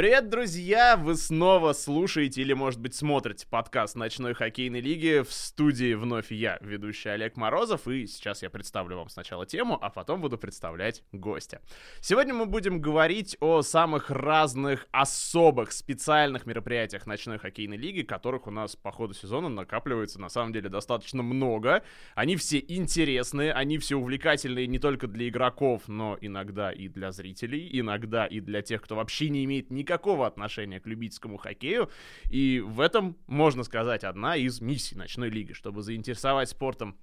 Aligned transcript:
Привет, 0.00 0.30
друзья! 0.30 0.96
Вы 0.96 1.14
снова 1.14 1.74
слушаете 1.74 2.40
или, 2.40 2.54
может 2.54 2.80
быть, 2.80 2.94
смотрите 2.94 3.46
подкаст 3.46 3.96
ночной 3.96 4.32
хоккейной 4.32 4.80
лиги. 4.80 5.22
В 5.22 5.30
студии 5.30 5.92
вновь 5.92 6.32
я, 6.32 6.56
ведущий 6.62 7.10
Олег 7.10 7.36
Морозов, 7.36 7.86
и 7.86 8.06
сейчас 8.06 8.42
я 8.42 8.48
представлю 8.48 8.96
вам 8.96 9.10
сначала 9.10 9.44
тему, 9.44 9.76
а 9.78 9.90
потом 9.90 10.22
буду 10.22 10.38
представлять 10.38 11.02
гостя. 11.12 11.60
Сегодня 12.00 12.32
мы 12.32 12.46
будем 12.46 12.80
говорить 12.80 13.36
о 13.40 13.60
самых 13.60 14.08
разных 14.08 14.86
особых, 14.90 15.70
специальных 15.70 16.46
мероприятиях 16.46 17.04
ночной 17.04 17.36
хоккейной 17.36 17.76
лиги, 17.76 18.00
которых 18.00 18.46
у 18.46 18.50
нас 18.50 18.76
по 18.76 18.92
ходу 18.92 19.12
сезона 19.12 19.50
накапливается 19.50 20.18
на 20.18 20.30
самом 20.30 20.54
деле 20.54 20.70
достаточно 20.70 21.22
много. 21.22 21.82
Они 22.14 22.36
все 22.36 22.58
интересные, 22.66 23.52
они 23.52 23.76
все 23.76 23.96
увлекательные 23.96 24.66
не 24.66 24.78
только 24.78 25.08
для 25.08 25.28
игроков, 25.28 25.82
но 25.88 26.16
иногда 26.22 26.72
и 26.72 26.88
для 26.88 27.12
зрителей, 27.12 27.68
иногда 27.70 28.24
и 28.24 28.40
для 28.40 28.62
тех, 28.62 28.80
кто 28.80 28.96
вообще 28.96 29.28
не 29.28 29.44
имеет 29.44 29.70
никакого 29.70 29.89
никакого 29.90 30.26
отношения 30.26 30.80
к 30.80 30.86
любительскому 30.86 31.36
хоккею. 31.36 31.90
И 32.28 32.60
в 32.64 32.80
этом, 32.80 33.16
можно 33.26 33.64
сказать, 33.64 34.04
одна 34.04 34.36
из 34.36 34.60
миссий 34.60 34.96
ночной 34.96 35.30
лиги, 35.30 35.52
чтобы 35.52 35.82
заинтересовать 35.82 36.48
спортом 36.48 36.96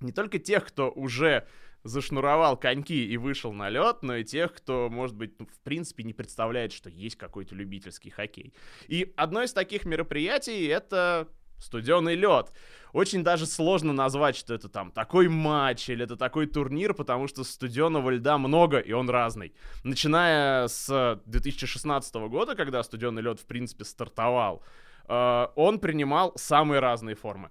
не 0.00 0.12
только 0.12 0.38
тех, 0.38 0.64
кто 0.64 0.90
уже 0.90 1.48
зашнуровал 1.82 2.56
коньки 2.56 3.06
и 3.06 3.16
вышел 3.16 3.52
на 3.52 3.68
лед, 3.70 4.02
но 4.02 4.16
и 4.16 4.24
тех, 4.24 4.52
кто, 4.52 4.88
может 4.90 5.16
быть, 5.16 5.38
ну, 5.40 5.46
в 5.46 5.60
принципе 5.60 6.04
не 6.04 6.12
представляет, 6.12 6.72
что 6.72 6.90
есть 6.90 7.16
какой-то 7.16 7.54
любительский 7.54 8.10
хоккей. 8.10 8.54
И 8.86 9.12
одно 9.16 9.42
из 9.42 9.52
таких 9.52 9.84
мероприятий— 9.84 10.66
это 10.66 11.28
студеный 11.58 12.14
лед 12.14 12.52
очень 12.92 13.22
даже 13.22 13.46
сложно 13.46 13.92
назвать, 13.92 14.36
что 14.36 14.54
это 14.54 14.68
там 14.68 14.90
такой 14.90 15.28
матч 15.28 15.88
или 15.88 16.04
это 16.04 16.16
такой 16.16 16.46
турнир, 16.46 16.94
потому 16.94 17.28
что 17.28 17.44
студенного 17.44 18.10
льда 18.10 18.38
много, 18.38 18.78
и 18.78 18.92
он 18.92 19.10
разный. 19.10 19.54
Начиная 19.84 20.68
с 20.68 21.20
2016 21.26 22.14
года, 22.28 22.54
когда 22.54 22.82
студенный 22.82 23.22
лед, 23.22 23.40
в 23.40 23.46
принципе, 23.46 23.84
стартовал, 23.84 24.62
э, 25.08 25.46
он 25.56 25.78
принимал 25.78 26.32
самые 26.36 26.80
разные 26.80 27.14
формы. 27.14 27.50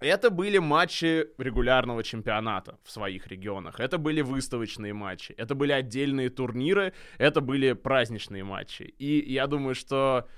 Это 0.00 0.30
были 0.30 0.58
матчи 0.58 1.26
регулярного 1.38 2.04
чемпионата 2.04 2.78
в 2.84 2.90
своих 2.90 3.26
регионах. 3.26 3.80
Это 3.80 3.98
были 3.98 4.20
выставочные 4.20 4.94
матчи. 4.94 5.32
Это 5.32 5.56
были 5.56 5.72
отдельные 5.72 6.30
турниры. 6.30 6.92
Это 7.18 7.40
были 7.40 7.72
праздничные 7.72 8.44
матчи. 8.44 8.82
И 8.82 9.32
я 9.32 9.48
думаю, 9.48 9.74
что 9.74 10.28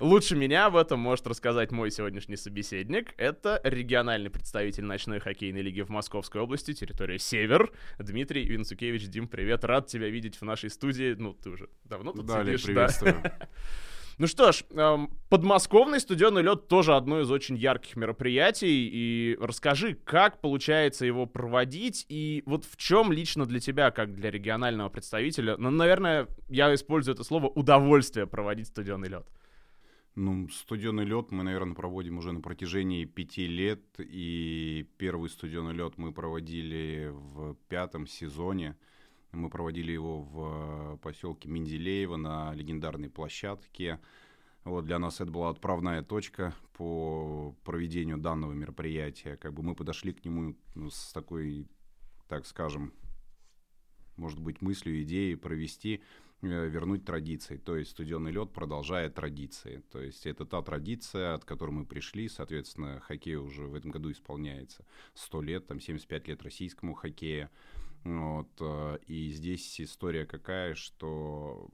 Лучше 0.00 0.36
меня 0.36 0.66
об 0.66 0.76
этом 0.76 1.00
может 1.00 1.26
рассказать 1.26 1.72
мой 1.72 1.90
сегодняшний 1.90 2.36
собеседник. 2.36 3.14
Это 3.16 3.60
региональный 3.64 4.30
представитель 4.30 4.84
ночной 4.84 5.18
хоккейной 5.18 5.60
лиги 5.60 5.80
в 5.80 5.88
Московской 5.88 6.40
области, 6.40 6.72
территория 6.72 7.18
Север, 7.18 7.72
Дмитрий 7.98 8.44
Винцукевич. 8.44 9.08
Дим, 9.08 9.26
привет, 9.26 9.64
рад 9.64 9.88
тебя 9.88 10.08
видеть 10.08 10.36
в 10.36 10.42
нашей 10.42 10.70
студии. 10.70 11.16
Ну, 11.18 11.34
ты 11.34 11.50
уже 11.50 11.68
давно 11.82 12.12
тут 12.12 12.26
да, 12.26 12.44
сидишь, 12.44 12.62
приветствую. 12.64 13.20
да? 13.22 13.38
Ну 14.18 14.26
что 14.26 14.50
ж, 14.50 14.64
эм, 14.70 15.16
подмосковный 15.28 16.00
студенный 16.00 16.42
лед 16.42 16.66
тоже 16.66 16.96
одно 16.96 17.20
из 17.20 17.30
очень 17.30 17.56
ярких 17.56 17.94
мероприятий. 17.94 18.90
И 18.92 19.38
расскажи, 19.40 19.94
как 19.94 20.40
получается 20.40 21.06
его 21.06 21.26
проводить, 21.26 22.04
и 22.08 22.42
вот 22.44 22.64
в 22.64 22.76
чем 22.76 23.12
лично 23.12 23.46
для 23.46 23.60
тебя, 23.60 23.92
как 23.92 24.14
для 24.14 24.32
регионального 24.32 24.88
представителя, 24.88 25.56
ну, 25.56 25.70
наверное, 25.70 26.26
я 26.48 26.74
использую 26.74 27.14
это 27.14 27.22
слово 27.22 27.46
удовольствие 27.46 28.26
проводить 28.26 28.66
студенный 28.66 29.08
лед. 29.08 29.24
Ну, 30.20 30.48
студенный 30.48 31.04
лед 31.04 31.30
мы, 31.30 31.44
наверное, 31.44 31.76
проводим 31.76 32.18
уже 32.18 32.32
на 32.32 32.40
протяжении 32.40 33.04
пяти 33.04 33.46
лет. 33.46 33.84
И 34.00 34.84
первый 34.96 35.30
студенный 35.30 35.72
лед 35.72 35.96
мы 35.96 36.12
проводили 36.12 37.12
в 37.12 37.54
пятом 37.68 38.08
сезоне. 38.08 38.76
Мы 39.30 39.48
проводили 39.48 39.92
его 39.92 40.22
в 40.22 40.96
поселке 41.04 41.48
Менделеево 41.48 42.16
на 42.16 42.52
легендарной 42.52 43.08
площадке. 43.08 44.00
Вот 44.64 44.86
для 44.86 44.98
нас 44.98 45.20
это 45.20 45.30
была 45.30 45.50
отправная 45.50 46.02
точка 46.02 46.52
по 46.72 47.54
проведению 47.62 48.18
данного 48.18 48.54
мероприятия. 48.54 49.36
Как 49.36 49.54
бы 49.54 49.62
мы 49.62 49.76
подошли 49.76 50.12
к 50.12 50.24
нему 50.24 50.56
ну, 50.74 50.90
с 50.90 51.12
такой, 51.12 51.68
так 52.26 52.44
скажем, 52.44 52.92
может 54.16 54.40
быть, 54.40 54.62
мыслью, 54.62 55.00
идеей 55.00 55.36
провести 55.36 56.00
Э, 56.00 56.02
вернуть 56.42 57.04
традиции. 57.04 57.56
То 57.56 57.76
есть 57.76 57.90
студенный 57.90 58.30
лед 58.30 58.52
продолжает 58.52 59.14
традиции. 59.14 59.82
То 59.90 60.00
есть 60.00 60.26
это 60.26 60.44
та 60.44 60.62
традиция, 60.62 61.34
от 61.34 61.44
которой 61.44 61.70
мы 61.70 61.84
пришли. 61.84 62.28
Соответственно, 62.28 63.00
хоккей 63.00 63.36
уже 63.36 63.62
в 63.62 63.74
этом 63.74 63.90
году 63.90 64.10
исполняется 64.10 64.84
100 65.14 65.42
лет, 65.42 65.66
там 65.66 65.80
75 65.80 66.28
лет 66.28 66.42
российскому 66.42 66.94
хоккею. 66.94 67.50
Вот, 68.04 68.48
э, 68.60 68.98
и 69.06 69.30
здесь 69.30 69.80
история 69.80 70.24
какая, 70.24 70.74
что 70.74 71.68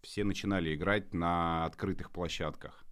все 0.00 0.24
начинали 0.24 0.74
играть 0.74 1.12
на 1.12 1.66
открытых 1.66 2.10
площадках 2.10 2.84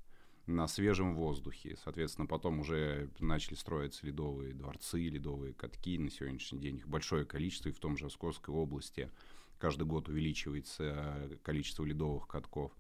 на 0.44 0.69
свежем 0.69 1.16
воздухе. 1.16 1.76
Соответственно, 1.82 2.26
потом 2.26 2.60
уже 2.60 3.08
начали 3.19 3.54
строиться 3.54 4.06
ледовые 4.06 4.53
дворцы, 4.53 5.00
ледовые 5.00 5.54
катки. 5.54 5.98
На 5.98 6.10
сегодняшний 6.10 6.60
день 6.60 6.76
их 6.76 6.87
большое 6.87 7.25
количество, 7.25 7.70
и 7.70 7.72
в 7.72 7.78
том 7.78 7.97
же 7.97 8.08
Псковской 8.08 8.54
области– 8.54 9.10
каждый 9.66 9.84
год 9.84 10.09
увеличивается 10.09 10.84
э, 10.84 11.37
количество 11.43 11.84
ледовых 11.84 12.28
катков. 12.28 12.71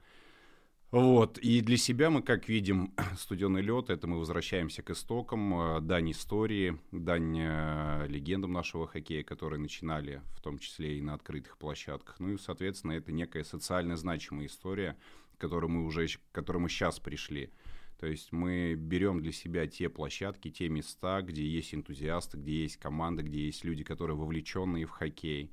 Вот, 0.92 1.36
и 1.38 1.60
для 1.60 1.76
себя 1.76 2.10
мы, 2.10 2.22
как 2.22 2.48
видим, 2.48 2.94
студенный 3.18 3.60
лед, 3.60 3.90
это 3.90 4.06
мы 4.06 4.20
возвращаемся 4.20 4.84
к 4.84 4.90
истокам, 4.90 5.52
э, 5.60 5.80
дань 5.80 6.12
истории, 6.12 6.78
дань 6.92 7.36
э, 7.40 8.06
легендам 8.06 8.52
нашего 8.52 8.86
хоккея, 8.86 9.24
которые 9.24 9.58
начинали 9.58 10.22
в 10.36 10.40
том 10.40 10.60
числе 10.60 10.98
и 10.98 11.02
на 11.02 11.14
открытых 11.14 11.58
площадках. 11.58 12.20
Ну 12.20 12.34
и, 12.34 12.38
соответственно, 12.38 12.92
это 12.92 13.10
некая 13.10 13.42
социально 13.42 13.96
значимая 13.96 14.46
история, 14.46 14.96
к 15.36 15.40
которой 15.40 15.68
мы 15.68 15.86
уже, 15.86 16.06
к 16.06 16.20
которой 16.30 16.58
мы 16.58 16.68
сейчас 16.68 17.00
пришли. 17.00 17.50
То 17.98 18.06
есть 18.06 18.30
мы 18.30 18.74
берем 18.74 19.20
для 19.20 19.32
себя 19.32 19.66
те 19.66 19.88
площадки, 19.88 20.52
те 20.52 20.68
места, 20.68 21.20
где 21.22 21.44
есть 21.44 21.74
энтузиасты, 21.74 22.36
где 22.36 22.62
есть 22.62 22.76
команды, 22.76 23.24
где 23.24 23.46
есть 23.46 23.64
люди, 23.64 23.82
которые 23.82 24.16
вовлеченные 24.16 24.86
в 24.86 24.90
хоккей. 24.90 25.50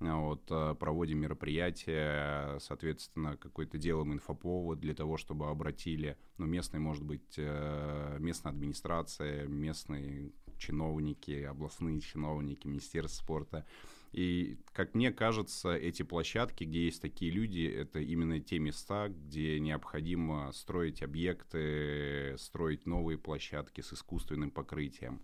Вот, 0.00 0.50
э, 0.50 0.74
проводим 0.78 1.18
мероприятия, 1.18 2.58
соответственно, 2.58 3.36
какой-то 3.36 3.78
делаем 3.78 4.12
инфоповод 4.12 4.80
для 4.80 4.94
того, 4.94 5.16
чтобы 5.16 5.48
обратили, 5.48 6.16
ну, 6.36 6.46
местные, 6.46 6.80
может 6.80 7.04
быть, 7.04 7.34
э, 7.36 8.16
местная 8.18 8.52
администрация, 8.52 9.46
местные 9.46 10.32
чиновники, 10.58 11.42
областные 11.42 12.00
чиновники, 12.00 12.66
Министерство 12.66 13.22
спорта. 13.22 13.66
И, 14.12 14.58
как 14.72 14.94
мне 14.94 15.10
кажется, 15.10 15.74
эти 15.74 16.04
площадки, 16.04 16.62
где 16.62 16.84
есть 16.84 17.02
такие 17.02 17.32
люди, 17.32 17.62
это 17.66 17.98
именно 17.98 18.38
те 18.38 18.60
места, 18.60 19.08
где 19.08 19.58
необходимо 19.58 20.52
строить 20.52 21.02
объекты, 21.02 22.36
строить 22.38 22.86
новые 22.86 23.18
площадки 23.18 23.80
с 23.80 23.92
искусственным 23.92 24.52
покрытием. 24.52 25.20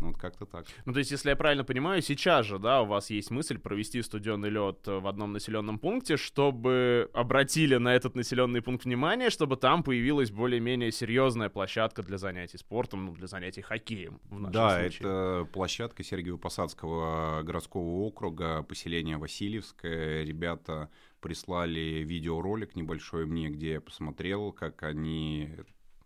Ну, 0.00 0.08
вот 0.08 0.18
как-то 0.18 0.44
так. 0.44 0.66
Ну, 0.84 0.92
то 0.92 0.98
есть, 0.98 1.10
если 1.10 1.30
я 1.30 1.36
правильно 1.36 1.64
понимаю, 1.64 2.02
сейчас 2.02 2.44
же, 2.46 2.58
да, 2.58 2.82
у 2.82 2.86
вас 2.86 3.10
есть 3.10 3.30
мысль 3.30 3.58
провести 3.58 4.02
студенный 4.02 4.50
лед 4.50 4.86
в 4.86 5.06
одном 5.06 5.32
населенном 5.32 5.78
пункте, 5.78 6.16
чтобы 6.16 7.08
обратили 7.14 7.76
на 7.76 7.94
этот 7.94 8.14
населенный 8.14 8.60
пункт 8.60 8.84
внимание, 8.84 9.30
чтобы 9.30 9.56
там 9.56 9.82
появилась 9.82 10.30
более-менее 10.30 10.92
серьезная 10.92 11.48
площадка 11.48 12.02
для 12.02 12.18
занятий 12.18 12.58
спортом, 12.58 13.06
ну, 13.06 13.14
для 13.14 13.26
занятий 13.26 13.62
хоккеем. 13.62 14.20
В 14.24 14.38
нашем 14.38 14.52
да, 14.52 14.80
случае. 14.80 14.98
это 14.98 15.48
площадка 15.52 16.02
Сергиево-Посадского 16.02 17.42
городского 17.42 18.02
округа, 18.02 18.62
поселение 18.62 19.16
Васильевское. 19.16 20.24
Ребята 20.24 20.90
прислали 21.20 22.04
видеоролик 22.04 22.76
небольшой 22.76 23.24
мне, 23.24 23.48
где 23.48 23.72
я 23.72 23.80
посмотрел, 23.80 24.52
как 24.52 24.82
они 24.82 25.50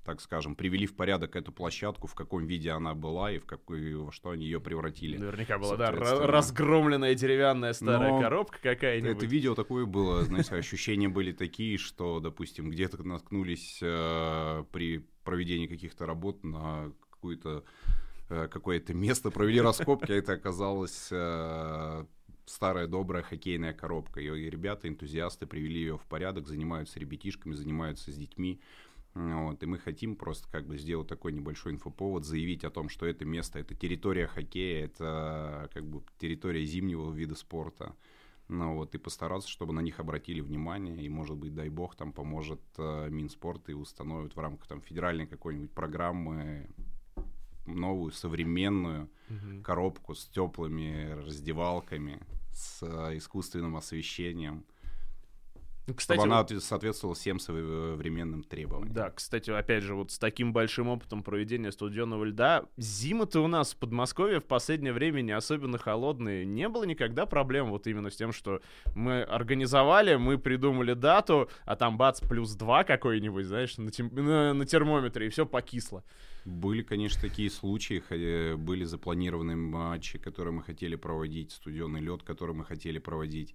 так 0.04 0.20
скажем, 0.20 0.54
привели 0.56 0.86
в 0.86 0.96
порядок 0.96 1.36
эту 1.36 1.52
площадку, 1.52 2.06
в 2.06 2.14
каком 2.14 2.46
виде 2.46 2.70
она 2.70 2.94
была 2.94 3.32
и 3.32 3.38
в 3.38 3.46
какой, 3.46 3.94
во 3.94 4.12
что 4.12 4.30
они 4.30 4.44
ее 4.44 4.60
превратили. 4.60 5.18
Наверняка 5.18 5.58
была, 5.58 5.76
да, 5.76 5.90
разгромленная 5.92 7.14
деревянная 7.14 7.72
старая 7.72 8.12
Но 8.12 8.20
коробка 8.20 8.58
какая-нибудь. 8.62 9.16
Это 9.16 9.26
видео 9.26 9.54
такое 9.54 9.84
было, 9.84 10.24
знаете, 10.24 10.54
ощущения 10.54 11.08
были 11.08 11.32
такие, 11.32 11.76
что, 11.78 12.20
допустим, 12.20 12.70
где-то 12.70 13.02
наткнулись 13.02 13.78
э, 13.82 14.64
при 14.72 15.06
проведении 15.24 15.66
каких-то 15.66 16.06
работ 16.06 16.44
на 16.44 16.92
какую-то 17.10 17.64
э, 18.30 18.48
какое-то 18.48 18.94
место, 18.94 19.30
провели 19.30 19.60
раскопки, 19.60 20.12
а 20.12 20.14
это 20.14 20.32
оказалось 20.32 21.08
э, 21.10 22.04
старая 22.46 22.86
добрая 22.86 23.22
хоккейная 23.22 23.72
коробка. 23.72 24.20
И 24.20 24.50
ребята, 24.50 24.88
энтузиасты, 24.88 25.46
привели 25.46 25.80
ее 25.80 25.98
в 25.98 26.06
порядок, 26.06 26.48
занимаются 26.48 26.98
ребятишками, 26.98 27.54
занимаются 27.54 28.10
с 28.10 28.16
детьми. 28.16 28.60
Вот, 29.14 29.60
и 29.62 29.66
мы 29.66 29.78
хотим 29.78 30.14
просто 30.14 30.48
как 30.50 30.66
бы 30.66 30.78
сделать 30.78 31.08
такой 31.08 31.32
небольшой 31.32 31.72
инфоповод, 31.72 32.24
заявить 32.24 32.62
о 32.62 32.70
том, 32.70 32.88
что 32.88 33.06
это 33.06 33.24
место, 33.24 33.58
это 33.58 33.74
территория 33.74 34.28
хоккея, 34.28 34.84
это 34.84 35.68
как 35.74 35.84
бы 35.84 36.02
территория 36.18 36.64
зимнего 36.64 37.10
вида 37.12 37.34
спорта. 37.34 37.96
Ну 38.46 38.74
вот, 38.74 38.94
и 38.94 38.98
постараться, 38.98 39.48
чтобы 39.48 39.72
на 39.72 39.80
них 39.80 40.00
обратили 40.00 40.40
внимание, 40.40 40.96
и, 40.96 41.08
может 41.08 41.36
быть, 41.36 41.54
дай 41.54 41.68
бог, 41.68 41.94
там 41.94 42.12
поможет 42.12 42.60
э, 42.78 43.08
Минспорт 43.08 43.68
и 43.68 43.74
установит 43.74 44.34
в 44.34 44.40
рамках 44.40 44.66
там 44.66 44.80
федеральной 44.80 45.28
какой-нибудь 45.28 45.70
программы 45.70 46.68
новую 47.66 48.10
современную 48.10 49.08
угу. 49.28 49.62
коробку 49.62 50.14
с 50.16 50.26
теплыми 50.26 51.12
раздевалками, 51.24 52.20
с 52.52 52.82
э, 52.82 53.16
искусственным 53.18 53.76
освещением 53.76 54.64
кстати, 55.96 56.18
чтобы 56.18 56.32
она 56.32 56.42
вот... 56.42 56.62
соответствовала 56.62 57.14
всем 57.14 57.38
современным 57.38 58.42
требованиям. 58.42 58.92
Да, 58.92 59.10
кстати, 59.10 59.50
опять 59.50 59.82
же, 59.82 59.94
вот 59.94 60.10
с 60.10 60.18
таким 60.18 60.52
большим 60.52 60.88
опытом 60.88 61.22
проведения 61.22 61.72
студенного 61.72 62.24
льда, 62.24 62.64
зимы-то 62.76 63.40
у 63.40 63.46
нас 63.46 63.72
в 63.72 63.76
Подмосковье 63.76 64.40
в 64.40 64.44
последнее 64.44 64.92
время 64.92 65.20
не 65.22 65.32
особенно 65.32 65.78
холодные. 65.78 66.44
Не 66.44 66.68
было 66.68 66.84
никогда 66.84 67.26
проблем 67.26 67.70
вот 67.70 67.86
именно 67.86 68.10
с 68.10 68.16
тем, 68.16 68.32
что 68.32 68.60
мы 68.94 69.22
организовали, 69.22 70.16
мы 70.16 70.38
придумали 70.38 70.94
дату, 70.94 71.48
а 71.64 71.76
там 71.76 71.96
бац, 71.96 72.20
плюс 72.20 72.54
два 72.54 72.84
какой-нибудь, 72.84 73.46
знаешь, 73.46 73.76
на, 73.78 73.90
тем... 73.90 74.10
на, 74.14 74.54
на 74.54 74.66
термометре, 74.66 75.26
и 75.26 75.30
все 75.30 75.46
покисло. 75.46 76.04
Были, 76.44 76.82
конечно, 76.82 77.20
такие 77.20 77.50
случаи, 77.50 78.02
были 78.54 78.84
запланированы 78.84 79.56
матчи, 79.56 80.18
которые 80.18 80.54
мы 80.54 80.62
хотели 80.62 80.96
проводить, 80.96 81.52
студенный 81.52 82.00
лед, 82.00 82.22
который 82.22 82.54
мы 82.54 82.64
хотели 82.64 82.98
проводить 82.98 83.54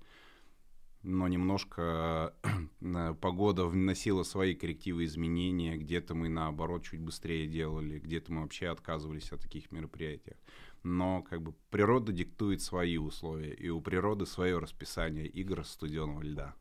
но 1.06 1.28
немножко 1.28 2.34
э, 2.82 3.16
погода 3.22 3.66
вносила 3.66 4.24
свои 4.24 4.56
коррективы 4.56 5.06
изменения, 5.06 5.78
где-то 5.78 6.16
мы 6.16 6.30
наоборот 6.30 6.84
чуть 6.84 7.00
быстрее 7.00 7.48
делали, 7.48 8.00
где-то 8.00 8.34
мы 8.34 8.42
вообще 8.42 8.68
отказывались 8.68 9.32
от 9.32 9.42
таких 9.42 9.72
мероприятий. 9.72 10.36
Но 10.84 11.24
как 11.24 11.42
бы 11.42 11.54
природа 11.70 12.12
диктует 12.12 12.62
свои 12.62 12.98
условия, 12.98 13.54
и 13.54 13.70
у 13.70 13.82
природы 13.82 14.26
свое 14.26 14.58
расписание 14.58 15.28
игр 15.28 15.64
студенного 15.64 16.22
льда. 16.22 16.56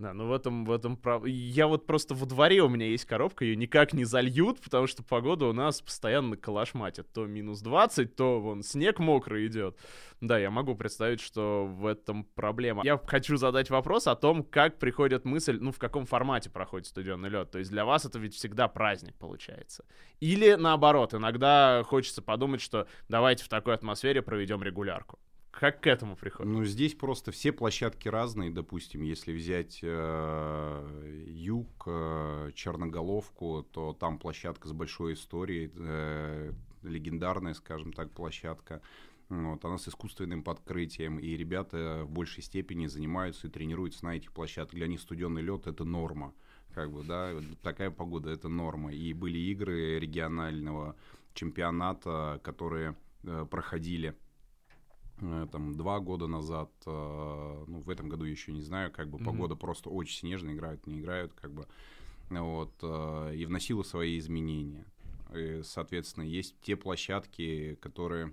Да, 0.00 0.14
ну 0.14 0.28
в 0.28 0.32
этом, 0.32 0.64
в 0.64 0.72
этом 0.72 0.96
прав... 0.96 1.26
Я 1.26 1.66
вот 1.66 1.86
просто 1.86 2.14
во 2.14 2.24
дворе 2.24 2.62
у 2.62 2.70
меня 2.70 2.86
есть 2.86 3.04
коробка, 3.04 3.44
ее 3.44 3.54
никак 3.54 3.92
не 3.92 4.04
зальют, 4.04 4.58
потому 4.62 4.86
что 4.86 5.02
погода 5.02 5.44
у 5.44 5.52
нас 5.52 5.82
постоянно 5.82 6.38
калашматит. 6.38 7.12
То 7.12 7.26
минус 7.26 7.60
20, 7.60 8.16
то 8.16 8.40
вон 8.40 8.62
снег 8.62 8.98
мокрый 8.98 9.46
идет. 9.46 9.76
Да, 10.22 10.38
я 10.38 10.50
могу 10.50 10.74
представить, 10.74 11.20
что 11.20 11.66
в 11.66 11.84
этом 11.84 12.24
проблема. 12.24 12.82
Я 12.82 12.98
хочу 13.06 13.36
задать 13.36 13.68
вопрос 13.68 14.06
о 14.06 14.16
том, 14.16 14.42
как 14.42 14.78
приходит 14.78 15.26
мысль, 15.26 15.58
ну, 15.60 15.70
в 15.70 15.78
каком 15.78 16.06
формате 16.06 16.48
проходит 16.48 16.86
студенный 16.86 17.28
лед. 17.28 17.50
То 17.50 17.58
есть 17.58 17.70
для 17.70 17.84
вас 17.84 18.06
это 18.06 18.18
ведь 18.18 18.34
всегда 18.34 18.68
праздник 18.68 19.14
получается. 19.18 19.84
Или 20.18 20.54
наоборот, 20.54 21.12
иногда 21.12 21.82
хочется 21.84 22.22
подумать, 22.22 22.62
что 22.62 22.86
давайте 23.10 23.44
в 23.44 23.48
такой 23.48 23.74
атмосфере 23.74 24.22
проведем 24.22 24.62
регулярку. 24.62 25.18
Как 25.50 25.80
к 25.80 25.86
этому 25.86 26.16
приходит? 26.16 26.52
Ну, 26.52 26.64
здесь 26.64 26.94
просто 26.94 27.32
все 27.32 27.52
площадки 27.52 28.08
разные. 28.08 28.50
Допустим, 28.50 29.02
если 29.02 29.32
взять 29.32 29.80
э, 29.82 31.24
юг, 31.26 31.84
э, 31.86 32.50
Черноголовку, 32.54 33.66
то 33.72 33.92
там 33.92 34.18
площадка 34.18 34.68
с 34.68 34.72
большой 34.72 35.14
историей, 35.14 35.70
э, 35.74 36.52
легендарная, 36.82 37.54
скажем 37.54 37.92
так, 37.92 38.10
площадка. 38.12 38.80
Вот, 39.28 39.64
она 39.64 39.78
с 39.78 39.86
искусственным 39.86 40.42
подкрытием, 40.42 41.20
и 41.20 41.36
ребята 41.36 42.02
в 42.04 42.10
большей 42.10 42.42
степени 42.42 42.86
занимаются 42.86 43.46
и 43.46 43.50
тренируются 43.50 44.04
на 44.04 44.16
этих 44.16 44.32
площадках. 44.32 44.74
Для 44.74 44.88
них 44.88 45.00
студенный 45.00 45.42
лед 45.42 45.66
это 45.66 45.84
норма. 45.84 46.32
Как 46.74 46.92
бы, 46.92 47.04
да, 47.04 47.32
такая 47.62 47.90
погода 47.90 48.30
это 48.30 48.48
норма. 48.48 48.92
И 48.92 49.12
были 49.12 49.38
игры 49.38 49.98
регионального 49.98 50.96
чемпионата, 51.34 52.40
которые 52.42 52.96
э, 53.24 53.46
проходили 53.48 54.16
там 55.20 55.74
два 55.74 56.00
года 56.00 56.26
назад, 56.26 56.70
э, 56.86 57.64
ну, 57.66 57.80
в 57.80 57.90
этом 57.90 58.08
году 58.08 58.24
еще 58.24 58.52
не 58.52 58.62
знаю, 58.62 58.90
как 58.90 59.08
бы 59.08 59.18
mm-hmm. 59.18 59.24
погода 59.24 59.54
просто 59.54 59.90
очень 59.90 60.18
снежная, 60.18 60.54
играют, 60.54 60.86
не 60.86 61.00
играют, 61.00 61.32
как 61.34 61.52
бы, 61.52 61.66
вот, 62.30 62.72
э, 62.82 63.34
и 63.36 63.44
вносила 63.44 63.82
свои 63.82 64.18
изменения. 64.18 64.86
И, 65.34 65.60
соответственно, 65.62 66.24
есть 66.24 66.56
те 66.62 66.76
площадки, 66.76 67.76
которые 67.80 68.32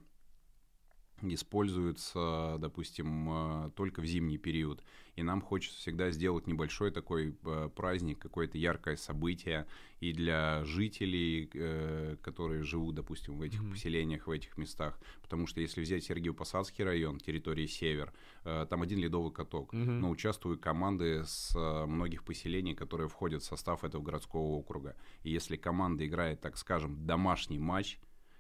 используются, 1.22 2.58
допустим, 2.60 3.72
только 3.76 4.02
в 4.02 4.06
зимний 4.06 4.38
период. 4.38 4.84
И 5.18 5.24
нам 5.24 5.42
хочется 5.42 5.80
всегда 5.80 6.12
сделать 6.12 6.46
небольшой 6.46 6.92
такой 6.92 7.36
э, 7.44 7.70
праздник, 7.76 8.20
какое-то 8.20 8.60
яркое 8.60 8.96
событие 8.96 9.66
и 10.00 10.14
для 10.14 10.64
жителей, 10.64 11.50
э, 11.56 12.18
которые 12.22 12.62
живут, 12.62 12.96
допустим, 12.96 13.36
в 13.40 13.42
этих 13.42 13.64
mm-hmm. 13.64 13.72
поселениях, 13.72 14.28
в 14.28 14.32
этих 14.32 14.58
местах. 14.60 15.00
Потому 15.24 15.48
что 15.48 15.60
если 15.60 15.82
взять 15.82 16.08
Сергиев-Посадский 16.08 16.84
район, 16.84 17.18
территории 17.18 17.66
Север, 17.66 18.14
э, 18.44 18.68
там 18.70 18.84
один 18.84 19.00
ледовый 19.00 19.32
каток, 19.32 19.74
mm-hmm. 19.74 20.00
но 20.00 20.12
участвуют 20.12 20.62
команды 20.62 21.24
с 21.26 21.56
многих 21.88 22.24
поселений, 22.24 22.76
которые 22.76 23.10
входят 23.10 23.42
в 23.42 23.46
состав 23.46 23.84
этого 23.84 24.04
городского 24.04 24.44
округа. 24.44 24.96
И 25.24 25.32
если 25.32 25.58
команда 25.58 26.06
играет, 26.06 26.42
так 26.42 26.58
скажем, 26.58 27.08
домашний 27.08 27.58
матч, 27.58 27.98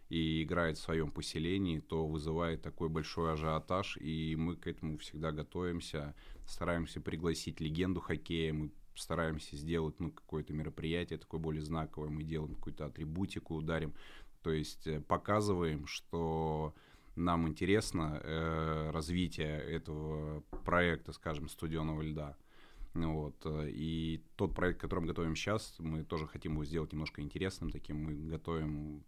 и 0.09 0.43
играет 0.43 0.77
в 0.77 0.81
своем 0.81 1.11
поселении, 1.11 1.79
то 1.79 2.07
вызывает 2.07 2.61
такой 2.61 2.89
большой 2.89 3.33
ажиотаж, 3.33 3.97
и 3.97 4.35
мы 4.37 4.55
к 4.55 4.67
этому 4.67 4.97
всегда 4.97 5.31
готовимся, 5.31 6.15
стараемся 6.45 7.01
пригласить 7.01 7.59
легенду 7.59 7.99
хоккея, 7.99 8.53
мы 8.53 8.71
стараемся 8.95 9.55
сделать 9.55 9.99
ну, 9.99 10.11
какое-то 10.11 10.53
мероприятие 10.53 11.19
такое 11.19 11.39
более 11.39 11.61
знаковое, 11.61 12.09
мы 12.09 12.23
делаем 12.23 12.55
какую-то 12.55 12.85
атрибутику, 12.85 13.55
ударим, 13.55 13.93
то 14.41 14.51
есть 14.51 14.87
э, 14.87 15.01
показываем, 15.01 15.85
что 15.87 16.73
нам 17.15 17.47
интересно 17.47 18.21
э, 18.23 18.91
развитие 18.91 19.59
этого 19.59 20.41
проекта, 20.63 21.11
скажем, 21.11 21.49
студенного 21.49 22.01
льда. 22.01 22.37
Вот. 22.93 23.35
Э, 23.45 23.69
и 23.69 24.23
тот 24.35 24.55
проект, 24.55 24.79
который 24.79 25.01
мы 25.01 25.07
готовим 25.07 25.35
сейчас, 25.35 25.75
мы 25.79 26.03
тоже 26.03 26.27
хотим 26.27 26.53
его 26.53 26.65
сделать 26.65 26.93
немножко 26.93 27.21
интересным 27.21 27.71
таким. 27.71 27.97
Мы 28.03 28.13
готовим 28.29 29.03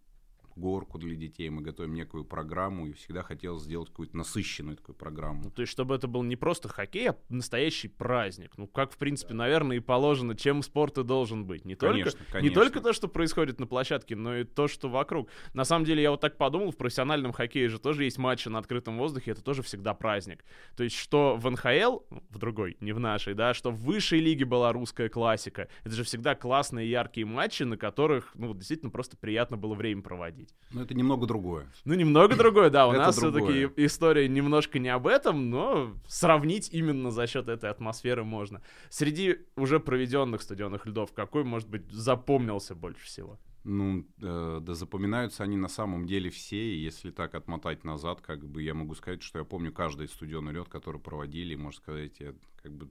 горку 0.56 0.98
для 0.98 1.16
детей, 1.16 1.48
мы 1.50 1.62
готовим 1.62 1.94
некую 1.94 2.24
программу, 2.24 2.86
и 2.86 2.92
всегда 2.92 3.22
хотел 3.22 3.58
сделать 3.58 3.88
какую-то 3.88 4.16
насыщенную 4.16 4.76
такую 4.76 4.96
программу. 4.96 5.42
Ну, 5.44 5.50
то 5.50 5.62
есть, 5.62 5.72
чтобы 5.72 5.94
это 5.94 6.08
был 6.08 6.22
не 6.22 6.36
просто 6.36 6.68
хоккей, 6.68 7.10
а 7.10 7.16
настоящий 7.28 7.88
праздник. 7.88 8.52
Ну, 8.56 8.66
как, 8.66 8.92
в 8.92 8.96
принципе, 8.96 9.30
да. 9.30 9.38
наверное, 9.38 9.78
и 9.78 9.80
положено, 9.80 10.36
чем 10.36 10.62
спорт 10.62 10.98
и 10.98 11.04
должен 11.04 11.44
быть. 11.44 11.64
Не, 11.64 11.74
конечно, 11.74 12.12
только, 12.12 12.32
конечно. 12.32 12.48
не 12.48 12.54
только 12.54 12.80
то, 12.80 12.92
что 12.92 13.08
происходит 13.08 13.60
на 13.60 13.66
площадке, 13.66 14.16
но 14.16 14.36
и 14.36 14.44
то, 14.44 14.68
что 14.68 14.88
вокруг. 14.88 15.30
На 15.54 15.64
самом 15.64 15.84
деле, 15.84 16.02
я 16.02 16.10
вот 16.10 16.20
так 16.20 16.36
подумал, 16.36 16.70
в 16.70 16.76
профессиональном 16.76 17.32
хоккее 17.32 17.68
же 17.68 17.78
тоже 17.78 18.04
есть 18.04 18.18
матчи 18.18 18.48
на 18.48 18.58
открытом 18.58 18.98
воздухе, 18.98 19.32
это 19.32 19.42
тоже 19.42 19.62
всегда 19.62 19.94
праздник. 19.94 20.44
То 20.76 20.84
есть, 20.84 20.96
что 20.96 21.36
в 21.36 21.50
НХЛ, 21.50 22.00
в 22.30 22.38
другой, 22.38 22.76
не 22.80 22.92
в 22.92 23.00
нашей, 23.00 23.34
да, 23.34 23.54
что 23.54 23.70
в 23.70 23.80
высшей 23.80 24.20
лиге 24.20 24.44
была 24.44 24.72
русская 24.72 25.08
классика, 25.08 25.68
это 25.84 25.94
же 25.94 26.04
всегда 26.04 26.34
классные 26.34 26.90
яркие 26.90 27.26
матчи, 27.26 27.62
на 27.62 27.76
которых, 27.76 28.32
ну, 28.34 28.54
действительно 28.54 28.90
просто 28.90 29.16
приятно 29.16 29.56
было 29.56 29.74
время 29.74 30.02
проводить 30.02 30.39
обсудить. 30.40 30.54
Ну, 30.70 30.82
это 30.82 30.94
немного 30.94 31.26
другое. 31.26 31.66
Ну, 31.84 31.94
немного 31.94 32.36
другое, 32.36 32.70
да. 32.70 32.86
У 32.88 32.92
нас 32.92 33.16
все-таки 33.16 33.68
история 33.76 34.28
немножко 34.28 34.78
не 34.78 34.88
об 34.88 35.06
этом, 35.06 35.50
но 35.50 35.94
сравнить 36.06 36.70
именно 36.72 37.10
за 37.10 37.26
счет 37.26 37.48
этой 37.48 37.70
атмосферы 37.70 38.24
можно. 38.24 38.62
Среди 38.88 39.38
уже 39.56 39.80
проведенных 39.80 40.42
стадионных 40.42 40.86
льдов, 40.86 41.12
какой, 41.12 41.44
может 41.44 41.68
быть, 41.68 41.90
запомнился 41.90 42.74
больше 42.74 43.04
всего? 43.04 43.38
Ну, 43.62 44.06
э, 44.22 44.58
да 44.62 44.74
запоминаются 44.74 45.42
они 45.42 45.58
на 45.58 45.68
самом 45.68 46.06
деле 46.06 46.30
все, 46.30 46.56
и 46.56 46.78
если 46.78 47.10
так 47.10 47.34
отмотать 47.34 47.84
назад, 47.84 48.22
как 48.22 48.42
бы 48.46 48.62
я 48.62 48.72
могу 48.72 48.94
сказать, 48.94 49.22
что 49.22 49.38
я 49.38 49.44
помню 49.44 49.70
каждый 49.70 50.08
студионный 50.08 50.52
лед, 50.52 50.70
который 50.70 50.98
проводили, 50.98 51.52
и, 51.52 51.56
можно 51.56 51.76
сказать, 51.78 52.20
я, 52.20 52.32
как 52.62 52.72
бы 52.72 52.88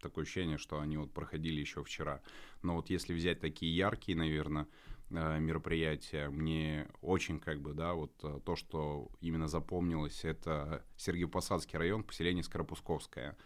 такое 0.00 0.24
ощущение, 0.24 0.58
что 0.58 0.80
они 0.80 0.96
вот 0.96 1.12
проходили 1.12 1.60
еще 1.60 1.84
вчера. 1.84 2.22
Но 2.62 2.74
вот 2.74 2.90
если 2.90 3.14
взять 3.14 3.40
такие 3.40 3.74
яркие, 3.74 4.18
наверное, 4.18 4.66
мероприятия. 5.10 6.28
Мне 6.28 6.88
очень 7.00 7.38
как 7.38 7.60
бы, 7.60 7.74
да, 7.74 7.94
вот 7.94 8.12
э, 8.22 8.40
то, 8.44 8.56
что 8.56 9.08
именно 9.20 9.48
запомнилось, 9.48 10.24
это 10.24 10.84
Сергиев-Посадский 10.96 11.78
район, 11.78 12.02
поселение 12.02 12.42
Скоропусковское. 12.42 13.36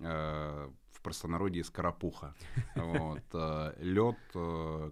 Э, 0.00 0.70
в 0.90 1.00
простонародье 1.02 1.64
Скоропуха. 1.64 2.34
Вот. 2.76 3.22
Лед, 3.78 4.16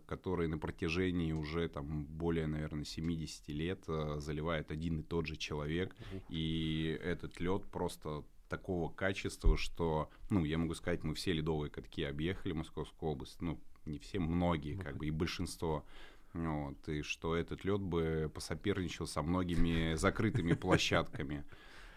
который 0.06 0.48
на 0.48 0.58
протяжении 0.58 1.32
уже 1.32 1.68
там 1.68 2.04
более, 2.04 2.46
наверное, 2.46 2.84
70 2.84 3.48
лет 3.48 3.84
заливает 4.18 4.70
один 4.70 5.00
и 5.00 5.02
тот 5.02 5.26
же 5.26 5.36
человек. 5.36 5.96
И 6.28 6.98
этот 7.02 7.40
лед 7.40 7.64
просто 7.70 8.24
такого 8.52 8.90
качества, 8.90 9.56
что, 9.56 10.10
ну, 10.28 10.44
я 10.44 10.58
могу 10.58 10.74
сказать, 10.74 11.04
мы 11.04 11.14
все 11.14 11.32
ледовые 11.32 11.70
катки 11.70 12.02
объехали 12.02 12.52
Московскую 12.52 13.12
область, 13.12 13.40
ну, 13.40 13.58
не 13.86 13.98
все, 13.98 14.18
многие, 14.18 14.76
как 14.76 14.98
бы, 14.98 15.06
и 15.06 15.10
большинство. 15.10 15.86
Вот, 16.34 16.88
и 16.88 17.02
что 17.02 17.36
этот 17.36 17.64
лед 17.64 17.80
бы 17.80 18.30
посоперничал 18.34 19.06
со 19.06 19.22
многими 19.22 19.94
закрытыми 19.96 20.54
площадками. 20.54 21.44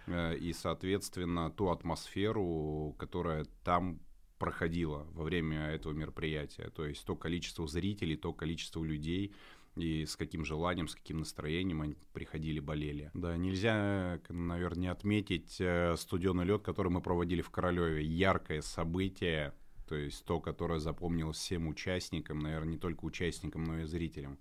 Э, 0.08 0.36
и, 0.36 0.54
соответственно, 0.54 1.50
ту 1.52 1.70
атмосферу, 1.70 2.96
которая 2.98 3.46
там 3.64 4.00
проходила 4.38 5.08
во 5.14 5.24
время 5.24 5.68
этого 5.68 5.94
мероприятия. 5.94 6.70
То 6.70 6.86
есть 6.86 7.06
то 7.06 7.16
количество 7.16 7.68
зрителей, 7.68 8.18
то 8.18 8.34
количество 8.34 8.84
людей, 8.84 9.34
и 9.76 10.06
с 10.06 10.16
каким 10.16 10.46
желанием, 10.46 10.88
с 10.88 10.96
каким 10.96 11.18
настроением 11.18 11.82
они 11.82 11.96
приходили, 12.14 12.60
болели. 12.60 13.12
Да, 13.14 13.36
нельзя, 13.36 14.20
наверное, 14.30 14.82
не 14.82 14.88
отметить 14.88 15.58
э, 15.60 15.96
студенный 15.98 16.46
лед, 16.46 16.62
который 16.62 16.92
мы 16.92 17.02
проводили 17.02 17.42
в 17.42 17.50
Королеве. 17.50 18.06
Яркое 18.06 18.62
событие, 18.62 19.54
то 19.88 19.96
есть 19.96 20.26
то, 20.26 20.40
которое 20.40 20.80
запомнилось 20.80 21.38
всем 21.38 21.68
участникам, 21.68 22.40
наверное, 22.40 22.74
не 22.74 22.78
только 22.78 23.06
участникам, 23.06 23.64
но 23.64 23.80
и 23.80 23.86
зрителям. 23.86 24.38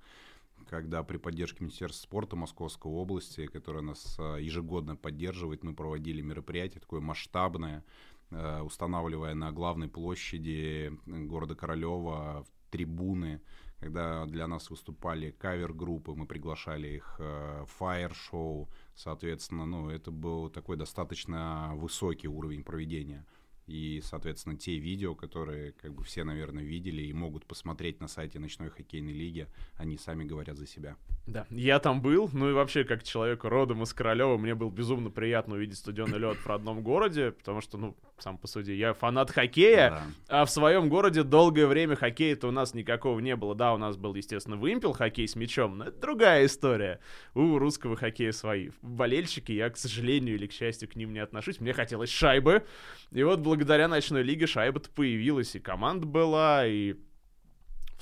Когда 0.69 1.03
при 1.03 1.19
поддержке 1.19 1.65
Министерства 1.65 2.03
спорта 2.03 2.37
Московской 2.37 2.91
области, 2.91 3.47
которое 3.47 3.83
нас 3.83 4.17
а, 4.19 4.37
ежегодно 4.37 4.97
поддерживает, 4.97 5.63
мы 5.63 5.75
проводили 5.75 6.23
мероприятие 6.23 6.81
такое 6.81 7.01
масштабное, 7.01 7.85
э, 8.31 8.61
устанавливая 8.63 9.35
на 9.35 9.53
главной 9.53 9.89
площади 9.89 10.93
города 11.07 11.55
Королева 11.55 12.47
трибуны, 12.71 13.43
когда 13.79 14.25
для 14.25 14.47
нас 14.47 14.71
выступали 14.71 15.33
кавер-группы, 15.33 16.15
мы 16.15 16.27
приглашали 16.27 16.89
их 16.89 17.17
в 17.19 17.67
фаер-шоу, 17.67 18.71
соответственно, 18.95 19.67
ну, 19.67 19.91
это 19.91 20.11
был 20.11 20.49
такой 20.49 20.77
достаточно 20.77 21.73
высокий 21.75 22.29
уровень 22.29 22.65
проведения 22.65 23.27
и, 23.67 24.03
соответственно, 24.05 24.57
те 24.57 24.79
видео, 24.79 25.15
которые 25.15 25.73
как 25.73 25.95
бы 25.95 26.05
все, 26.05 26.25
наверное, 26.25 26.65
видели 26.65 27.03
и 27.03 27.13
могут 27.13 27.47
посмотреть 27.47 28.01
на 28.01 28.09
сайте 28.09 28.39
ночной 28.39 28.71
хоккейной 28.71 29.13
лиги, 29.13 29.49
они 29.77 29.97
сами 29.97 30.25
говорят 30.25 30.59
за 30.59 30.67
себя. 30.67 30.97
Да, 31.27 31.47
я 31.51 31.79
там 31.79 32.03
был, 32.03 32.29
ну 32.33 32.51
и 32.51 32.53
вообще, 32.53 32.85
как 32.85 33.03
человек 33.03 33.45
родом 33.45 33.83
из 33.83 33.95
Королева, 33.95 34.37
мне 34.37 34.55
было 34.55 34.71
безумно 34.71 35.11
приятно 35.11 35.55
увидеть 35.55 35.79
стадионный 35.79 36.19
лед 36.19 36.37
в 36.37 36.47
родном 36.47 36.83
городе, 36.83 37.33
потому 37.33 37.61
что, 37.61 37.79
ну, 37.79 37.97
сам 38.25 38.39
по 38.39 38.47
сути, 38.47 38.71
я 38.71 38.95
фанат 38.95 39.31
хоккея, 39.31 39.91
да. 39.91 40.41
а 40.41 40.45
в 40.47 40.51
своем 40.51 40.89
городе 40.89 41.23
долгое 41.23 41.67
время 41.67 41.95
хоккея-то 41.95 42.49
у 42.49 42.51
нас 42.51 42.73
никакого 42.73 43.21
не 43.21 43.37
было. 43.37 43.55
Да, 43.55 43.75
у 43.75 43.77
нас 43.77 43.99
был, 43.99 44.15
естественно, 44.15 44.57
вымпел 44.57 44.95
хоккей 44.95 45.29
с 45.29 45.37
мячом, 45.37 45.77
но 45.77 45.85
это 45.85 46.01
другая 46.01 46.47
история. 46.47 47.01
У 47.35 47.59
русского 47.59 47.97
хоккея 47.97 48.33
свои. 48.33 48.71
Болельщики, 48.81 49.53
я, 49.53 49.69
к 49.69 49.77
сожалению 49.77 50.37
или 50.37 50.47
к 50.47 50.53
счастью, 50.53 50.89
к 50.89 50.97
ним 50.97 51.13
не 51.13 51.19
отношусь. 51.19 51.61
Мне 51.61 51.75
хотелось 51.75 52.09
шайбы, 52.09 52.65
и 53.13 53.23
вот 53.23 53.41
благодаря 53.41 53.89
ночной 53.89 54.23
лиге 54.23 54.47
шайба-то 54.47 54.89
появилась, 54.89 55.55
и 55.55 55.61
команда 55.61 56.07
была, 56.07 56.67
и 56.67 56.95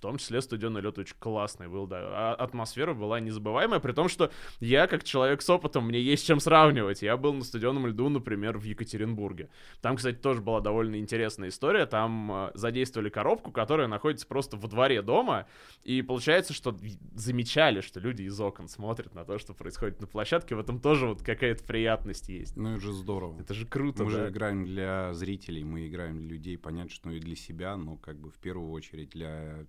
том 0.03 0.19
числе 0.19 0.43
студенный 0.43 0.81
лед 0.81 0.99
очень 0.99 1.15
классный 1.19 1.69
был, 1.69 1.87
да. 1.87 2.01
А 2.03 2.35
атмосфера 2.35 2.93
была 2.93 3.21
незабываемая, 3.21 3.81
при 3.81 3.93
том, 3.93 4.09
что 4.09 4.31
я, 4.61 4.87
как 4.87 5.05
человек 5.05 5.41
с 5.41 5.49
опытом, 5.49 5.87
мне 5.87 6.01
есть 6.01 6.27
чем 6.27 6.41
сравнивать. 6.41 7.03
Я 7.03 7.17
был 7.17 7.33
на 7.33 7.45
студенном 7.45 7.87
льду, 7.87 8.09
например, 8.09 8.59
в 8.59 8.65
Екатеринбурге. 8.65 9.49
Там, 9.81 9.97
кстати, 9.97 10.17
тоже 10.17 10.43
была 10.43 10.61
довольно 10.61 10.97
интересная 10.97 11.49
история. 11.49 11.87
Там 11.87 12.31
э, 12.33 12.51
задействовали 12.55 13.09
коробку, 13.09 13.53
которая 13.53 13.87
находится 13.87 14.27
просто 14.27 14.57
во 14.57 14.69
дворе 14.69 15.03
дома, 15.03 15.47
и 15.85 16.03
получается, 16.03 16.53
что 16.53 16.77
замечали, 17.15 17.81
что 17.81 18.01
люди 18.01 18.23
из 18.23 18.39
окон 18.41 18.69
смотрят 18.69 19.15
на 19.15 19.25
то, 19.25 19.39
что 19.39 19.55
происходит 19.55 20.01
на 20.01 20.07
площадке. 20.09 20.57
В 20.57 20.61
этом 20.61 20.81
тоже 20.81 21.07
вот 21.07 21.23
какая-то 21.23 21.63
приятность 21.65 22.29
есть. 22.29 22.57
Ну, 22.57 22.73
это 22.73 22.81
же 22.81 22.93
здорово. 22.93 23.41
Это 23.41 23.55
же 23.55 23.67
круто, 23.67 24.05
Мы 24.05 24.11
да? 24.11 24.19
же 24.19 24.31
играем 24.31 24.65
для 24.65 25.15
зрителей, 25.15 25.63
мы 25.63 25.87
играем 25.87 26.19
для 26.19 26.29
людей, 26.29 26.59
понять, 26.59 26.91
что 26.91 27.11
и 27.11 27.21
для 27.21 27.37
себя, 27.37 27.77
но 27.77 27.97
как 27.97 28.17
бы 28.19 28.31
в 28.31 28.39
первую 28.39 28.73
очередь 28.73 29.11
для 29.11 29.65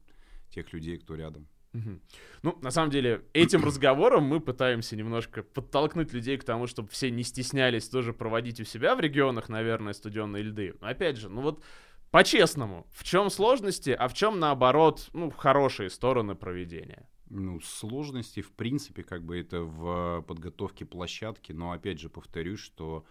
тех 0.53 0.72
людей, 0.74 0.98
кто 0.98 1.15
рядом. 1.15 1.48
Угу. 1.74 2.00
Ну, 2.43 2.57
на 2.62 2.72
самом 2.72 2.91
деле, 2.91 3.24
этим 3.33 3.63
разговором 3.65 4.24
мы 4.24 4.39
пытаемся 4.39 4.95
немножко 4.95 5.43
подтолкнуть 5.43 6.13
людей 6.13 6.38
к 6.38 6.43
тому, 6.43 6.67
чтобы 6.67 6.89
все 6.89 7.10
не 7.10 7.24
стеснялись 7.24 7.89
тоже 7.89 8.13
проводить 8.13 8.60
у 8.60 8.63
себя 8.63 8.95
в 8.95 9.00
регионах, 9.00 9.50
наверное, 9.50 9.93
студенные 9.93 10.43
льды. 10.43 10.75
Но 10.81 10.88
опять 10.88 11.17
же, 11.17 11.29
ну 11.29 11.41
вот 11.41 11.63
по-честному, 12.12 12.86
в 12.91 13.03
чем 13.03 13.31
сложности, 13.31 13.89
а 13.89 14.07
в 14.07 14.13
чем 14.13 14.39
наоборот, 14.39 15.10
ну, 15.13 15.31
хорошие 15.31 15.89
стороны 15.89 16.36
проведения? 16.36 17.10
Ну, 17.29 17.60
сложности, 17.62 18.41
в 18.41 18.51
принципе, 18.51 19.01
как 19.01 19.24
бы 19.24 19.39
это 19.39 19.62
в 19.62 20.24
подготовке 20.27 20.86
площадки, 20.86 21.53
но 21.53 21.72
опять 21.72 22.00
же 22.00 22.10
повторюсь, 22.10 22.60
что 22.60 23.05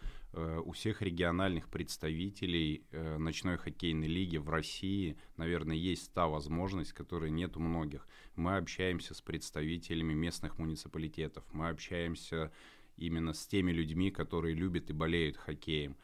у 0.65 0.73
всех 0.73 1.03
региональных 1.03 1.69
представителей 1.69 2.87
э, 2.91 3.19
ночной 3.19 3.59
хоккейной 3.59 4.07
лиги 4.07 4.39
в 4.39 4.49
России, 4.49 5.19
наверное, 5.37 5.77
есть 5.77 6.13
та 6.13 6.27
возможность, 6.27 6.93
которой 6.93 7.31
нет 7.31 7.57
у 7.57 7.61
многих. 7.61 8.07
Мы 8.35 8.57
общаемся 8.57 9.15
с 9.15 9.21
представителями 9.21 10.15
местных 10.15 10.59
муниципалитетов, 10.59 11.45
мы 11.53 11.69
общаемся 11.69 12.51
именно 12.97 13.35
с 13.35 13.47
теми 13.47 13.73
людьми, 13.73 14.11
которые 14.11 14.55
любят 14.55 14.91
и 14.91 14.95
болеют 14.95 15.37
хоккеем. 15.37 15.97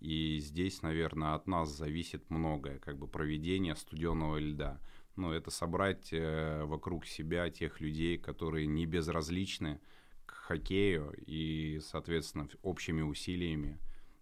И 0.00 0.38
здесь, 0.40 0.82
наверное, 0.82 1.34
от 1.34 1.46
нас 1.46 1.70
зависит 1.70 2.28
многое, 2.28 2.78
как 2.78 2.98
бы 2.98 3.06
проведение 3.06 3.76
студенного 3.76 4.38
льда. 4.38 4.80
Ну, 5.16 5.32
это 5.32 5.50
собрать 5.50 6.12
э, 6.12 6.64
вокруг 6.64 7.06
себя 7.06 7.48
тех 7.50 7.80
людей, 7.80 8.18
которые 8.18 8.66
не 8.66 8.84
безразличны, 8.84 9.80
хоккею 10.32 11.14
и, 11.26 11.80
соответственно, 11.82 12.48
общими 12.62 13.02
усилиями 13.02 13.78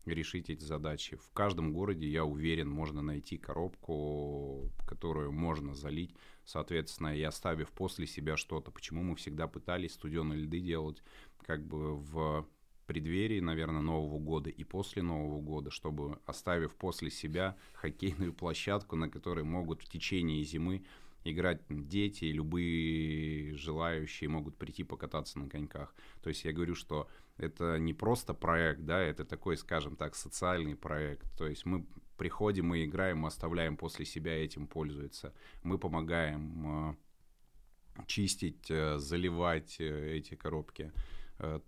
решить 0.06 0.50
эти 0.50 0.62
задачи. 0.62 1.16
В 1.16 1.30
каждом 1.32 1.72
городе, 1.72 2.06
я 2.06 2.24
уверен, 2.24 2.68
можно 2.68 3.02
найти 3.02 3.38
коробку, 3.38 4.70
которую 4.86 5.32
можно 5.32 5.74
залить, 5.74 6.14
соответственно, 6.44 7.16
и 7.16 7.22
оставив 7.22 7.70
после 7.70 8.06
себя 8.06 8.36
что-то. 8.36 8.70
Почему 8.70 9.02
мы 9.02 9.16
всегда 9.16 9.46
пытались 9.46 9.94
студеные 9.94 10.40
льды 10.40 10.60
делать 10.60 11.02
как 11.46 11.66
бы 11.66 11.96
в 11.96 12.46
преддверии, 12.86 13.40
наверное, 13.40 13.80
Нового 13.80 14.18
года 14.18 14.50
и 14.50 14.62
после 14.64 15.02
Нового 15.02 15.40
года, 15.40 15.70
чтобы 15.70 16.18
оставив 16.26 16.74
после 16.74 17.10
себя 17.10 17.56
хоккейную 17.74 18.32
площадку, 18.34 18.96
на 18.96 19.08
которой 19.08 19.44
могут 19.44 19.82
в 19.82 19.88
течение 19.88 20.44
зимы 20.44 20.84
играть 21.24 21.62
дети, 21.68 22.26
любые 22.26 23.56
желающие 23.56 24.28
могут 24.28 24.56
прийти 24.56 24.84
покататься 24.84 25.38
на 25.38 25.48
коньках. 25.48 25.94
То 26.22 26.28
есть 26.28 26.44
я 26.44 26.52
говорю, 26.52 26.74
что 26.74 27.08
это 27.36 27.78
не 27.78 27.94
просто 27.94 28.34
проект, 28.34 28.84
да, 28.84 29.00
это 29.00 29.24
такой, 29.24 29.56
скажем 29.56 29.96
так, 29.96 30.14
социальный 30.14 30.76
проект. 30.76 31.26
То 31.36 31.46
есть 31.46 31.66
мы 31.66 31.86
приходим, 32.16 32.66
мы 32.66 32.84
играем, 32.84 33.18
мы 33.18 33.28
оставляем 33.28 33.76
после 33.76 34.04
себя, 34.04 34.32
этим 34.32 34.66
пользуется. 34.66 35.32
Мы 35.62 35.78
помогаем 35.78 36.90
э, 36.90 38.04
чистить, 38.06 38.70
э, 38.70 38.98
заливать 38.98 39.76
э, 39.80 40.16
эти 40.16 40.34
коробки. 40.34 40.92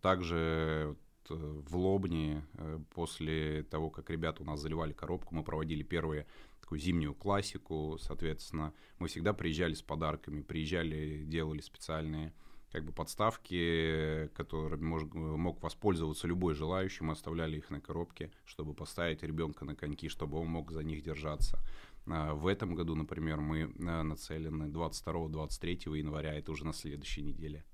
Также 0.00 0.96
в 1.28 1.76
Лобне 1.76 2.46
после 2.94 3.64
того, 3.64 3.90
как 3.90 4.10
ребята 4.10 4.44
у 4.44 4.46
нас 4.46 4.60
заливали 4.60 4.92
коробку, 4.92 5.34
мы 5.34 5.42
проводили 5.42 5.82
первые 5.82 6.24
такую 6.66 6.80
зимнюю 6.80 7.14
классику, 7.14 7.96
соответственно, 8.00 8.74
мы 8.98 9.06
всегда 9.06 9.32
приезжали 9.32 9.74
с 9.74 9.82
подарками, 9.82 10.42
приезжали, 10.42 11.22
делали 11.24 11.60
специальные 11.60 12.34
как 12.72 12.84
бы 12.84 12.92
подставки, 12.92 14.28
которыми 14.34 14.82
мож, 14.82 15.04
мог 15.12 15.62
воспользоваться 15.62 16.26
любой 16.26 16.54
желающий, 16.54 17.04
мы 17.04 17.12
оставляли 17.12 17.58
их 17.58 17.70
на 17.70 17.80
коробке, 17.80 18.32
чтобы 18.44 18.74
поставить 18.74 19.22
ребенка 19.22 19.64
на 19.64 19.76
коньки, 19.76 20.08
чтобы 20.08 20.38
он 20.38 20.48
мог 20.48 20.72
за 20.72 20.82
них 20.82 21.04
держаться. 21.04 21.60
А, 22.08 22.34
в 22.34 22.48
этом 22.48 22.74
году, 22.74 22.96
например, 22.96 23.40
мы 23.40 23.72
а, 23.86 24.02
нацелены 24.02 24.64
22-23 24.64 25.96
января, 25.96 26.34
это 26.34 26.50
уже 26.50 26.66
на 26.66 26.72
следующей 26.72 27.22
неделе, 27.22 27.64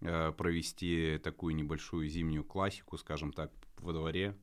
а, 0.00 0.32
провести 0.32 1.20
такую 1.22 1.54
небольшую 1.54 2.08
зимнюю 2.08 2.42
классику, 2.42 2.96
скажем 2.96 3.34
так, 3.34 3.52
во 3.76 3.92
дворе, 3.92 4.34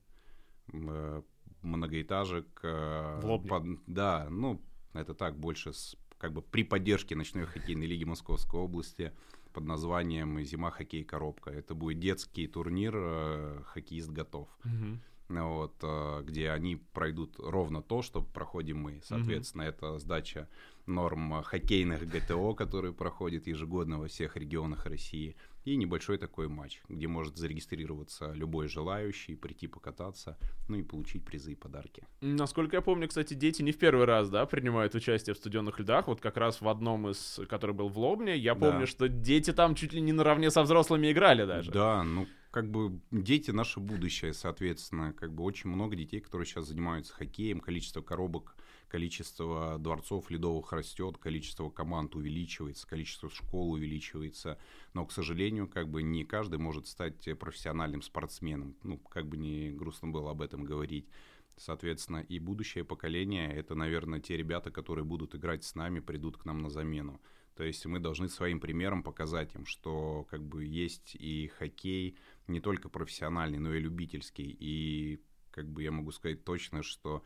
многоэтажек. 1.65 2.59
Э, 2.63 3.19
в 3.21 3.47
под, 3.47 3.63
да, 3.87 4.27
ну, 4.29 4.61
это 4.93 5.13
так, 5.13 5.37
больше 5.37 5.73
с, 5.73 5.97
как 6.17 6.33
бы 6.33 6.41
при 6.41 6.63
поддержке 6.63 7.15
ночной 7.15 7.45
хоккейной 7.45 7.85
лиги 7.87 8.03
Московской 8.03 8.59
области 8.59 9.11
под 9.53 9.65
названием 9.65 10.41
«Зима 10.43 10.71
хоккей 10.71 11.03
коробка». 11.03 11.49
Это 11.49 11.75
будет 11.75 11.99
детский 11.99 12.47
турнир 12.47 12.93
э, 12.95 13.61
«Хоккеист 13.65 14.09
готов». 14.09 14.47
Угу. 14.63 15.39
Вот, 15.39 15.75
э, 15.81 16.23
где 16.23 16.51
они 16.51 16.75
пройдут 16.75 17.39
ровно 17.39 17.81
то, 17.81 18.01
что 18.01 18.21
проходим 18.21 18.77
мы. 18.77 19.01
Соответственно, 19.03 19.63
угу. 19.63 19.69
это 19.71 19.97
сдача 19.99 20.47
норм 20.85 21.41
хоккейных 21.43 22.07
ГТО, 22.07 22.53
которые 22.53 22.93
проходят 22.93 23.47
ежегодно 23.47 23.99
во 23.99 24.07
всех 24.07 24.37
регионах 24.37 24.85
России– 24.85 25.35
и 25.65 25.75
небольшой 25.75 26.17
такой 26.17 26.47
матч, 26.47 26.81
где 26.87 27.07
может 27.07 27.37
зарегистрироваться 27.37 28.31
любой 28.33 28.67
желающий, 28.67 29.35
прийти 29.35 29.67
покататься, 29.67 30.37
ну 30.69 30.77
и 30.77 30.83
получить 30.83 31.25
призы 31.25 31.53
и 31.53 31.55
подарки. 31.55 32.07
Насколько 32.21 32.77
я 32.77 32.81
помню, 32.81 33.07
кстати, 33.07 33.33
дети 33.33 33.61
не 33.63 33.71
в 33.71 33.77
первый 33.77 34.05
раз, 34.05 34.29
да, 34.29 34.45
принимают 34.45 34.95
участие 34.95 35.33
в 35.33 35.37
студенных 35.37 35.79
льдах. 35.79 36.07
Вот 36.07 36.21
как 36.21 36.37
раз 36.37 36.61
в 36.61 36.67
одном 36.67 37.09
из, 37.09 37.39
который 37.49 37.75
был 37.75 37.89
в 37.89 37.97
Лобне, 37.97 38.37
я 38.37 38.55
помню, 38.55 38.81
да. 38.81 38.85
что 38.85 39.09
дети 39.09 39.51
там 39.51 39.75
чуть 39.75 39.93
ли 39.93 40.01
не 40.01 40.13
наравне 40.13 40.51
со 40.51 40.61
взрослыми 40.61 41.11
играли 41.11 41.45
даже. 41.45 41.71
Да, 41.71 42.03
ну 42.03 42.27
как 42.55 42.71
бы 42.71 43.01
дети 43.11 43.51
наше 43.51 43.81
будущее, 43.81 44.31
соответственно, 44.31 45.11
как 45.11 45.33
бы 45.33 45.43
очень 45.43 45.69
много 45.69 45.97
детей, 45.97 46.21
которые 46.21 46.45
сейчас 46.45 46.67
занимаются 46.67 47.13
хоккеем, 47.13 47.59
количество 47.59 48.01
коробок 48.01 48.55
количество 48.95 49.77
дворцов 49.77 50.31
ледовых 50.31 50.71
растет, 50.71 51.17
количество 51.17 51.69
команд 51.69 52.15
увеличивается, 52.15 52.87
количество 52.87 53.29
школ 53.29 53.73
увеличивается, 53.73 54.57
но, 54.93 55.05
к 55.05 55.11
сожалению, 55.11 55.67
как 55.67 55.89
бы 55.89 56.01
не 56.01 56.23
каждый 56.23 56.59
может 56.59 56.87
стать 56.87 57.27
профессиональным 57.37 58.01
спортсменом, 58.01 58.77
ну, 58.83 58.97
как 58.97 59.27
бы 59.27 59.35
не 59.35 59.71
грустно 59.71 60.07
было 60.07 60.31
об 60.31 60.41
этом 60.41 60.63
говорить. 60.63 61.09
Соответственно, 61.57 62.19
и 62.19 62.39
будущее 62.39 62.85
поколение— 62.85 63.53
это, 63.53 63.75
наверное, 63.75 64.21
те 64.21 64.37
ребята, 64.37 64.71
которые 64.71 65.03
будут 65.03 65.35
играть 65.35 65.65
с 65.65 65.75
нами, 65.75 65.99
придут 65.99 66.37
к 66.37 66.45
нам 66.45 66.59
на 66.59 66.69
замену. 66.69 67.19
То 67.55 67.65
есть 67.65 67.85
мы 67.85 67.99
должны 67.99 68.29
своим 68.29 68.61
примером 68.61 69.03
показать 69.03 69.55
им, 69.55 69.65
что 69.65 70.25
как 70.29 70.41
бы 70.41 70.63
есть 70.63 71.15
и 71.15 71.47
хоккей 71.47 72.17
не 72.47 72.61
только 72.61 72.87
профессиональный, 72.87 73.59
но 73.59 73.73
и 73.73 73.81
любительский. 73.81 74.55
И 74.57 75.19
как 75.51 75.69
бы 75.69 75.83
я 75.83 75.91
могу 75.91 76.11
сказать 76.11 76.43
точно, 76.43 76.83
что 76.83 77.23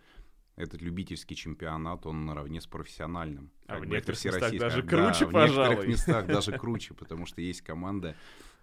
этот 0.60 0.82
любительский 0.82 1.36
чемпионат, 1.36 2.06
он 2.06 2.26
наравне 2.26 2.60
с 2.60 2.68
профессиональным. 2.68 3.50
А 3.66 3.76
как 3.76 3.84
в 3.84 3.86
некоторых 3.86 4.26
местах 4.26 4.58
даже 4.58 4.84
круче, 4.84 5.26
да, 5.26 5.32
пожалуй. 5.32 5.48
в 5.48 5.58
некоторых 5.58 5.88
местах 5.88 6.28
даже 6.28 6.52
круче, 6.52 6.94
потому 6.94 7.26
что 7.26 7.42
есть 7.42 7.62
команда, 7.62 8.16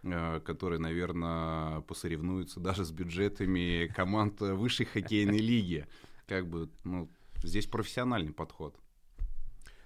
э, 0.02 0.40
которые, 0.40 0.78
наверное, 0.78 1.80
посоревнуются 1.80 2.60
даже 2.60 2.84
с 2.84 2.92
бюджетами 2.92 3.90
команд 3.96 4.40
высшей 4.40 4.84
хоккейной 4.84 5.38
лиги. 5.38 5.86
как 6.26 6.46
бы, 6.46 6.68
ну, 6.84 7.08
здесь 7.42 7.66
профессиональный 7.66 8.32
подход. 8.32 8.76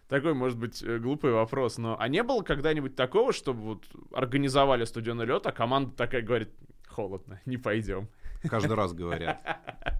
Такой, 0.08 0.34
может 0.34 0.58
быть, 0.58 0.82
э, 0.82 0.98
глупый 0.98 1.30
вопрос, 1.30 1.78
но 1.78 1.96
а 1.96 2.08
не 2.08 2.24
было 2.24 2.42
когда-нибудь 2.42 2.96
такого, 2.96 3.32
чтобы 3.32 3.60
вот 3.60 3.84
организовали 4.12 4.84
студионный 4.84 5.26
лед, 5.26 5.46
а 5.46 5.52
команда 5.52 5.92
такая 5.92 6.22
говорит, 6.22 6.50
холодно, 6.88 7.40
не 7.46 7.56
пойдем? 7.56 8.08
Каждый 8.48 8.74
раз 8.74 8.92
говорят. 8.92 9.42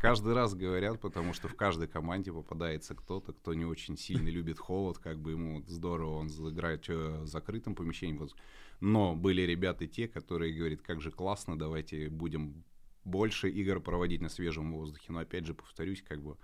Каждый 0.00 0.35
раз 0.35 0.54
говорят, 0.54 1.00
потому 1.00 1.35
что 1.35 1.49
в 1.49 1.54
каждой 1.54 1.88
команде 1.88 2.32
попадается 2.32 2.94
кто-то, 2.94 3.32
кто 3.32 3.54
не 3.54 3.64
очень 3.64 3.97
сильно 3.97 4.28
любит 4.28 4.59
холод, 4.59 4.99
как 4.99 5.18
бы 5.18 5.32
ему 5.32 5.62
здорово, 5.66 6.18
он 6.18 6.28
играет 6.28 6.88
в 6.88 7.26
закрытом 7.26 7.75
помещении. 7.75 8.20
Но 8.80 9.14
были 9.14 9.42
ребята 9.42 9.87
те, 9.87 10.09
которые 10.09 10.54
говорят, 10.54 10.80
как 10.80 11.00
же 11.00 11.11
классно, 11.11 11.59
давайте 11.59 12.09
будем 12.09 12.64
больше 13.04 13.50
игр 13.50 13.80
проводить 13.80 14.20
на 14.20 14.28
свежем 14.28 14.73
воздухе. 14.73 15.12
Но 15.12 15.18
опять 15.18 15.47
же, 15.47 15.54
повторюсь, 15.54 16.02
как 16.02 16.23
бы 16.23 16.37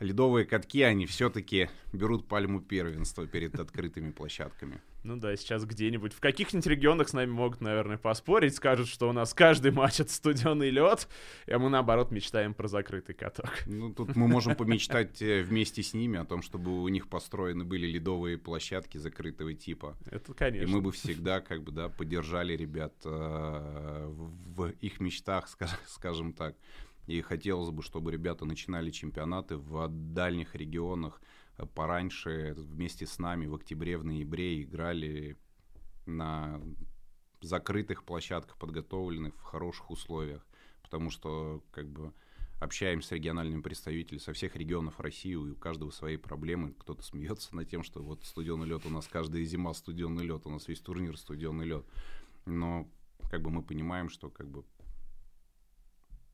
ледовые 0.00 0.44
катки, 0.44 0.82
они 0.82 1.06
все-таки 1.06 1.68
берут 1.92 2.26
пальму 2.28 2.60
первенства 2.60 3.26
перед 3.26 3.58
открытыми 3.58 4.10
площадками. 4.10 4.80
Ну 5.04 5.16
да, 5.16 5.36
сейчас 5.36 5.64
где-нибудь 5.64 6.12
в 6.12 6.20
каких-нибудь 6.20 6.66
регионах 6.66 7.08
с 7.08 7.12
нами 7.12 7.30
могут, 7.30 7.60
наверное, 7.60 7.98
поспорить, 7.98 8.56
скажут, 8.56 8.88
что 8.88 9.08
у 9.08 9.12
нас 9.12 9.32
каждый 9.32 9.70
матч 9.70 10.00
это 10.00 10.12
студеный 10.12 10.70
лед, 10.70 11.08
а 11.46 11.58
мы 11.58 11.70
наоборот 11.70 12.10
мечтаем 12.10 12.52
про 12.52 12.68
закрытый 12.68 13.14
каток. 13.14 13.62
Ну 13.66 13.92
тут 13.92 14.16
мы 14.16 14.26
можем 14.28 14.56
помечтать 14.56 15.22
э, 15.22 15.42
вместе 15.42 15.82
с 15.82 15.94
ними 15.94 16.18
о 16.18 16.24
том, 16.24 16.42
чтобы 16.42 16.82
у 16.82 16.88
них 16.88 17.08
построены 17.08 17.64
были 17.64 17.86
ледовые 17.86 18.38
площадки 18.38 18.98
закрытого 18.98 19.54
типа. 19.54 19.96
Это 20.10 20.34
конечно. 20.34 20.68
И 20.68 20.70
мы 20.70 20.80
бы 20.80 20.90
всегда 20.92 21.40
как 21.40 21.62
бы 21.62 21.70
да 21.70 21.88
поддержали 21.88 22.54
ребят 22.54 22.94
э, 23.04 24.06
в 24.08 24.72
их 24.80 25.00
мечтах, 25.00 25.48
скажем 25.86 26.32
так. 26.32 26.56
И 27.08 27.22
хотелось 27.22 27.70
бы, 27.70 27.82
чтобы 27.82 28.12
ребята 28.12 28.44
начинали 28.44 28.90
чемпионаты 28.90 29.56
в 29.56 29.88
дальних 29.88 30.54
регионах 30.54 31.22
э, 31.56 31.64
пораньше 31.64 32.52
вместе 32.54 33.06
с 33.06 33.18
нами 33.18 33.46
в 33.46 33.54
октябре, 33.54 33.96
в 33.96 34.04
ноябре 34.04 34.62
играли 34.62 35.38
на 36.04 36.60
закрытых 37.40 38.04
площадках, 38.04 38.58
подготовленных 38.58 39.34
в 39.36 39.42
хороших 39.42 39.90
условиях. 39.90 40.46
Потому 40.82 41.08
что 41.08 41.64
как 41.70 41.88
бы 41.88 42.12
общаемся 42.60 43.08
с 43.08 43.12
региональными 43.12 43.62
представителями 43.62 44.20
со 44.20 44.34
всех 44.34 44.54
регионов 44.54 45.00
России, 45.00 45.32
и 45.32 45.36
у 45.36 45.54
каждого 45.54 45.90
свои 45.90 46.18
проблемы. 46.18 46.74
Кто-то 46.74 47.02
смеется 47.02 47.56
над 47.56 47.70
тем, 47.70 47.84
что 47.84 48.02
вот 48.02 48.22
студенный 48.26 48.66
лед 48.66 48.84
у 48.84 48.90
нас 48.90 49.08
каждая 49.08 49.42
зима 49.44 49.72
студенный 49.72 50.26
лед, 50.26 50.42
у 50.44 50.50
нас 50.50 50.68
весь 50.68 50.80
турнир 50.80 51.16
студенный 51.16 51.64
лед. 51.64 51.86
Но 52.44 52.86
как 53.30 53.40
бы 53.40 53.48
мы 53.48 53.62
понимаем, 53.62 54.10
что 54.10 54.28
как 54.28 54.50
бы 54.50 54.62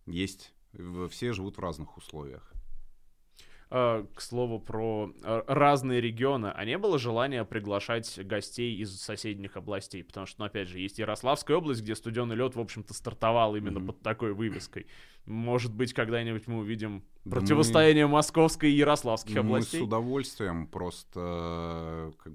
есть 0.07 0.53
все 1.11 1.33
живут 1.33 1.57
в 1.57 1.61
разных 1.61 1.97
условиях. 1.97 2.55
А, 3.77 4.07
к 4.15 4.21
слову 4.21 4.61
про 4.61 5.13
а, 5.25 5.43
разные 5.49 6.01
регионы, 6.01 6.53
а 6.55 6.65
не 6.65 6.79
было 6.79 6.97
желания 6.97 7.45
приглашать 7.45 8.25
гостей 8.25 8.77
из 8.77 9.01
соседних 9.01 9.57
областей? 9.57 10.05
Потому 10.05 10.27
что, 10.27 10.43
ну, 10.43 10.47
опять 10.47 10.69
же, 10.69 10.79
есть 10.79 10.99
Ярославская 10.99 11.57
область, 11.57 11.83
где 11.83 11.97
студенный 11.97 12.37
лед, 12.37 12.55
в 12.55 12.61
общем-то, 12.61 12.95
стартовал 12.95 13.57
именно 13.57 13.79
mm-hmm. 13.79 13.87
под 13.87 14.01
такой 14.03 14.33
вывеской. 14.33 14.87
Может 15.25 15.75
быть, 15.75 15.93
когда-нибудь 15.93 16.47
мы 16.47 16.59
увидим 16.59 17.03
да 17.25 17.39
противостояние 17.39 18.07
мы... 18.07 18.13
Московской 18.13 18.71
и 18.71 18.77
Ярославских 18.77 19.37
областей? 19.37 19.81
Мы 19.81 19.87
с 19.87 19.89
удовольствием, 19.89 20.67
просто 20.69 22.13
как 22.23 22.33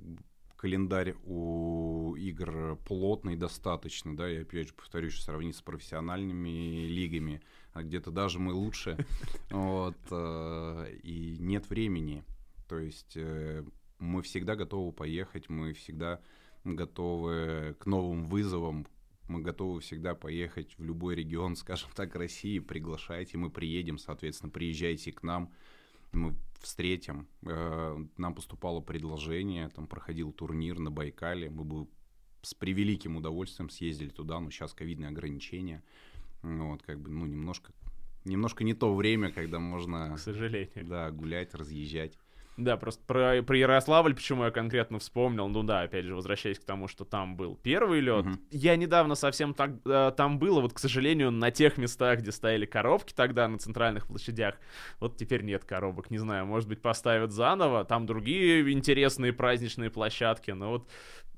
календарь 0.58 1.16
у 1.24 2.16
игр 2.16 2.78
плотный 2.86 3.38
достаточно, 3.38 4.18
да, 4.18 4.28
я 4.28 4.42
опять 4.42 4.68
же 4.68 4.74
повторюсь, 4.74 5.22
сравнить 5.22 5.56
с 5.56 5.62
профессиональными 5.62 6.86
лигами, 6.86 7.42
а 7.74 7.84
где-то 7.84 8.12
даже 8.12 8.40
мы 8.40 8.54
лучше, 8.54 8.98
вот, 9.50 9.98
э, 10.12 10.96
и 11.04 11.38
нет 11.40 11.70
времени, 11.70 12.24
то 12.68 12.78
есть 12.78 13.14
э, 13.16 13.64
мы 14.00 14.22
всегда 14.22 14.56
готовы 14.56 14.92
поехать, 14.92 15.50
мы 15.50 15.74
всегда 15.74 16.20
готовы 16.64 17.76
к 17.80 17.86
новым 17.86 18.28
вызовам, 18.28 18.88
мы 19.28 19.42
готовы 19.42 19.80
всегда 19.82 20.16
поехать 20.16 20.78
в 20.78 20.84
любой 20.84 21.16
регион, 21.16 21.56
скажем 21.56 21.90
так, 21.96 22.16
России, 22.16 22.60
приглашайте, 22.60 23.38
мы 23.38 23.50
приедем, 23.50 23.98
соответственно, 23.98 24.52
приезжайте 24.52 25.12
к 25.12 25.24
нам, 25.24 25.54
мы 26.12 26.36
встретим. 26.60 27.28
Э, 27.44 27.98
нам 28.18 28.36
поступало 28.36 28.82
предложение, 28.82 29.70
там 29.70 29.88
проходил 29.88 30.32
турнир 30.32 30.80
на 30.80 30.92
Байкале, 30.92 31.50
мы 31.50 31.64
бы 31.64 31.88
с 32.42 32.54
превеликим 32.54 33.18
удовольствием 33.18 33.70
съездили 33.70 34.10
туда, 34.10 34.40
но 34.40 34.50
сейчас 34.50 34.74
ковидные 34.74 35.10
ограничения, 35.10 35.84
вот, 36.42 36.84
как 36.84 37.00
бы, 37.00 37.10
ну, 37.10 37.26
немножко, 37.26 37.72
немножко 38.26 38.64
не 38.64 38.74
то 38.74 38.94
время, 38.94 39.32
когда 39.32 39.60
можно... 39.60 40.16
К 40.16 40.20
сожалению. 40.20 40.86
Да, 40.86 41.12
гулять, 41.12 41.54
разъезжать. 41.54 42.18
Да, 42.60 42.76
просто 42.76 43.02
про, 43.06 43.42
про 43.42 43.58
Ярославль, 43.58 44.14
почему 44.14 44.44
я 44.44 44.52
конкретно 44.52 45.00
вспомнил, 45.00 45.48
ну 45.48 45.64
да, 45.64 45.84
опять 45.84 46.04
же, 46.04 46.14
возвращаясь 46.14 46.60
к 46.60 46.66
тому, 46.66 46.90
что 46.90 47.06
там 47.06 47.38
был 47.38 47.56
первый 47.56 48.02
лед. 48.02 48.26
Угу. 48.26 48.36
Я 48.52 48.76
недавно 48.76 49.16
совсем 49.16 49.54
так, 49.54 49.72
э, 49.86 50.12
там 50.18 50.40
было, 50.40 50.60
вот, 50.60 50.74
к 50.74 50.80
сожалению, 50.80 51.32
на 51.32 51.52
тех 51.52 51.78
местах, 51.78 52.20
где 52.20 52.34
стояли 52.34 52.66
коробки 52.66 53.14
тогда, 53.14 53.48
на 53.48 53.60
центральных 53.60 54.08
площадях, 54.08 54.56
вот 55.00 55.16
теперь 55.16 55.44
нет 55.44 55.64
коробок, 55.64 56.12
не 56.12 56.18
знаю, 56.18 56.46
может 56.46 56.68
быть, 56.68 56.82
поставят 56.82 57.32
заново, 57.32 57.86
там 57.86 58.06
другие 58.06 58.70
интересные 58.74 59.32
праздничные 59.32 59.90
площадки, 59.90 60.52
но 60.52 60.72
вот 60.72 60.90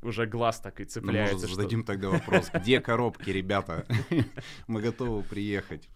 уже 0.01 0.25
глаз 0.25 0.59
так 0.59 0.79
и 0.79 0.85
цепляется. 0.85 1.35
Ну, 1.35 1.41
может, 1.41 1.55
зададим 1.55 1.83
тогда 1.83 2.09
вопрос, 2.09 2.49
где 2.53 2.79
коробки, 2.79 3.29
ребята? 3.29 3.85
Мы 4.67 4.81
готовы 4.81 5.23
приехать. 5.23 5.89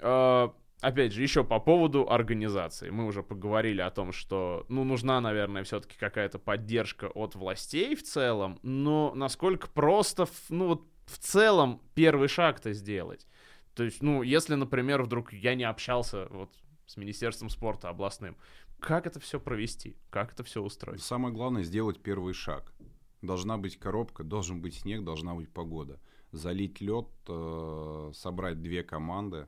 А, 0.00 0.52
опять 0.80 1.12
же, 1.12 1.22
еще 1.22 1.44
по 1.44 1.60
поводу 1.60 2.10
организации. 2.10 2.90
Мы 2.90 3.06
уже 3.06 3.22
поговорили 3.22 3.80
о 3.80 3.90
том, 3.90 4.12
что, 4.12 4.66
ну, 4.68 4.84
нужна, 4.84 5.20
наверное, 5.20 5.64
все-таки 5.64 5.96
какая-то 5.98 6.38
поддержка 6.38 7.06
от 7.06 7.34
властей 7.34 7.94
в 7.94 8.02
целом, 8.02 8.58
но 8.62 9.12
насколько 9.14 9.68
просто, 9.68 10.26
ну, 10.48 10.68
вот 10.68 10.82
в 11.06 11.18
целом 11.18 11.80
первый 11.94 12.28
шаг-то 12.28 12.72
сделать. 12.72 13.26
То 13.74 13.82
есть, 13.82 14.02
ну, 14.02 14.22
если, 14.22 14.54
например, 14.54 15.02
вдруг 15.02 15.32
я 15.32 15.54
не 15.54 15.64
общался 15.64 16.26
вот 16.30 16.50
с 16.86 16.96
Министерством 16.96 17.48
спорта 17.48 17.88
областным, 17.88 18.36
как 18.78 19.06
это 19.06 19.18
все 19.18 19.40
провести, 19.40 19.96
как 20.10 20.32
это 20.32 20.44
все 20.44 20.62
устроить? 20.62 21.02
Самое 21.02 21.34
главное 21.34 21.62
сделать 21.62 22.00
первый 22.02 22.34
шаг. 22.34 22.73
Должна 23.24 23.56
быть 23.56 23.78
коробка, 23.78 24.22
должен 24.22 24.60
быть 24.60 24.74
снег, 24.74 25.02
должна 25.02 25.34
быть 25.34 25.48
погода. 25.48 25.98
Залить 26.32 26.80
лед, 26.80 27.08
э, 27.28 28.10
собрать 28.14 28.60
две 28.60 28.82
команды, 28.82 29.46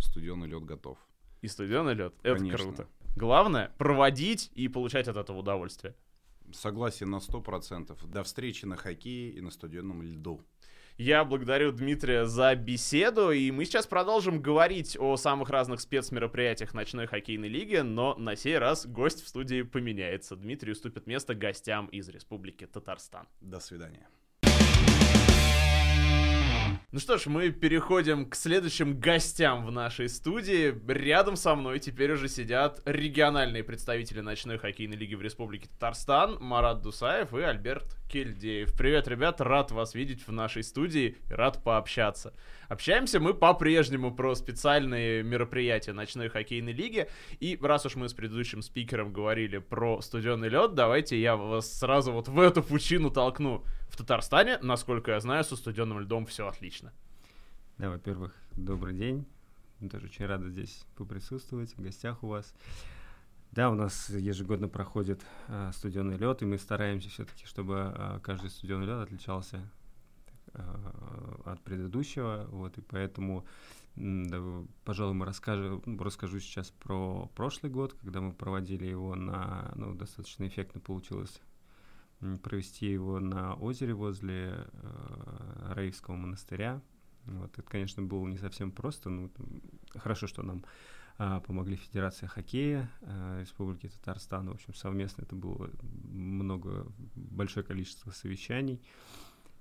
студеный 0.00 0.48
лед 0.48 0.64
готов. 0.64 0.98
И 1.40 1.48
студеный 1.48 1.94
лед, 1.94 2.14
это 2.22 2.36
Конечно. 2.36 2.58
круто. 2.58 2.88
Главное 3.16 3.72
проводить 3.78 4.50
и 4.54 4.68
получать 4.68 5.08
от 5.08 5.16
этого 5.16 5.38
удовольствие. 5.38 5.94
Согласен 6.52 7.10
на 7.10 7.20
100%. 7.20 8.06
До 8.06 8.22
встречи 8.22 8.64
на 8.66 8.76
хоккее 8.76 9.30
и 9.30 9.40
на 9.40 9.50
студенном 9.50 10.02
льду. 10.02 10.42
Я 10.96 11.24
благодарю 11.24 11.72
Дмитрия 11.72 12.24
за 12.24 12.54
беседу, 12.54 13.32
и 13.32 13.50
мы 13.50 13.64
сейчас 13.64 13.84
продолжим 13.84 14.40
говорить 14.40 14.96
о 14.96 15.16
самых 15.16 15.50
разных 15.50 15.80
спецмероприятиях 15.80 16.72
ночной 16.72 17.08
хоккейной 17.08 17.48
лиги, 17.48 17.78
но 17.78 18.14
на 18.14 18.36
сей 18.36 18.58
раз 18.58 18.86
гость 18.86 19.24
в 19.24 19.26
студии 19.26 19.62
поменяется. 19.62 20.36
Дмитрий 20.36 20.70
уступит 20.70 21.08
место 21.08 21.34
гостям 21.34 21.86
из 21.88 22.08
Республики 22.08 22.64
Татарстан. 22.66 23.26
До 23.40 23.58
свидания. 23.58 24.06
Ну 26.92 27.00
что 27.00 27.18
ж, 27.18 27.26
мы 27.26 27.50
переходим 27.50 28.30
к 28.30 28.36
следующим 28.36 29.00
гостям 29.00 29.66
в 29.66 29.72
нашей 29.72 30.08
студии. 30.08 30.72
Рядом 30.86 31.34
со 31.34 31.56
мной 31.56 31.80
теперь 31.80 32.12
уже 32.12 32.28
сидят 32.28 32.80
региональные 32.84 33.64
представители 33.64 34.20
ночной 34.20 34.58
хоккейной 34.58 34.96
лиги 34.96 35.16
в 35.16 35.22
Республике 35.22 35.68
Татарстан, 35.70 36.36
Марат 36.38 36.82
Дусаев 36.82 37.34
и 37.34 37.40
Альберт 37.40 37.96
Кельдеев. 38.08 38.72
Привет, 38.74 39.08
ребят, 39.08 39.40
рад 39.40 39.70
вас 39.70 39.94
видеть 39.94 40.26
в 40.26 40.32
нашей 40.32 40.62
студии, 40.62 41.16
рад 41.28 41.62
пообщаться. 41.62 42.32
Общаемся 42.68 43.20
мы 43.20 43.34
по-прежнему 43.34 44.14
про 44.14 44.34
специальные 44.34 45.22
мероприятия 45.22 45.92
ночной 45.92 46.28
хоккейной 46.28 46.72
лиги. 46.72 47.08
И 47.40 47.58
раз 47.60 47.86
уж 47.86 47.96
мы 47.96 48.08
с 48.08 48.14
предыдущим 48.14 48.62
спикером 48.62 49.12
говорили 49.12 49.58
про 49.58 50.00
студенный 50.00 50.48
лед, 50.48 50.74
давайте 50.74 51.20
я 51.20 51.36
вас 51.36 51.72
сразу 51.72 52.12
вот 52.12 52.28
в 52.28 52.38
эту 52.38 52.62
пучину 52.62 53.10
толкну. 53.10 53.64
В 53.88 53.96
Татарстане, 53.96 54.58
насколько 54.62 55.12
я 55.12 55.20
знаю, 55.20 55.44
со 55.44 55.56
студенным 55.56 56.00
льдом 56.00 56.26
все 56.26 56.48
отлично. 56.48 56.92
Да, 57.78 57.90
во-первых, 57.90 58.34
добрый 58.52 58.94
день. 58.94 59.26
Мы 59.80 59.88
тоже 59.88 60.06
очень 60.06 60.26
рада 60.26 60.48
здесь 60.48 60.84
поприсутствовать, 60.96 61.74
в 61.76 61.82
гостях 61.82 62.22
у 62.22 62.28
вас. 62.28 62.54
Да, 63.54 63.70
у 63.70 63.76
нас 63.76 64.10
ежегодно 64.10 64.66
проходит 64.66 65.24
э, 65.46 65.70
студенный 65.72 66.16
лед, 66.16 66.42
и 66.42 66.44
мы 66.44 66.58
стараемся 66.58 67.08
все-таки, 67.08 67.46
чтобы 67.46 67.94
э, 67.94 68.18
каждый 68.20 68.50
студенный 68.50 68.84
лед 68.84 68.98
отличался 68.98 69.60
э, 70.54 70.60
от 71.44 71.62
предыдущего. 71.62 72.48
Вот, 72.50 72.76
и 72.78 72.80
поэтому, 72.80 73.46
да, 73.94 74.42
пожалуй, 74.84 75.14
мы 75.14 75.24
расскажем, 75.24 75.84
расскажу 76.00 76.40
сейчас 76.40 76.72
про 76.72 77.30
прошлый 77.36 77.70
год, 77.70 77.92
когда 77.92 78.20
мы 78.20 78.32
проводили 78.32 78.86
его 78.86 79.14
на, 79.14 79.70
ну, 79.76 79.94
достаточно 79.94 80.48
эффектно 80.48 80.80
получилось 80.80 81.40
провести 82.42 82.86
его 82.90 83.20
на 83.20 83.54
озере 83.54 83.94
возле 83.94 84.66
э, 84.66 85.72
Раевского 85.74 86.16
монастыря. 86.16 86.82
Вот, 87.26 87.58
это, 87.58 87.68
конечно, 87.68 88.02
было 88.02 88.26
не 88.26 88.38
совсем 88.38 88.70
просто, 88.70 89.10
но 89.10 89.30
хорошо, 89.96 90.26
что 90.26 90.42
нам 90.42 90.64
а, 91.16 91.40
помогли 91.40 91.76
Федерация 91.76 92.28
хоккея 92.28 92.90
а, 93.02 93.40
Республики 93.40 93.88
Татарстан. 93.88 94.48
В 94.48 94.54
общем, 94.54 94.74
совместно 94.74 95.22
это 95.22 95.36
было 95.36 95.70
много, 95.82 96.86
большое 97.14 97.64
количество 97.64 98.10
совещаний. 98.10 98.82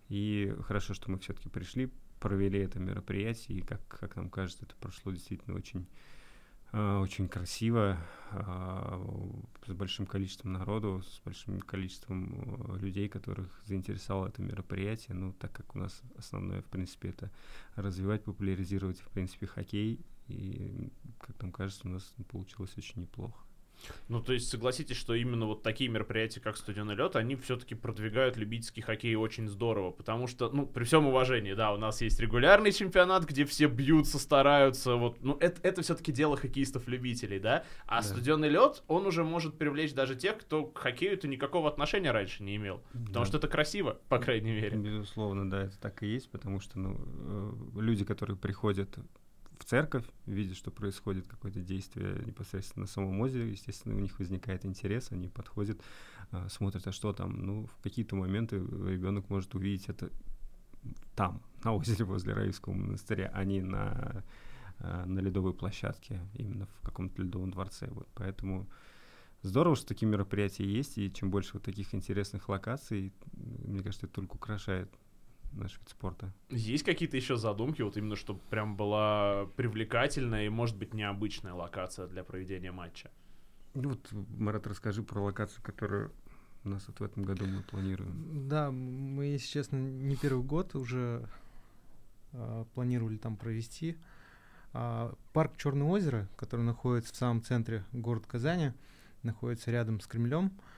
И 0.10 0.54
хорошо, 0.62 0.94
что 0.94 1.12
мы 1.12 1.20
все-таки 1.20 1.50
пришли, 1.50 1.92
провели 2.20 2.60
это 2.60 2.80
мероприятие, 2.80 3.60
и, 3.60 3.62
как, 3.62 3.86
как 3.88 4.16
нам 4.16 4.30
кажется, 4.30 4.66
это 4.66 4.76
прошло 4.76 5.12
действительно 5.12 5.56
очень, 5.56 5.86
очень 6.74 7.28
красиво, 7.28 7.98
с 8.32 9.72
большим 9.74 10.08
количеством 10.08 10.54
народу, 10.54 11.04
с 11.04 11.22
большим 11.24 11.60
количеством 11.60 12.76
людей, 12.78 13.08
которых 13.08 13.62
заинтересовало 13.66 14.28
это 14.28 14.42
мероприятие. 14.42 15.16
Ну, 15.16 15.34
так 15.34 15.52
как 15.52 15.76
у 15.76 15.80
нас 15.80 16.02
основное, 16.18 16.62
в 16.62 16.66
принципе, 16.66 17.10
это 17.10 17.32
развивать, 17.76 18.24
популяризировать, 18.24 19.00
в 19.00 19.10
принципе, 19.10 19.46
хоккей, 19.46 20.04
и, 20.28 20.92
как 21.20 21.40
нам 21.42 21.52
кажется, 21.52 21.88
у 21.88 21.92
нас 21.92 22.14
получилось 22.30 22.76
очень 22.78 23.02
неплохо. 23.02 23.40
Ну, 24.08 24.22
то 24.22 24.34
есть 24.34 24.50
согласитесь, 24.50 24.98
что 24.98 25.14
именно 25.14 25.46
вот 25.46 25.64
такие 25.64 25.90
мероприятия, 25.90 26.40
как 26.40 26.58
студенный 26.58 26.96
лед, 26.96 27.16
они 27.16 27.36
все-таки 27.36 27.76
продвигают 27.76 28.38
любительский 28.38 28.82
хоккей 28.82 29.16
очень 29.16 29.48
здорово, 29.48 29.92
потому 29.92 30.28
что, 30.28 30.50
ну, 30.50 30.66
при 30.66 30.84
всем 30.84 31.08
уважении, 31.08 31.54
да, 31.54 31.74
у 31.74 31.78
нас 31.78 32.02
есть 32.02 32.20
регулярный 32.20 32.72
чемпионат, 32.72 33.26
где 33.26 33.46
все 33.46 33.68
бьются, 33.68 34.20
стараются, 34.20 34.96
вот, 34.96 35.22
ну, 35.22 35.38
это, 35.40 35.60
это 35.64 35.82
все-таки 35.82 36.12
дело 36.12 36.38
хоккеистов-любителей, 36.38 37.40
да, 37.40 37.64
а 37.86 38.02
да. 38.02 38.04
студенный 38.04 38.50
лед, 38.50 38.84
он 38.88 39.06
уже 39.06 39.24
может 39.24 39.58
привлечь 39.58 39.94
даже 39.94 40.16
тех, 40.16 40.38
кто 40.38 40.66
к 40.66 40.78
хоккею-то 40.78 41.28
никакого 41.28 41.70
отношения 41.70 42.12
раньше 42.12 42.44
не 42.44 42.56
имел, 42.56 42.82
потому 42.92 43.14
да. 43.14 43.26
что 43.26 43.38
это 43.38 43.48
красиво, 43.48 44.00
по 44.10 44.20
крайней 44.20 44.52
мере. 44.52 44.78
Безусловно, 44.78 45.50
да, 45.50 45.64
это 45.64 45.80
так 45.80 46.04
и 46.04 46.08
есть, 46.08 46.30
потому 46.30 46.60
что, 46.60 46.80
ну, 46.80 47.00
э, 47.76 47.80
люди, 47.82 48.06
которые 48.06 48.38
приходят 48.38 48.98
в 49.60 49.66
церковь, 49.66 50.06
видят, 50.26 50.58
что 50.58 50.72
происходит 50.72 51.28
какое-то 51.28 51.62
действие 51.62 52.22
непосредственно 52.26 52.84
на 52.84 52.88
самом 52.88 53.20
озере, 53.22 53.52
естественно, 53.52 53.96
у 53.96 54.00
них 54.00 54.18
возникает 54.20 54.66
интерес, 54.66 55.12
они 55.12 55.28
подходят, 55.28 55.82
а, 56.32 56.50
смотрят, 56.50 56.88
а 56.88 56.92
что 56.92 57.14
там. 57.14 57.46
Ну, 57.46 57.68
в 57.68 57.84
какие-то 57.84 58.16
моменты 58.16 58.58
ребенок 58.58 59.30
может 59.30 59.54
увидеть 59.56 59.90
это 59.90 60.10
там, 61.16 61.42
на 61.64 61.74
озере 61.74 62.06
возле 62.06 62.34
Раевского 62.34 62.74
монастыря, 62.74 63.32
а 63.34 63.44
не 63.44 63.62
на, 63.62 64.24
а, 64.80 65.06
на 65.06 65.20
ледовой 65.20 65.54
площадке, 65.54 66.20
именно 66.34 66.66
в 66.66 66.82
каком-то 66.82 67.22
ледовом 67.22 67.52
дворце. 67.52 67.88
Вот, 67.92 68.08
поэтому 68.16 68.68
здорово, 69.42 69.76
что 69.76 69.88
такие 69.88 70.08
мероприятия 70.08 70.66
есть, 70.66 70.98
и 70.98 71.12
чем 71.12 71.32
больше 71.32 71.52
вот 71.54 71.64
таких 71.64 71.94
интересных 71.94 72.50
локаций, 72.50 73.14
мне 73.34 73.82
кажется, 73.82 74.08
это 74.08 74.16
только 74.16 74.36
украшает 74.36 74.90
наш 75.54 75.78
вид 75.78 75.90
спорта. 75.90 76.34
Есть 76.50 76.84
какие-то 76.84 77.18
еще 77.18 77.38
задумки, 77.38 77.82
вот 77.82 77.98
именно, 77.98 78.16
чтобы 78.16 78.40
прям 78.50 78.76
была 78.76 79.46
привлекательная 79.56 80.46
и, 80.46 80.50
может 80.50 80.78
быть, 80.78 80.94
необычная 80.94 81.54
локация 81.54 82.08
для 82.08 82.24
проведения 82.24 82.72
матча? 82.72 83.12
Ну 83.74 83.90
вот, 83.90 84.08
Марат, 84.38 84.68
расскажи 84.68 85.04
про 85.04 85.22
локацию, 85.22 85.64
которую 85.64 86.12
у 86.64 86.70
нас 86.70 86.84
вот 86.88 87.00
в 87.00 87.04
этом 87.04 87.24
году 87.24 87.46
мы 87.46 87.62
планируем. 87.64 88.48
Да, 88.48 88.72
мы, 88.72 89.26
если 89.26 89.48
честно, 89.48 89.78
не 89.78 90.16
первый 90.16 90.44
год 90.44 90.76
уже 90.76 91.28
э, 92.32 92.66
планировали 92.74 93.18
там 93.18 93.36
провести. 93.36 93.98
Э, 94.74 95.14
парк 95.34 95.58
Черное 95.58 95.88
озеро, 95.88 96.28
который 96.38 96.62
находится 96.62 97.14
в 97.14 97.18
самом 97.18 97.44
центре 97.44 97.84
города 97.92 98.28
Казани, 98.28 98.74
находится 99.24 99.72
рядом 99.72 100.00
с 100.00 100.08
Кремлем. 100.08 100.48
Э, 100.48 100.73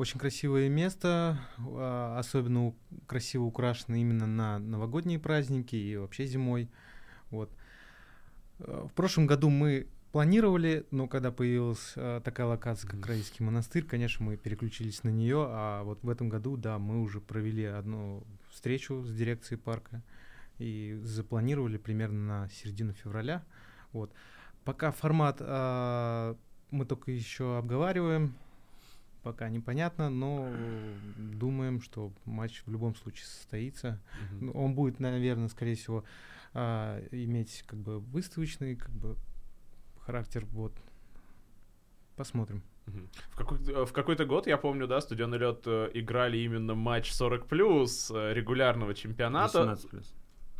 очень 0.00 0.18
красивое 0.18 0.70
место, 0.70 1.38
а, 1.58 2.18
особенно 2.18 2.74
красиво 3.06 3.42
украшено 3.44 3.96
именно 3.96 4.26
на 4.26 4.58
новогодние 4.58 5.18
праздники 5.18 5.76
и 5.76 5.94
вообще 5.96 6.24
зимой. 6.24 6.70
Вот. 7.30 7.52
Э, 8.60 8.86
в 8.88 8.94
прошлом 8.94 9.26
году 9.26 9.50
мы 9.50 9.88
планировали, 10.10 10.86
но 10.90 11.06
когда 11.06 11.30
появилась 11.30 11.92
а, 11.96 12.22
такая 12.22 12.46
локация, 12.46 12.88
как 12.88 13.06
Раильский 13.06 13.44
монастырь, 13.44 13.84
конечно, 13.84 14.24
мы 14.24 14.38
переключились 14.38 15.04
на 15.04 15.10
нее, 15.10 15.44
а 15.46 15.82
вот 15.82 16.02
в 16.02 16.08
этом 16.08 16.30
году, 16.30 16.56
да, 16.56 16.78
мы 16.78 17.02
уже 17.02 17.20
провели 17.20 17.66
одну 17.66 18.24
встречу 18.50 19.04
с 19.04 19.14
дирекцией 19.14 19.60
парка 19.60 20.02
и 20.58 20.98
запланировали 21.02 21.76
примерно 21.76 22.44
на 22.44 22.48
середину 22.48 22.94
февраля. 22.94 23.44
Вот. 23.92 24.10
Пока 24.64 24.92
формат 24.92 25.36
а, 25.40 26.38
мы 26.70 26.86
только 26.86 27.10
еще 27.10 27.58
обговариваем, 27.58 28.34
пока 29.22 29.48
непонятно, 29.48 30.10
но 30.10 30.48
думаем, 31.16 31.80
что 31.80 32.12
матч 32.24 32.62
в 32.66 32.70
любом 32.70 32.94
случае 32.94 33.26
состоится. 33.26 34.00
Mm-hmm. 34.32 34.50
Он 34.54 34.74
будет, 34.74 35.00
наверное, 35.00 35.48
скорее 35.48 35.74
всего, 35.74 36.04
а, 36.52 37.02
иметь 37.10 37.64
как 37.66 37.78
бы 37.78 38.00
выставочный 38.00 38.76
как 38.76 38.90
бы 38.90 39.16
характер. 40.00 40.44
Вот 40.46 40.72
посмотрим. 42.16 42.62
В, 42.86 43.36
какой- 43.36 43.58
э, 43.58 43.84
в 43.84 43.92
какой-то 43.92 44.24
год, 44.24 44.46
я 44.46 44.56
помню, 44.56 44.86
да, 44.86 45.00
студенный 45.00 45.38
лед 45.38 45.62
э, 45.66 45.90
играли 45.94 46.38
именно 46.38 46.74
матч 46.74 47.12
40 47.12 47.46
плюс 47.46 48.10
э, 48.10 48.34
регулярного 48.34 48.94
чемпионата. 48.94 49.58
18 49.58 49.90
плюс. 49.90 50.14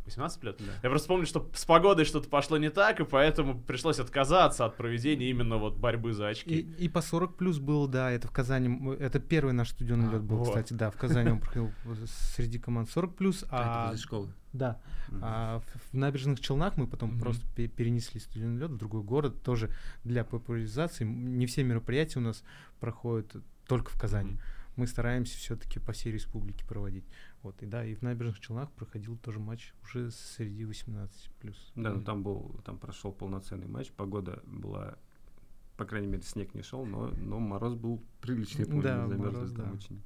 18 0.05 0.43
лет? 0.43 0.55
Да. 0.59 0.73
Я 0.83 0.89
просто 0.89 1.07
помню, 1.07 1.25
что 1.25 1.49
с 1.53 1.65
погодой 1.65 2.05
что-то 2.05 2.29
пошло 2.29 2.57
не 2.57 2.69
так, 2.69 2.99
и 2.99 3.05
поэтому 3.05 3.59
пришлось 3.59 3.99
отказаться 3.99 4.65
от 4.65 4.77
проведения 4.77 5.29
именно 5.29 5.57
вот 5.57 5.77
борьбы 5.77 6.13
за 6.13 6.29
очки. 6.29 6.59
И, 6.59 6.85
и 6.85 6.89
по 6.89 7.01
40 7.01 7.37
плюс 7.37 7.59
был, 7.59 7.87
да, 7.87 8.11
это 8.11 8.27
в 8.27 8.31
Казани, 8.31 8.95
это 8.99 9.19
первый 9.19 9.53
наш 9.53 9.69
студенный 9.69 10.09
а, 10.09 10.13
лед 10.13 10.23
был, 10.23 10.37
вот. 10.37 10.49
кстати, 10.49 10.73
да, 10.73 10.89
в 10.91 10.97
Казани 10.97 11.31
он 11.31 11.39
проходил 11.39 11.71
среди 12.35 12.59
команд 12.59 12.89
40 12.89 13.15
плюс. 13.15 13.45
А, 13.49 13.91
а 13.91 13.97
школы. 13.97 14.33
Да. 14.53 14.81
Mm-hmm. 15.09 15.19
А 15.21 15.59
в, 15.59 15.93
в 15.93 15.97
набережных 15.97 16.39
Челнах 16.39 16.77
мы 16.77 16.87
потом 16.87 17.11
mm-hmm. 17.11 17.19
просто 17.19 17.45
перенесли 17.67 18.19
студенный 18.19 18.59
лед 18.59 18.71
в 18.71 18.77
другой 18.77 19.03
город, 19.03 19.41
тоже 19.43 19.69
для 20.03 20.23
популяризации. 20.23 21.05
Не 21.05 21.45
все 21.45 21.63
мероприятия 21.63 22.19
у 22.19 22.23
нас 22.23 22.43
проходят 22.79 23.35
только 23.67 23.91
в 23.91 23.99
Казани. 23.99 24.31
Mm-hmm. 24.31 24.61
Мы 24.77 24.87
стараемся 24.87 25.37
все-таки 25.37 25.79
по 25.79 25.91
всей 25.91 26.11
республике 26.11 26.65
проводить. 26.65 27.05
Вот, 27.43 27.61
и 27.63 27.65
да, 27.65 27.83
и 27.83 27.95
в 27.95 28.03
набережных 28.03 28.39
Челнах 28.39 28.71
проходил 28.71 29.17
тоже 29.17 29.39
матч 29.39 29.73
уже 29.83 30.11
среди 30.11 30.63
18 30.63 31.31
плюс. 31.39 31.71
Да, 31.75 31.93
ну 31.93 32.01
там 32.03 32.21
был, 32.21 32.59
там 32.63 32.77
прошел 32.77 33.11
полноценный 33.11 33.67
матч, 33.67 33.91
погода 33.91 34.41
была, 34.45 34.95
по 35.75 35.85
крайней 35.85 36.07
мере, 36.07 36.21
снег 36.21 36.53
не 36.53 36.61
шел, 36.61 36.85
но, 36.85 37.07
но 37.07 37.39
мороз 37.39 37.73
был 37.73 38.03
приличный, 38.21 38.65
помню, 38.65 38.83
да, 38.83 39.07
мороз, 39.07 39.51
да. 39.51 39.71
очень. 39.71 40.01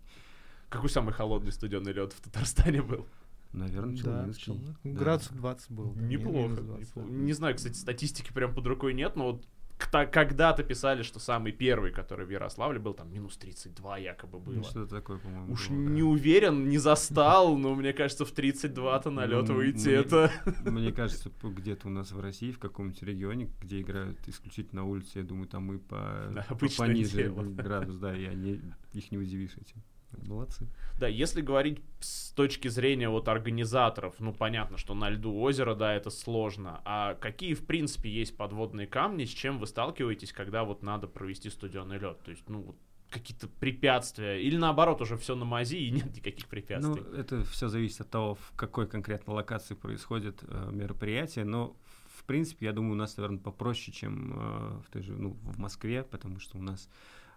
Какой 0.70 0.90
самый 0.90 1.14
холодный 1.14 1.52
студенный 1.52 1.92
лед 1.92 2.14
в 2.14 2.22
Татарстане 2.22 2.82
был? 2.82 3.06
Наверное, 3.52 3.96
Челнинский. 3.96 4.54
Да, 4.54 4.76
да. 4.84 4.90
Градусов 4.92 5.36
20 5.38 5.72
был. 5.72 5.94
Неплохо. 5.96 6.62
20, 6.62 6.88
неплохо. 6.88 7.10
Не 7.10 7.34
знаю, 7.34 7.56
кстати, 7.56 7.78
статистики 7.78 8.34
прям 8.34 8.54
под 8.54 8.66
рукой 8.68 8.94
нет, 8.94 9.16
но 9.16 9.34
вот 9.34 9.48
когда-то 9.78 10.64
писали, 10.64 11.04
что 11.04 11.20
самый 11.20 11.52
первый, 11.52 11.92
который 11.92 12.26
в 12.26 12.30
Ярославле 12.30 12.80
был, 12.80 12.94
там 12.94 13.12
минус 13.12 13.38
32 13.38 13.98
якобы 13.98 14.40
было. 14.40 14.56
Ну, 14.56 14.64
что 14.64 14.86
такое, 14.86 15.18
по-моему. 15.18 15.54
Уж 15.54 15.70
было, 15.70 15.78
не 15.78 16.02
да. 16.02 16.08
уверен, 16.08 16.70
не 16.70 16.78
застал, 16.78 17.58
но 17.58 17.76
мне 17.76 17.94
кажется, 17.94 18.26
в 18.26 18.34
32-то 18.34 19.12
на 19.12 19.26
лед 19.26 19.48
ну, 19.48 19.56
выйти 19.56 19.88
мне, 19.88 19.96
это... 19.96 20.32
Мне 20.66 20.92
кажется, 20.92 21.32
где-то 21.42 21.88
у 21.88 21.92
нас 21.92 22.12
в 22.12 22.20
России, 22.20 22.52
в 22.52 22.60
каком-нибудь 22.60 23.04
регионе, 23.04 23.50
где 23.62 23.82
играют 23.82 24.18
исключительно 24.28 24.82
на 24.82 24.88
улице, 24.88 25.20
я 25.20 25.24
думаю, 25.24 25.48
там 25.48 25.72
и 25.74 25.78
по, 25.78 26.32
да, 26.34 26.44
по 26.50 26.68
пониже 26.78 27.24
дело. 27.24 27.44
градус, 27.44 27.98
да, 27.98 28.16
и 28.16 28.26
они, 28.26 28.62
их 28.94 29.12
не 29.12 29.18
удивишь 29.18 29.56
этим. 29.58 29.84
Молодцы. 30.28 30.68
Да, 31.00 31.08
если 31.08 31.42
говорить 31.42 31.82
с 32.00 32.32
точки 32.32 32.68
зрения 32.68 33.10
вот 33.10 33.28
организаторов, 33.28 34.16
ну 34.20 34.34
понятно, 34.34 34.78
что 34.78 34.94
на 34.94 35.10
льду 35.10 35.38
озера, 35.40 35.76
да, 35.76 35.94
это 35.94 36.10
сложно. 36.10 36.82
А 36.86 37.16
какие, 37.16 37.54
в 37.54 37.66
принципе, 37.66 38.10
есть 38.10 38.38
подводные 38.38 38.88
камни, 38.88 39.26
с 39.26 39.30
чем 39.30 39.60
вы 39.60 39.68
сталкиваетесь, 39.68 40.32
когда 40.32 40.64
вот 40.64 40.84
надо 40.84 41.08
провести 41.08 41.50
студенный 41.50 41.98
лед? 41.98 42.20
То 42.24 42.32
есть, 42.32 42.48
ну, 42.50 42.76
какие-то 43.10 43.48
препятствия, 43.48 44.42
или 44.42 44.58
наоборот, 44.58 45.02
уже 45.02 45.18
все 45.18 45.36
на 45.36 45.46
мази 45.46 45.78
и 45.78 45.92
нет 45.92 46.16
никаких 46.16 46.48
препятствий? 46.48 47.04
Ну, 47.06 47.18
это 47.18 47.44
все 47.46 47.68
зависит 47.68 48.02
от 48.02 48.10
того, 48.10 48.36
в 48.36 48.54
какой 48.56 48.88
конкретно 48.88 49.34
локации 49.34 49.74
происходит 49.74 50.44
э, 50.44 50.70
мероприятие, 50.72 51.46
но 51.46 51.76
в 52.16 52.24
принципе, 52.24 52.66
я 52.68 52.74
думаю, 52.74 52.94
у 52.94 52.98
нас, 52.98 53.18
наверное, 53.18 53.40
попроще, 53.40 53.96
чем 53.96 54.34
э, 54.34 54.82
в 54.86 54.92
той 54.92 55.02
же, 55.04 55.14
ну, 55.14 55.38
в 55.44 55.60
Москве, 55.60 56.04
потому 56.04 56.40
что 56.40 56.58
у 56.58 56.62
нас, 56.62 56.90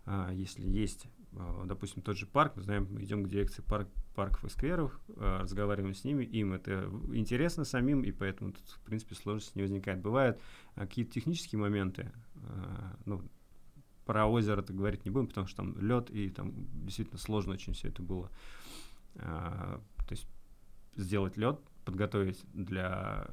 э, 0.07 0.31
если 0.33 0.67
есть 0.67 1.07
допустим, 1.33 2.03
тот 2.03 2.17
же 2.17 2.27
парк, 2.27 2.55
мы 2.57 2.63
знаем, 2.63 3.01
идем 3.03 3.25
к 3.25 3.29
дирекции 3.29 3.63
парк, 3.63 3.89
парков 4.15 4.45
и 4.45 4.49
скверов, 4.49 4.99
а, 5.17 5.43
разговариваем 5.43 5.95
с 5.95 6.05
ними, 6.05 6.25
им 6.25 6.53
это 6.53 6.91
интересно 7.13 7.65
самим, 7.65 8.03
и 8.03 8.11
поэтому 8.11 8.53
тут, 8.53 8.65
в 8.67 8.81
принципе, 8.81 9.15
сложности 9.15 9.53
не 9.57 9.63
возникает. 9.63 10.01
Бывают 10.01 10.41
а, 10.75 10.81
какие-то 10.87 11.13
технические 11.13 11.61
моменты, 11.61 12.13
ну, 13.05 13.23
про 14.07 14.27
озеро 14.27 14.63
то 14.63 14.73
говорить 14.73 15.05
не 15.05 15.11
будем, 15.11 15.27
потому 15.27 15.47
что 15.47 15.59
там 15.59 15.79
лед, 15.79 16.11
и 16.11 16.31
там 16.31 16.53
действительно 16.85 17.19
сложно 17.19 17.53
очень 17.53 17.75
все 17.75 17.89
это 17.89 18.03
было. 18.03 18.31
То 19.15 19.83
есть 20.09 20.27
сделать 20.97 21.37
лед, 21.37 21.61
подготовить 21.85 22.43
для, 22.55 23.29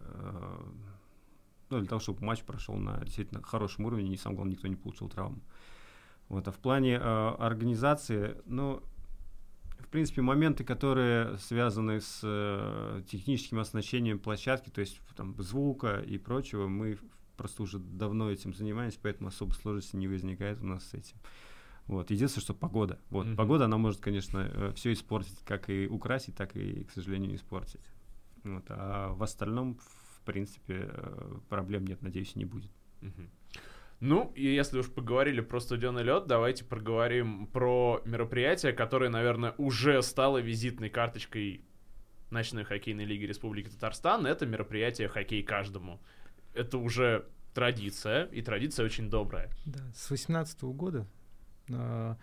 ну, 1.70 1.80
для 1.80 1.88
того, 1.88 2.02
чтобы 2.02 2.26
матч 2.26 2.44
прошел 2.44 2.76
на 2.76 3.00
действительно 3.06 3.42
хорошем 3.42 3.86
уровне, 3.86 4.14
и 4.14 4.18
самое 4.18 4.36
главное, 4.36 4.56
никто 4.56 4.68
не 4.68 4.76
получил 4.76 5.08
травму. 5.08 5.40
Вот, 6.30 6.48
а 6.48 6.52
в 6.52 6.58
плане 6.58 6.96
э, 6.96 7.00
организации, 7.00 8.38
ну, 8.46 8.82
в 9.80 9.88
принципе, 9.90 10.22
моменты, 10.22 10.64
которые 10.64 11.38
связаны 11.38 12.02
с 12.02 12.22
э, 12.24 13.04
техническим 13.08 13.60
оснащением 13.60 14.20
площадки, 14.20 14.70
то 14.70 14.82
есть 14.82 15.00
там 15.16 15.36
звука 15.42 16.00
и 16.00 16.18
прочего, 16.18 16.68
мы 16.68 16.98
просто 17.38 17.64
уже 17.64 17.80
давно 17.80 18.32
этим 18.32 18.54
занимаемся, 18.54 19.00
поэтому 19.02 19.30
особо 19.30 19.54
сложности 19.54 19.96
не 19.96 20.08
возникает 20.08 20.62
у 20.62 20.66
нас 20.66 20.84
с 20.86 20.94
этим. 20.94 21.18
Вот. 21.88 22.10
Единственное, 22.10 22.44
что 22.44 22.54
погода. 22.54 23.00
Вот. 23.10 23.28
Mm-hmm. 23.28 23.36
Погода, 23.36 23.66
она 23.66 23.78
может, 23.78 24.02
конечно, 24.02 24.40
э, 24.40 24.72
все 24.76 24.94
испортить, 24.94 25.38
как 25.46 25.70
и 25.70 25.88
украсить, 25.88 26.36
так 26.36 26.56
и, 26.56 26.84
к 26.84 26.92
сожалению, 26.92 27.36
испортить. 27.36 27.86
Вот. 28.44 28.66
А 28.70 29.14
в 29.14 29.22
остальном, 29.22 29.78
в 29.78 30.22
принципе, 30.26 30.90
э, 30.92 31.40
проблем 31.50 31.86
нет, 31.86 32.02
надеюсь, 32.02 32.36
не 32.36 32.46
будет. 32.46 32.72
Mm-hmm. 33.02 33.30
Ну, 34.00 34.32
и 34.36 34.46
если 34.46 34.80
уж 34.80 34.92
поговорили 34.92 35.42
про 35.42 35.60
студенный 35.60 36.04
лед, 36.04 36.28
давайте 36.28 36.66
проговорим 36.66 37.48
про 37.48 38.02
мероприятие, 38.06 38.74
которое, 38.74 39.10
наверное, 39.10 39.54
уже 39.58 40.02
стало 40.02 40.40
визитной 40.40 40.90
карточкой 40.90 41.66
ночной 42.30 42.66
хоккейной 42.66 43.06
лиги 43.06 43.26
Республики 43.26 43.70
Татарстан. 43.70 44.26
Это 44.26 44.46
мероприятие 44.46 45.08
«Хоккей 45.08 45.44
каждому». 45.44 46.02
Это 46.54 46.78
уже 46.78 47.28
традиция, 47.54 48.26
и 48.26 48.42
традиция 48.42 48.86
очень 48.86 49.10
добрая. 49.10 49.50
Да, 49.66 49.80
с 49.96 50.10
18 50.10 50.62
года. 50.64 51.08
Э, 51.70 52.16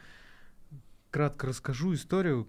кратко 1.11 1.47
расскажу 1.47 1.95
историю, 1.95 2.49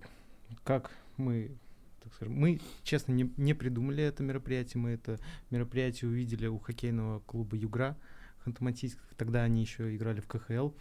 как 0.63 0.91
мы 1.17 1.57
так 2.03 2.13
скажем, 2.13 2.33
мы, 2.33 2.59
честно, 2.83 3.13
не, 3.13 3.31
не 3.37 3.53
придумали 3.53 4.03
это 4.03 4.23
мероприятие, 4.23 4.81
мы 4.81 4.89
это 4.91 5.19
мероприятие 5.49 6.11
увидели 6.11 6.47
у 6.47 6.59
хоккейного 6.59 7.21
клуба 7.21 7.55
«Югра», 7.55 7.97
Ханты-Мансийск, 8.45 8.97
тогда 9.17 9.43
они 9.43 9.61
еще 9.61 9.95
играли 9.95 10.19
в 10.19 10.27
КХЛ. 10.27 10.71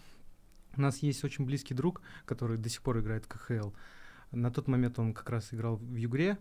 У 0.77 0.81
нас 0.81 0.99
есть 0.99 1.23
очень 1.25 1.45
близкий 1.45 1.75
друг, 1.75 2.01
который 2.25 2.57
до 2.59 2.69
сих 2.69 2.83
пор 2.83 3.01
играет 3.01 3.25
в 3.25 3.29
КХЛ. 3.29 3.71
На 4.31 4.51
тот 4.51 4.69
момент 4.69 4.99
он 4.99 5.13
как 5.13 5.29
раз 5.31 5.53
играл 5.53 5.77
в 5.77 5.97
Югре. 5.97 6.39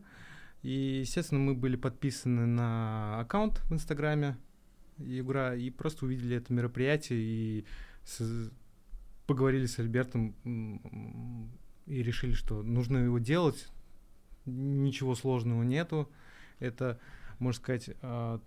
И, 0.62 1.00
естественно, 1.02 1.40
мы 1.42 1.56
были 1.56 1.76
подписаны 1.76 2.46
на 2.46 3.20
аккаунт 3.20 3.60
в 3.70 3.74
Инстаграме 3.74 4.38
Югра 4.98 5.56
и 5.56 5.70
просто 5.70 6.06
увидели 6.06 6.38
это 6.38 6.54
мероприятие 6.54 7.20
и 7.20 7.66
с, 8.04 8.52
поговорили 9.26 9.66
с 9.66 9.80
Альбертом 9.80 10.36
и 11.88 12.04
решили, 12.04 12.34
что 12.34 12.62
нужно 12.62 13.00
его 13.00 13.20
делать. 13.20 13.70
Ничего 14.46 15.16
сложного 15.16 15.64
нету. 15.64 16.10
Это, 16.60 17.00
можно 17.40 17.62
сказать, 17.62 17.90
а, 18.02 18.40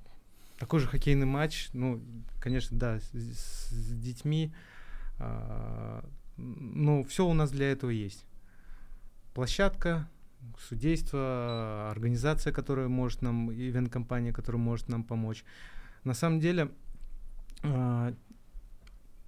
такой 0.64 0.80
же 0.80 0.86
хоккейный 0.86 1.26
матч, 1.26 1.68
ну, 1.74 2.00
конечно, 2.40 2.78
да, 2.78 2.98
с, 2.98 3.10
с 3.12 3.92
детьми, 4.00 4.50
а, 5.18 6.02
но 6.38 7.02
все 7.02 7.26
у 7.26 7.34
нас 7.34 7.50
для 7.50 7.70
этого 7.70 7.90
есть. 7.90 8.24
Площадка, 9.34 10.08
судейство, 10.58 11.90
организация, 11.90 12.50
которая 12.50 12.88
может 12.88 13.20
нам, 13.20 13.52
ивент-компания, 13.52 14.32
которая 14.32 14.58
может 14.62 14.88
нам 14.88 15.04
помочь. 15.04 15.44
На 16.02 16.14
самом 16.14 16.40
деле, 16.40 16.70
а, 17.62 18.14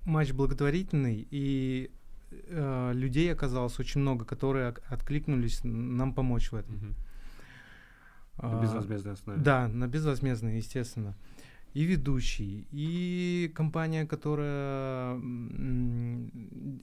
матч 0.06 0.32
благотворительный, 0.32 1.28
и 1.30 1.90
э, 2.30 2.92
людей 2.94 3.30
оказалось 3.30 3.78
очень 3.78 4.00
много, 4.00 4.24
которые 4.24 4.68
откликнулись 4.88 5.60
нам 5.64 6.14
помочь 6.14 6.50
в 6.50 6.54
этом. 6.54 6.76
Mm-hmm. 6.76 6.94
На 8.38 8.60
безвозмездной 8.60 9.14
основе. 9.14 9.40
Да, 9.40 9.68
на 9.68 9.88
безвозмездной, 9.88 10.56
естественно. 10.56 11.14
И 11.72 11.84
ведущий, 11.84 12.66
и 12.70 13.52
компания, 13.54 14.06
которая 14.06 15.20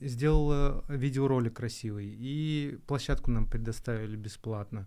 сделала 0.00 0.84
видеоролик 0.88 1.54
красивый, 1.54 2.14
и 2.16 2.78
площадку 2.86 3.32
нам 3.32 3.46
предоставили 3.46 4.14
бесплатно, 4.14 4.86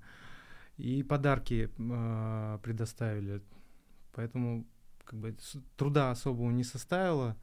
и 0.77 1.03
подарки 1.03 1.69
э, 1.77 2.59
предоставили. 2.63 3.41
Поэтому 4.13 4.65
как 5.03 5.19
бы 5.19 5.35
труда 5.75 6.11
особого 6.11 6.51
не 6.51 6.63
составило. 6.63 7.35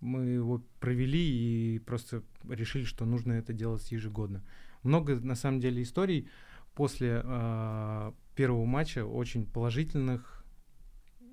Мы 0.00 0.24
его 0.24 0.62
провели 0.80 1.74
и 1.74 1.78
просто 1.80 2.22
решили, 2.48 2.84
что 2.84 3.04
нужно 3.04 3.34
это 3.34 3.52
делать 3.52 3.92
ежегодно. 3.92 4.42
Много 4.82 5.16
на 5.16 5.34
самом 5.34 5.60
деле 5.60 5.82
историй 5.82 6.28
после 6.74 7.20
э, 7.22 8.12
первого 8.40 8.64
матча 8.64 9.04
очень 9.04 9.44
положительных, 9.44 10.42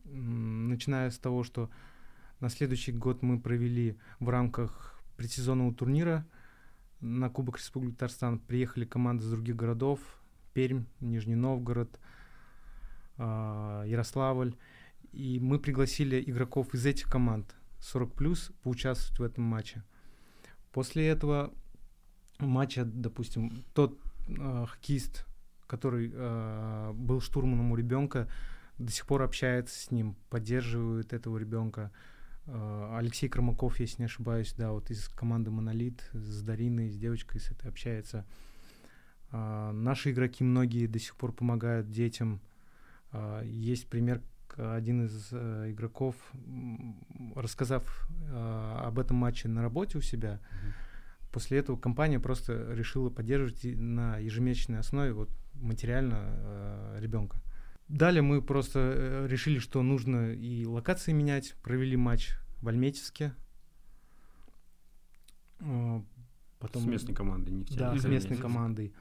начиная 0.03 1.09
с 1.09 1.17
того, 1.17 1.45
что 1.45 1.69
на 2.41 2.49
следующий 2.49 2.91
год 2.91 3.21
мы 3.21 3.39
провели 3.39 3.97
в 4.19 4.27
рамках 4.27 5.01
предсезонного 5.15 5.73
турнира 5.73 6.27
на 6.99 7.29
Кубок 7.29 7.59
Республики 7.59 7.93
Татарстан. 7.93 8.39
Приехали 8.39 8.83
команды 8.83 9.23
из 9.23 9.29
других 9.29 9.55
городов, 9.55 10.01
Пермь, 10.53 10.83
Нижний 10.99 11.35
Новгород, 11.35 11.97
э, 13.19 13.83
Ярославль. 13.87 14.53
И 15.13 15.39
мы 15.39 15.59
пригласили 15.59 16.21
игроков 16.27 16.73
из 16.73 16.85
этих 16.85 17.09
команд 17.09 17.55
40 17.79 18.13
плюс 18.15 18.51
поучаствовать 18.63 19.17
в 19.17 19.23
этом 19.23 19.45
матче. 19.45 19.81
После 20.73 21.07
этого 21.07 21.53
матча, 22.39 22.83
допустим, 22.83 23.63
тот 23.73 23.97
э, 24.27 24.65
хоккеист, 24.67 25.25
который 25.67 26.11
э, 26.13 26.91
был 26.93 27.21
штурманом 27.21 27.71
у 27.71 27.75
ребенка, 27.75 28.27
до 28.77 28.91
сих 28.91 29.05
пор 29.05 29.23
общается 29.23 29.77
с 29.77 29.91
ним, 29.91 30.15
поддерживает 30.29 31.13
этого 31.13 31.37
ребенка. 31.37 31.91
Э, 32.45 32.95
Алексей 32.97 33.29
Кромаков, 33.29 33.79
если 33.79 34.01
не 34.01 34.05
ошибаюсь, 34.05 34.53
да, 34.57 34.71
вот 34.71 34.89
из 34.89 35.09
команды 35.09 35.51
Монолит, 35.51 36.09
с 36.13 36.41
Дариной, 36.41 36.89
с 36.89 36.97
девочкой 36.97 37.41
с 37.41 37.51
этой 37.51 37.69
общается. 37.69 38.25
Э, 39.31 39.71
наши 39.71 40.11
игроки 40.11 40.43
многие 40.43 40.87
до 40.87 40.99
сих 40.99 41.15
пор 41.15 41.33
помогают 41.33 41.91
детям. 41.91 42.41
Э, 43.11 43.41
есть 43.45 43.87
пример, 43.87 44.21
один 44.55 45.05
из 45.05 45.27
э, 45.31 45.71
игроков, 45.71 46.15
рассказав 47.35 48.09
э, 48.09 48.81
об 48.85 48.97
этом 48.97 49.17
матче 49.17 49.47
на 49.47 49.61
работе 49.61 49.99
у 49.99 50.01
себя, 50.01 50.39
mm-hmm 50.41 50.87
После 51.31 51.59
этого 51.59 51.77
компания 51.77 52.19
просто 52.19 52.73
решила 52.73 53.09
поддерживать 53.09 53.63
на 53.63 54.17
ежемесячной 54.17 54.79
основе 54.79 55.13
вот 55.13 55.29
материально 55.61 56.19
э, 56.19 56.97
ребенка. 56.99 57.41
Далее 57.87 58.21
мы 58.21 58.41
просто 58.41 58.79
э, 58.79 59.27
решили, 59.27 59.59
что 59.59 59.81
нужно 59.81 60.33
и 60.33 60.65
локации 60.65 61.13
менять. 61.13 61.55
Провели 61.63 61.95
матч 61.95 62.31
в 62.61 62.67
Альметьевске. 62.67 63.33
Э, 65.59 66.01
потом, 66.59 66.83
с 66.83 66.85
местной 66.85 67.15
командой, 67.15 67.51
не 67.51 67.63
в 67.63 67.75
Да, 67.75 67.97
с 67.97 68.05
местной 68.05 68.37
командой. 68.37 68.93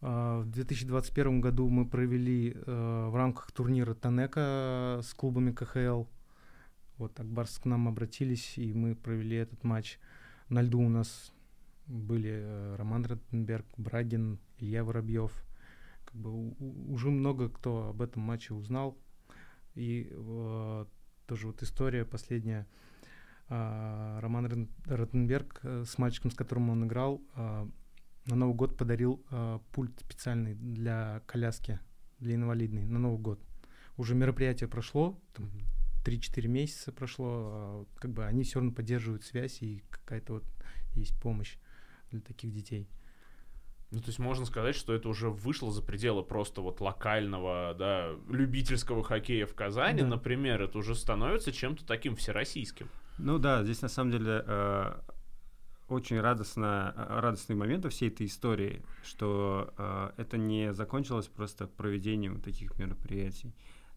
Uh, 0.00 0.42
в 0.42 0.50
2021 0.52 1.40
году 1.40 1.68
мы 1.68 1.84
провели 1.84 2.52
uh, 2.52 3.10
в 3.10 3.16
рамках 3.16 3.50
турнира 3.50 3.94
Танека 3.94 5.00
с 5.02 5.12
клубами 5.12 5.50
КХЛ. 5.50 6.04
Вот 6.98 7.18
Акбарс 7.18 7.58
к 7.58 7.64
нам 7.64 7.88
обратились, 7.88 8.58
и 8.58 8.72
мы 8.72 8.94
провели 8.94 9.36
этот 9.36 9.64
матч. 9.64 9.98
На 10.48 10.62
льду 10.62 10.80
у 10.80 10.88
нас 10.88 11.32
были 11.86 12.30
э, 12.30 12.76
Роман 12.76 13.06
Ротенберг, 13.06 13.66
Брагин, 13.76 14.38
Илья 14.58 14.84
Воробьев. 14.84 15.32
Как 16.08 16.16
бы 16.16 16.54
уже 16.90 17.10
много 17.10 17.50
кто 17.50 17.88
об 17.88 18.00
этом 18.00 18.22
матче 18.22 18.54
узнал. 18.54 18.96
И 19.74 20.08
э, 20.10 20.86
тоже 21.26 21.46
вот 21.46 21.62
история 21.62 22.06
последняя. 22.06 22.66
Э, 23.50 24.18
Роман 24.20 24.68
Ротенберг 24.86 25.60
э, 25.62 25.84
с 25.86 25.98
мальчиком, 25.98 26.30
с 26.30 26.34
которым 26.34 26.70
он 26.70 26.86
играл, 26.86 27.20
э, 27.36 27.68
на 28.24 28.34
Новый 28.34 28.54
год 28.54 28.76
подарил 28.78 29.22
э, 29.30 29.58
пульт 29.72 30.00
специальный 30.00 30.54
для 30.54 31.20
коляски, 31.26 31.78
для 32.20 32.36
инвалидной, 32.36 32.86
на 32.86 32.98
Новый 32.98 33.18
год. 33.18 33.40
Уже 33.98 34.14
мероприятие 34.14 34.68
прошло, 34.68 35.20
там, 35.34 35.50
3-4 36.08 36.48
месяца 36.48 36.92
прошло, 36.92 37.26
а, 37.30 37.86
как 37.96 38.12
бы 38.12 38.24
они 38.24 38.44
все 38.44 38.60
равно 38.60 38.72
поддерживают 38.72 39.24
связь 39.24 39.62
и 39.62 39.82
какая-то 39.90 40.34
вот 40.34 40.44
есть 40.94 41.20
помощь 41.20 41.58
для 42.10 42.20
таких 42.20 42.52
детей. 42.52 42.88
Ну, 43.90 44.00
то 44.00 44.08
есть 44.08 44.18
можно 44.18 44.44
сказать, 44.44 44.76
что 44.76 44.92
это 44.92 45.08
уже 45.08 45.30
вышло 45.30 45.72
за 45.72 45.82
пределы 45.82 46.22
просто 46.22 46.60
вот 46.60 46.80
локального, 46.80 47.74
да, 47.78 48.10
любительского 48.28 49.02
хоккея 49.02 49.46
в 49.46 49.54
Казани, 49.54 50.02
да. 50.02 50.08
например, 50.08 50.60
это 50.60 50.76
уже 50.76 50.94
становится 50.94 51.52
чем-то 51.52 51.86
таким 51.86 52.14
всероссийским. 52.14 52.88
Ну 53.18 53.38
да, 53.38 53.64
здесь 53.64 53.80
на 53.80 53.88
самом 53.88 54.12
деле 54.12 54.44
э, 54.46 54.94
очень 55.88 56.20
радостно, 56.20 56.92
э, 56.94 57.20
радостный 57.20 57.56
момент 57.56 57.84
во 57.84 57.90
всей 57.90 58.10
этой 58.10 58.26
истории, 58.26 58.82
что 59.02 59.72
э, 59.78 60.10
это 60.18 60.36
не 60.36 60.74
закончилось 60.74 61.26
просто 61.26 61.66
проведением 61.66 62.42
таких 62.42 62.78
мероприятий. 62.78 63.54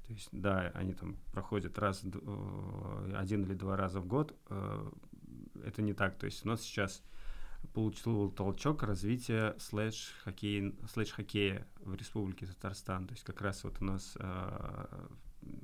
То 0.08 0.14
есть, 0.14 0.30
да, 0.32 0.72
они 0.74 0.94
там 0.94 1.18
проходят 1.34 1.78
раз, 1.78 2.02
э, 2.04 3.14
один 3.18 3.44
или 3.44 3.54
два 3.54 3.76
раза 3.76 4.00
в 4.00 4.08
год. 4.08 4.34
Э, 4.50 4.90
это 5.66 5.82
не 5.82 5.94
так. 5.94 6.18
То 6.18 6.26
есть 6.26 6.46
у 6.46 6.50
нас 6.50 6.62
сейчас 6.62 7.04
получил 7.74 8.32
толчок 8.32 8.84
развития 8.84 9.56
слэш-хоккея, 9.60 11.68
в 11.80 11.96
Республике 11.96 12.46
Татарстан. 12.46 13.08
То 13.08 13.14
есть 13.14 13.24
как 13.24 13.42
раз 13.42 13.64
вот 13.64 13.82
у 13.82 13.86
нас 13.86 14.18
э, 14.20 15.08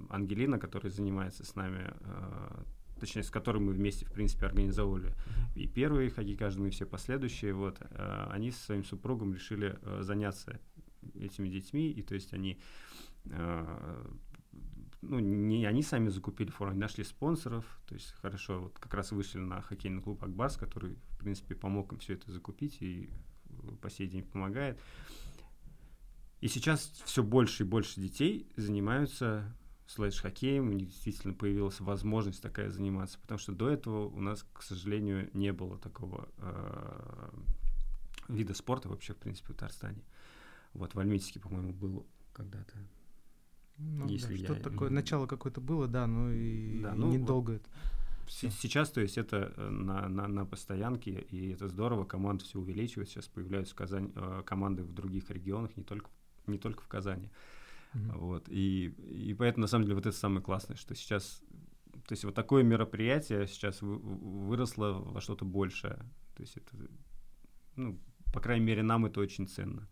Ангелина, 0.09 0.59
которая 0.59 0.91
занимается 0.91 1.43
с 1.43 1.55
нами, 1.55 1.93
э, 1.99 2.63
точнее, 2.99 3.23
с 3.23 3.29
которым 3.29 3.65
мы 3.65 3.73
вместе, 3.73 4.05
в 4.05 4.11
принципе, 4.11 4.45
организовывали 4.45 5.13
и 5.55 5.67
первый 5.67 6.09
хоккей 6.09 6.35
каждый, 6.35 6.67
и 6.67 6.71
все 6.71 6.85
последующие, 6.85 7.53
вот, 7.53 7.77
э, 7.81 8.27
они 8.31 8.51
со 8.51 8.65
своим 8.65 8.83
супругом 8.83 9.33
решили 9.33 9.77
э, 9.81 10.01
заняться 10.01 10.59
этими 11.15 11.49
детьми, 11.49 11.91
и 11.91 12.01
то 12.01 12.15
есть 12.15 12.33
они 12.33 12.59
э, 13.25 14.07
ну, 15.01 15.19
не 15.19 15.65
они 15.65 15.83
сами 15.83 16.09
закупили 16.09 16.49
форму, 16.49 16.71
они 16.71 16.81
нашли 16.81 17.03
спонсоров, 17.03 17.65
то 17.87 17.95
есть 17.95 18.11
хорошо, 18.21 18.61
вот 18.61 18.79
как 18.79 18.93
раз 18.93 19.11
вышли 19.11 19.39
на 19.39 19.61
хоккейный 19.61 20.01
клуб 20.01 20.23
Акбарс, 20.23 20.57
который, 20.57 20.97
в 21.11 21.17
принципе, 21.17 21.55
помог 21.55 21.93
им 21.93 21.99
все 21.99 22.13
это 22.13 22.31
закупить 22.31 22.81
и 22.81 23.09
по 23.81 23.89
сей 23.89 24.07
день 24.07 24.23
помогает. 24.23 24.79
И 26.41 26.47
сейчас 26.47 27.01
все 27.05 27.23
больше 27.23 27.63
и 27.63 27.65
больше 27.65 27.99
детей 27.99 28.51
занимаются 28.55 29.55
слэш-хоккеем, 29.87 30.69
у 30.69 30.73
них 30.73 30.89
действительно 30.89 31.33
появилась 31.33 31.79
возможность 31.79 32.41
такая 32.41 32.69
заниматься, 32.69 33.17
потому 33.19 33.39
что 33.39 33.53
до 33.53 33.69
этого 33.69 34.07
у 34.07 34.19
нас, 34.19 34.45
к 34.53 34.61
сожалению, 34.61 35.29
не 35.33 35.53
было 35.53 35.77
такого 35.79 36.27
э, 36.37 37.29
вида 38.27 38.53
спорта 38.53 38.89
вообще, 38.89 39.13
в 39.13 39.17
принципе, 39.17 39.53
в 39.53 39.55
Татарстане. 39.55 40.03
Вот 40.73 40.93
в 40.93 40.99
Альметьевске, 40.99 41.39
по-моему, 41.39 41.73
был 41.73 42.05
когда-то. 42.33 42.77
Ну, 43.77 44.07
если 44.07 44.37
да, 44.37 44.43
что-то 44.43 44.69
такое, 44.69 44.89
начало 44.89 45.27
какое-то 45.27 45.61
было, 45.61 45.87
да, 45.87 46.07
но 46.07 46.31
и, 46.31 46.81
да, 46.81 46.95
ну, 46.95 47.11
недолго 47.11 47.51
вот. 47.51 47.61
это. 47.61 47.69
Сейчас, 48.29 48.91
то 48.91 48.99
есть, 48.99 49.17
это 49.17 49.53
э, 49.55 49.69
на, 49.69 50.09
на, 50.09 50.27
на 50.27 50.45
постоянке, 50.45 51.11
и 51.29 51.51
это 51.51 51.69
здорово, 51.69 52.03
команд 52.03 52.41
все 52.41 52.59
увеличивается, 52.59 53.15
сейчас 53.15 53.27
появляются 53.27 53.75
Казань, 53.75 54.11
э, 54.15 54.43
команды 54.45 54.83
в 54.83 54.93
других 54.93 55.29
регионах, 55.29 55.77
не 55.77 55.83
только, 55.83 56.09
не 56.45 56.57
только 56.57 56.83
в 56.83 56.87
Казани. 56.87 57.29
Mm-hmm. 57.93 58.17
Вот, 58.17 58.49
и, 58.49 58.87
и 58.87 59.33
поэтому, 59.33 59.61
на 59.61 59.67
самом 59.67 59.85
деле, 59.85 59.95
вот 59.95 60.05
это 60.05 60.17
самое 60.17 60.41
классное, 60.41 60.75
что 60.75 60.93
сейчас, 60.93 61.41
то 62.05 62.11
есть, 62.11 62.25
вот 62.25 62.35
такое 62.35 62.63
мероприятие 62.63 63.47
сейчас 63.47 63.81
вы, 63.81 63.97
выросло 63.97 64.93
во 64.93 65.21
что-то 65.21 65.45
большее. 65.45 65.97
То 66.35 66.43
есть, 66.43 66.57
это, 66.57 66.75
ну, 67.75 67.97
по 68.33 68.41
крайней 68.41 68.65
мере, 68.65 68.83
нам 68.83 69.05
это 69.05 69.21
очень 69.21 69.47
ценно. 69.47 69.87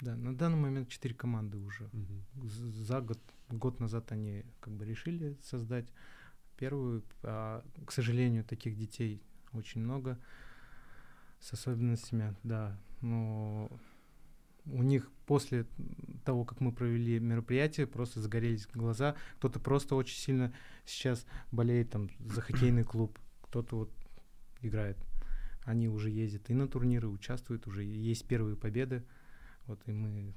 Да, 0.00 0.16
на 0.16 0.36
данный 0.36 0.58
момент 0.58 0.88
четыре 0.88 1.14
команды 1.14 1.58
уже. 1.58 1.84
Угу. 1.86 2.48
За 2.48 3.00
год, 3.00 3.18
год 3.48 3.80
назад 3.80 4.12
они 4.12 4.44
как 4.60 4.74
бы 4.74 4.84
решили 4.84 5.36
создать 5.42 5.88
первую. 6.56 7.02
А, 7.22 7.64
к 7.84 7.92
сожалению, 7.92 8.44
таких 8.44 8.76
детей 8.76 9.22
очень 9.52 9.80
много 9.80 10.18
с 11.40 11.52
особенностями, 11.52 12.36
да. 12.42 12.78
Но 13.00 13.70
у 14.66 14.82
них 14.82 15.10
после 15.26 15.66
того, 16.24 16.44
как 16.44 16.60
мы 16.60 16.72
провели 16.72 17.18
мероприятие, 17.18 17.86
просто 17.86 18.20
загорелись 18.20 18.66
глаза. 18.72 19.16
Кто-то 19.36 19.60
просто 19.60 19.94
очень 19.94 20.18
сильно 20.18 20.52
сейчас 20.84 21.26
болеет 21.52 21.90
там 21.90 22.10
за 22.20 22.40
хоккейный 22.40 22.84
клуб, 22.84 23.18
кто-то 23.42 23.76
вот 23.76 23.90
играет. 24.60 24.98
Они 25.64 25.88
уже 25.88 26.10
ездят 26.10 26.50
и 26.50 26.54
на 26.54 26.66
турниры, 26.66 27.08
участвуют, 27.08 27.66
уже 27.66 27.84
есть 27.84 28.26
первые 28.26 28.56
победы. 28.56 29.04
Вот 29.68 29.80
и 29.86 29.92
мы 29.92 30.34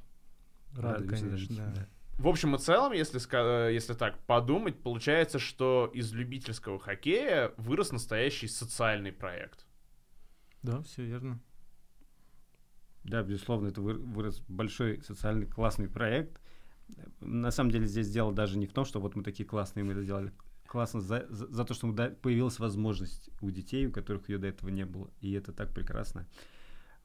рады, 0.76 1.06
Радуемся, 1.06 1.26
конечно, 1.26 1.56
да. 1.56 1.72
да. 1.74 1.88
В 2.18 2.28
общем 2.28 2.54
и 2.54 2.60
целом, 2.60 2.92
если, 2.92 3.20
э, 3.34 3.74
если 3.74 3.94
так 3.94 4.20
подумать, 4.26 4.84
получается, 4.84 5.40
что 5.40 5.90
из 5.94 6.14
любительского 6.14 6.80
хоккея 6.80 7.54
вырос 7.58 7.92
настоящий 7.92 8.48
социальный 8.48 9.12
проект. 9.12 9.66
Да, 10.62 10.82
все 10.84 11.04
верно. 11.04 11.40
Да, 13.04 13.24
безусловно, 13.24 13.70
это 13.70 13.82
вырос 13.82 14.42
большой 14.48 15.02
социальный 15.02 15.48
классный 15.48 15.88
проект. 15.88 16.40
На 17.22 17.50
самом 17.52 17.72
деле 17.72 17.86
здесь 17.86 18.12
дело 18.12 18.34
даже 18.34 18.58
не 18.58 18.68
в 18.68 18.74
том, 18.74 18.86
что 18.86 19.00
вот 19.00 19.16
мы 19.16 19.24
такие 19.24 19.48
классные, 19.48 19.84
мы 19.84 19.94
это 19.94 20.04
сделали. 20.04 20.32
Классно 20.68 21.02
за, 21.02 21.26
за, 21.30 21.48
за 21.48 21.66
то, 21.66 21.74
что 21.74 21.92
появилась 21.92 22.60
возможность 22.60 23.30
у 23.42 23.50
детей, 23.50 23.88
у 23.88 23.92
которых 23.92 24.30
ее 24.30 24.38
до 24.38 24.48
этого 24.48 24.70
не 24.70 24.86
было. 24.86 25.10
И 25.22 25.32
это 25.32 25.54
так 25.54 25.74
прекрасно. 25.74 26.28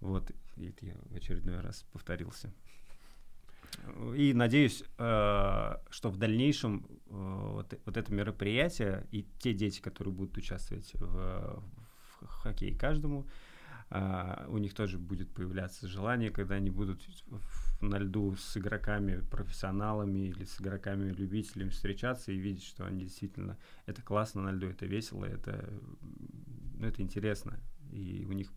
Вот, 0.01 0.31
и 0.57 0.75
я 0.83 0.95
в 1.11 1.15
очередной 1.15 1.61
раз 1.61 1.85
повторился. 1.93 2.53
И 4.15 4.33
надеюсь, 4.35 4.85
э, 4.99 5.77
что 5.91 6.11
в 6.11 6.17
дальнейшем 6.17 6.87
э, 6.89 7.51
вот, 7.53 7.75
вот 7.85 7.97
это 7.97 8.13
мероприятие 8.13 9.07
и 9.11 9.27
те 9.39 9.55
дети, 9.55 9.81
которые 9.81 10.15
будут 10.15 10.37
участвовать 10.37 10.93
в, 10.95 11.63
в 12.21 12.27
хоккее 12.27 12.77
каждому, 12.77 13.27
э, 13.91 14.47
у 14.49 14.59
них 14.59 14.75
тоже 14.75 14.99
будет 14.99 15.33
появляться 15.33 15.89
желание, 15.89 16.31
когда 16.31 16.57
они 16.57 16.71
будут 16.71 17.07
на 17.81 17.99
льду 17.99 18.35
с 18.37 18.57
игроками, 18.57 19.21
профессионалами 19.31 20.29
или 20.29 20.45
с 20.45 20.61
игроками, 20.61 21.13
любителями 21.13 21.71
встречаться 21.71 22.33
и 22.33 22.37
видеть, 22.37 22.65
что 22.65 22.87
они 22.87 23.05
действительно, 23.05 23.59
это 23.87 24.03
классно 24.03 24.43
на 24.43 24.53
льду, 24.53 24.67
это 24.67 24.87
весело, 24.87 25.25
это, 25.25 25.69
ну, 26.79 26.87
это 26.87 27.03
интересно. 27.03 27.61
И 27.93 28.25
у 28.29 28.33
них 28.33 28.53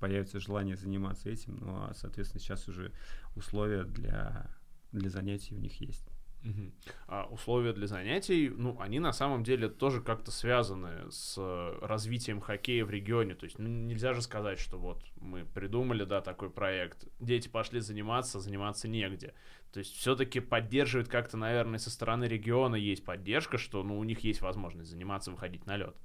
появится 0.00 0.40
желание 0.40 0.76
заниматься 0.76 1.30
этим, 1.30 1.58
ну 1.60 1.76
а, 1.84 1.92
соответственно, 1.94 2.40
сейчас 2.40 2.68
уже 2.68 2.92
условия 3.36 3.84
для, 3.84 4.50
для 4.92 5.10
занятий 5.10 5.54
у 5.54 5.58
них 5.58 5.80
есть. 5.80 6.10
Угу. 6.42 6.72
А 7.08 7.26
условия 7.26 7.72
для 7.72 7.86
занятий, 7.86 8.48
ну, 8.48 8.78
они 8.80 8.98
на 8.98 9.12
самом 9.12 9.44
деле 9.44 9.68
тоже 9.68 10.00
как-то 10.00 10.30
связаны 10.30 11.10
с 11.10 11.36
развитием 11.82 12.40
хоккея 12.40 12.84
в 12.84 12.90
регионе. 12.90 13.34
То 13.34 13.44
есть, 13.44 13.58
ну, 13.58 13.68
нельзя 13.68 14.14
же 14.14 14.22
сказать, 14.22 14.58
что 14.58 14.78
вот 14.78 15.04
мы 15.16 15.44
придумали, 15.44 16.04
да, 16.04 16.22
такой 16.22 16.50
проект, 16.50 17.06
дети 17.20 17.48
пошли 17.48 17.80
заниматься, 17.80 18.40
заниматься 18.40 18.88
негде. 18.88 19.34
То 19.70 19.80
есть, 19.80 19.94
все-таки 19.94 20.40
поддерживает 20.40 21.08
как-то, 21.08 21.36
наверное, 21.36 21.78
со 21.78 21.90
стороны 21.90 22.24
региона 22.24 22.74
есть 22.74 23.04
поддержка, 23.04 23.58
что, 23.58 23.82
ну, 23.82 23.98
у 23.98 24.04
них 24.04 24.20
есть 24.20 24.40
возможность 24.40 24.90
заниматься, 24.90 25.30
выходить 25.30 25.66
на 25.66 25.76
лед. 25.76 25.96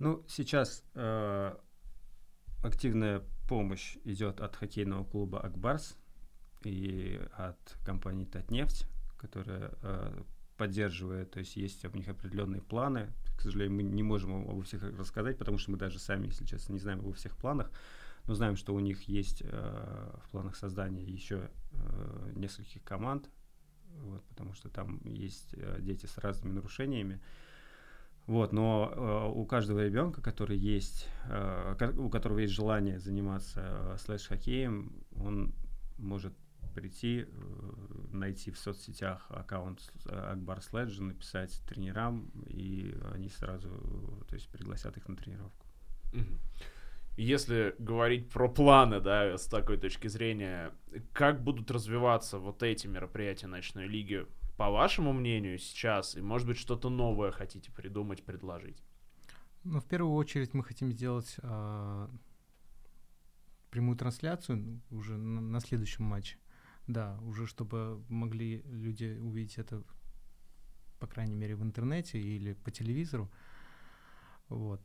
Ну, 0.00 0.24
сейчас 0.26 0.84
э, 0.94 1.54
активная 2.62 3.22
помощь 3.48 3.96
идет 4.04 4.40
от 4.40 4.56
хоккейного 4.56 5.04
клуба 5.04 5.40
«Акбарс» 5.40 5.96
и 6.64 7.20
от 7.32 7.58
компании 7.84 8.24
«Татнефть», 8.24 8.86
которая 9.18 9.72
э, 9.82 10.22
поддерживает, 10.56 11.30
то 11.32 11.40
есть 11.40 11.56
есть 11.56 11.84
у 11.84 11.90
них 11.96 12.08
определенные 12.08 12.62
планы. 12.62 13.12
К 13.36 13.42
сожалению, 13.42 13.76
мы 13.76 13.82
не 13.82 14.02
можем 14.02 14.48
обо 14.48 14.62
всех 14.62 14.82
рассказать, 14.98 15.38
потому 15.38 15.58
что 15.58 15.72
мы 15.72 15.76
даже 15.76 15.98
сами, 15.98 16.26
если 16.26 16.44
честно, 16.44 16.72
не 16.72 16.78
знаем 16.78 17.00
обо 17.00 17.12
всех 17.12 17.36
планах, 17.36 17.70
но 18.26 18.34
знаем, 18.34 18.56
что 18.56 18.74
у 18.74 18.80
них 18.80 19.02
есть 19.08 19.42
э, 19.44 20.18
в 20.24 20.30
планах 20.30 20.56
создания 20.56 21.02
еще 21.02 21.50
э, 21.72 22.32
нескольких 22.36 22.84
команд, 22.84 23.28
вот, 23.98 24.24
потому 24.24 24.52
что 24.52 24.68
там 24.68 25.00
есть 25.04 25.54
э, 25.54 25.78
дети 25.80 26.06
с 26.06 26.18
разными 26.18 26.54
нарушениями. 26.54 27.20
Вот, 28.26 28.52
но 28.52 28.92
э, 28.94 29.32
у 29.34 29.44
каждого 29.44 29.84
ребенка, 29.84 30.22
который 30.22 30.56
есть, 30.56 31.08
э, 31.28 31.92
у 31.98 32.08
которого 32.08 32.38
есть 32.38 32.54
желание 32.54 33.00
заниматься 33.00 33.60
э, 33.64 33.96
слэш-хоккеем, 33.98 34.92
он 35.16 35.52
может 35.98 36.32
прийти, 36.72 37.26
э, 37.26 37.26
найти 38.12 38.50
в 38.50 38.58
соцсетях 38.58 39.26
аккаунт 39.28 39.80
э, 40.06 40.14
Акбар 40.14 40.62
Следжа, 40.62 41.02
написать 41.02 41.60
тренерам, 41.68 42.30
и 42.46 42.94
они 43.12 43.28
сразу 43.28 43.68
то 44.28 44.34
есть, 44.34 44.48
пригласят 44.50 44.96
их 44.96 45.08
на 45.08 45.16
тренировку. 45.16 45.66
Если 47.16 47.74
говорить 47.78 48.30
про 48.30 48.48
планы, 48.48 49.00
да, 49.00 49.36
с 49.36 49.46
такой 49.46 49.76
точки 49.76 50.08
зрения, 50.08 50.70
как 51.12 51.42
будут 51.42 51.70
развиваться 51.70 52.38
вот 52.38 52.62
эти 52.62 52.86
мероприятия 52.86 53.48
ночной 53.48 53.86
лиги 53.86 54.26
по 54.62 54.70
вашему 54.70 55.12
мнению, 55.12 55.58
сейчас, 55.58 56.14
и, 56.14 56.20
может 56.20 56.46
быть, 56.46 56.56
что-то 56.56 56.88
новое 56.88 57.32
хотите 57.32 57.72
придумать, 57.72 58.22
предложить? 58.22 58.80
Ну, 59.64 59.80
в 59.80 59.84
первую 59.84 60.14
очередь 60.14 60.54
мы 60.54 60.62
хотим 60.62 60.92
сделать 60.92 61.34
а, 61.42 62.08
прямую 63.70 63.96
трансляцию 63.96 64.80
уже 64.92 65.16
на, 65.16 65.40
на 65.40 65.58
следующем 65.58 66.04
матче. 66.04 66.36
Да, 66.86 67.18
уже 67.22 67.48
чтобы 67.48 68.04
могли 68.08 68.62
люди 68.66 69.18
увидеть 69.20 69.58
это, 69.58 69.82
по 71.00 71.08
крайней 71.08 71.34
мере, 71.34 71.56
в 71.56 71.64
интернете 71.64 72.20
или 72.20 72.52
по 72.52 72.70
телевизору. 72.70 73.32
Вот. 74.48 74.80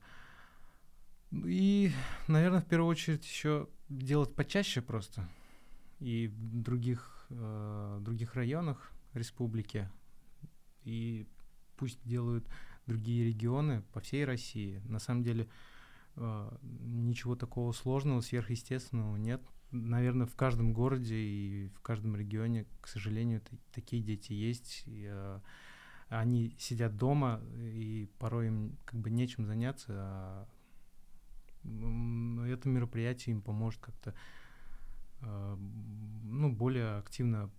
И, 1.32 1.92
наверное, 2.28 2.62
в 2.62 2.66
первую 2.66 2.90
очередь 2.90 3.26
еще 3.26 3.70
делать 3.90 4.34
почаще 4.34 4.82
просто. 4.82 5.30
И 6.00 6.30
в 6.30 6.64
других, 6.64 7.28
э, 7.30 8.00
других 8.02 8.34
районах 8.34 8.92
республики. 9.18 9.90
И 10.84 11.28
пусть 11.76 12.00
делают 12.04 12.48
другие 12.86 13.26
регионы 13.26 13.84
по 13.94 14.00
всей 14.00 14.26
России. 14.26 14.82
На 14.86 15.00
самом 15.00 15.24
деле 15.24 15.50
э, 16.16 16.58
ничего 16.62 17.36
такого 17.36 17.72
сложного, 17.72 18.22
сверхъестественного 18.22 19.18
нет. 19.18 19.42
Наверное, 19.72 20.26
в 20.26 20.36
каждом 20.36 20.74
городе 20.74 21.16
и 21.16 21.68
в 21.76 21.82
каждом 21.82 22.16
регионе, 22.16 22.66
к 22.82 22.88
сожалению, 22.88 23.42
такие 23.74 24.02
дети 24.02 24.32
есть. 24.32 24.84
И, 24.86 25.08
э, 25.10 25.40
они 26.10 26.56
сидят 26.58 26.96
дома, 26.96 27.42
и 27.58 28.10
порой 28.18 28.48
им 28.48 28.78
как 28.86 29.00
бы 29.00 29.10
нечем 29.10 29.46
заняться, 29.46 29.94
а 29.94 30.48
это 31.64 32.70
мероприятие 32.70 33.34
им 33.36 33.42
поможет 33.42 33.82
как-то 33.82 34.14
э, 35.22 35.58
ну, 35.58 36.52
более 36.54 36.98
активно 36.98 37.50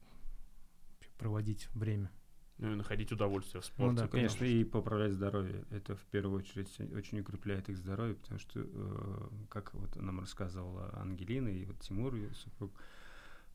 проводить 1.18 1.68
время. 1.74 2.10
Ну 2.58 2.72
и 2.72 2.74
находить 2.74 3.12
удовольствие 3.12 3.60
в 3.60 3.64
спорте. 3.64 3.92
Ну 3.92 3.96
да, 3.96 4.08
конечно, 4.08 4.44
и 4.44 4.64
поправлять 4.64 5.12
здоровье. 5.12 5.64
Это 5.70 5.94
в 5.94 6.04
первую 6.06 6.38
очередь 6.38 6.68
очень 6.92 7.20
укрепляет 7.20 7.68
их 7.68 7.76
здоровье, 7.76 8.16
потому 8.16 8.40
что, 8.40 8.60
э, 8.64 9.28
как 9.48 9.74
вот 9.74 9.94
нам 9.94 10.18
рассказывала 10.18 10.92
Ангелина 10.98 11.48
и 11.48 11.64
вот 11.66 11.78
Тимур, 11.80 12.16
ее 12.16 12.34
супруг, 12.34 12.72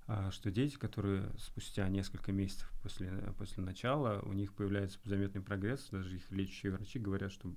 а, 0.08 0.32
что 0.32 0.52
дети, 0.52 0.78
которые 0.78 1.30
спустя 1.38 1.88
несколько 1.90 2.32
месяцев 2.32 2.70
после, 2.82 3.10
после 3.38 3.64
начала, 3.64 4.22
у 4.22 4.32
них 4.32 4.54
появляется 4.54 5.00
заметный 5.04 5.42
прогресс, 5.42 5.90
даже 5.92 6.16
их 6.16 6.32
лечащие 6.32 6.72
врачи 6.72 6.98
говорят, 7.00 7.32
что 7.32 7.54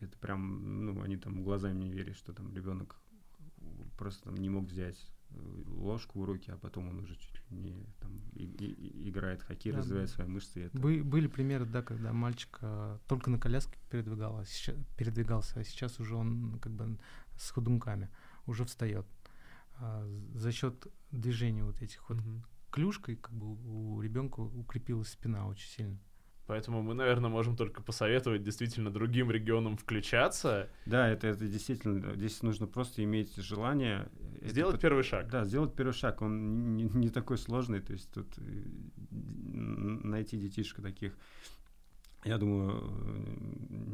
это 0.00 0.16
прям, 0.18 0.84
ну, 0.86 1.02
они 1.02 1.16
там 1.16 1.42
глазами 1.42 1.84
не 1.84 1.90
верят, 1.90 2.16
что 2.16 2.32
там 2.32 2.54
ребенок 2.54 2.96
просто 3.96 4.24
там 4.24 4.36
не 4.36 4.48
мог 4.48 4.66
взять 4.66 4.98
э, 4.98 5.17
ложку 5.30 6.20
в 6.20 6.24
руки, 6.24 6.50
а 6.50 6.56
потом 6.56 6.88
он 6.88 7.00
уже 7.00 7.16
чуть 7.16 7.34
ли 7.50 7.58
не 7.58 7.86
там, 8.00 8.18
и, 8.32 8.44
и, 8.44 9.08
играет 9.08 9.42
в 9.42 9.46
хоккей, 9.46 9.72
да, 9.72 9.78
развивает 9.78 10.10
свои 10.10 10.26
мышцы. 10.26 10.64
Это... 10.64 10.78
Бы, 10.78 11.02
были 11.02 11.26
примеры, 11.26 11.66
да, 11.66 11.82
когда 11.82 12.12
мальчик 12.12 12.58
а, 12.62 12.98
только 13.08 13.30
на 13.30 13.38
коляске 13.38 13.78
передвигался, 13.90 14.40
а 14.40 14.44
сейчас, 14.46 14.76
передвигался, 14.96 15.60
а 15.60 15.64
сейчас 15.64 16.00
уже 16.00 16.14
он 16.14 16.58
как 16.60 16.72
бы 16.72 16.98
с 17.36 17.50
ходунками 17.50 18.08
уже 18.46 18.64
встает. 18.64 19.06
А, 19.76 20.06
за 20.34 20.52
счет 20.52 20.86
движения 21.10 21.64
вот 21.64 21.80
этих 21.82 22.08
вот 22.08 22.18
mm-hmm. 22.18 22.42
клюшкой 22.70 23.16
как 23.16 23.34
бы 23.34 23.54
у 23.54 24.00
ребенка 24.00 24.40
укрепилась 24.40 25.08
спина 25.08 25.46
очень 25.46 25.68
сильно. 25.68 25.98
Поэтому 26.48 26.82
мы, 26.82 26.94
наверное, 26.94 27.28
можем 27.28 27.56
только 27.56 27.82
посоветовать 27.82 28.42
действительно 28.42 28.90
другим 28.90 29.30
регионам 29.30 29.76
включаться. 29.76 30.70
Да, 30.86 31.06
это, 31.06 31.26
это 31.26 31.46
действительно, 31.46 32.14
здесь 32.14 32.42
нужно 32.42 32.66
просто 32.66 33.04
иметь 33.04 33.36
желание. 33.36 34.08
Сделать 34.40 34.76
это, 34.76 34.80
первый 34.80 35.04
шаг. 35.04 35.28
Да, 35.28 35.44
сделать 35.44 35.74
первый 35.74 35.92
шаг. 35.92 36.22
Он 36.22 36.74
не, 36.74 36.84
не 36.84 37.10
такой 37.10 37.36
сложный, 37.36 37.80
то 37.80 37.92
есть 37.92 38.10
тут 38.10 38.26
э, 38.38 38.62
найти 39.10 40.38
детишек 40.38 40.80
таких, 40.80 41.12
я 42.24 42.38
думаю, 42.38 42.82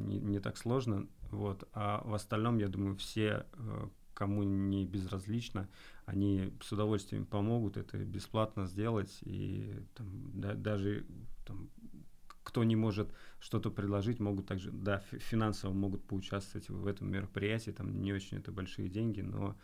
не, 0.07 0.21
не 0.21 0.39
так 0.39 0.57
сложно. 0.57 1.09
Вот. 1.33 1.69
А 1.73 2.03
в 2.05 2.15
остальном, 2.15 2.59
я 2.59 2.69
думаю, 2.69 2.95
все, 2.95 3.47
э, 3.55 3.89
кому 4.15 4.45
не 4.45 4.85
безразлично, 4.85 5.69
они 6.07 6.53
с 6.63 6.71
удовольствием 6.71 7.27
помогут 7.27 7.77
это 7.77 7.99
бесплатно 7.99 8.67
сделать. 8.67 9.19
И 9.23 9.75
там, 9.97 10.07
да, 10.35 10.55
даже 10.55 11.05
там, 11.45 11.69
кто 12.45 12.63
не 12.63 12.77
может 12.77 13.13
что-то 13.41 13.71
предложить, 13.71 14.21
могут 14.21 14.47
также, 14.47 14.71
да, 14.71 14.99
финансово 14.99 15.73
могут 15.73 16.05
поучаствовать 16.05 16.69
в 16.69 16.87
этом 16.87 17.11
мероприятии, 17.11 17.71
там 17.71 18.01
не 18.01 18.13
очень 18.13 18.39
это 18.39 18.53
большие 18.53 18.89
деньги, 18.89 19.23
но 19.23 19.57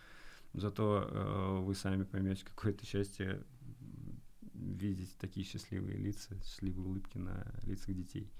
зато 0.55 1.07
э, 1.09 1.59
вы 1.61 1.75
сами 1.75 2.03
поймете 2.03 2.45
какое-то 2.45 2.85
счастье 2.85 3.45
видеть 4.55 5.17
такие 5.19 5.47
счастливые 5.47 5.97
лица, 5.97 6.35
счастливые 6.43 6.87
улыбки 6.87 7.19
на 7.19 7.47
лицах 7.63 7.95
детей. 7.95 8.31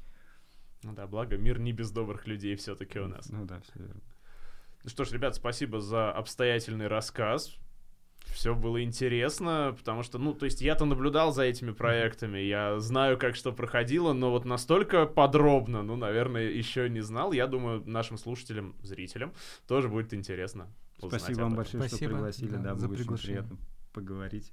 Ну 0.83 0.95
да, 0.95 1.07
благо 1.07 1.37
мир 1.37 1.59
не 1.59 1.73
без 1.73 1.91
добрых 1.91 2.27
людей 2.27 2.57
все-таки 2.57 2.99
у 2.99 3.07
нас. 3.07 3.29
Ну 3.29 3.45
да, 3.45 3.61
все 3.61 3.79
верно. 3.79 4.01
Ну 4.83 4.91
что 4.91 5.05
ж, 5.05 5.13
ребят, 5.13 5.35
спасибо 5.35 5.81
за 5.81 6.11
обстоятельный 6.11 6.87
рассказ 6.87 7.55
все 8.27 8.55
было 8.55 8.83
интересно, 8.83 9.75
потому 9.77 10.03
что, 10.03 10.19
ну, 10.19 10.35
то 10.35 10.45
есть 10.45 10.61
я-то 10.61 10.85
наблюдал 10.85 11.33
за 11.33 11.43
этими 11.43 11.73
проектами, 11.73 12.39
я 12.39 12.79
знаю, 12.79 13.19
как 13.19 13.37
что 13.37 13.53
проходило, 13.53 14.13
но 14.13 14.31
вот 14.31 14.45
настолько 14.45 15.07
подробно, 15.07 15.83
ну, 15.83 15.97
наверное, 15.97 16.49
еще 16.51 16.89
не 16.89 17.01
знал. 17.01 17.33
Я 17.33 17.47
думаю, 17.47 17.83
нашим 17.87 18.19
слушателям, 18.19 18.77
зрителям 18.83 19.33
тоже 19.67 19.89
будет 19.89 20.15
интересно. 20.15 20.69
Спасибо 20.99 21.41
вам 21.41 21.55
большое, 21.55 21.83
Спасибо, 21.83 22.11
что 22.11 22.17
пригласили, 22.17 22.51
да, 22.51 22.59
да 22.59 22.75
за 22.75 22.89
было 22.89 22.97
очень 22.97 23.17
приятно 23.17 23.57
поговорить. 23.93 24.53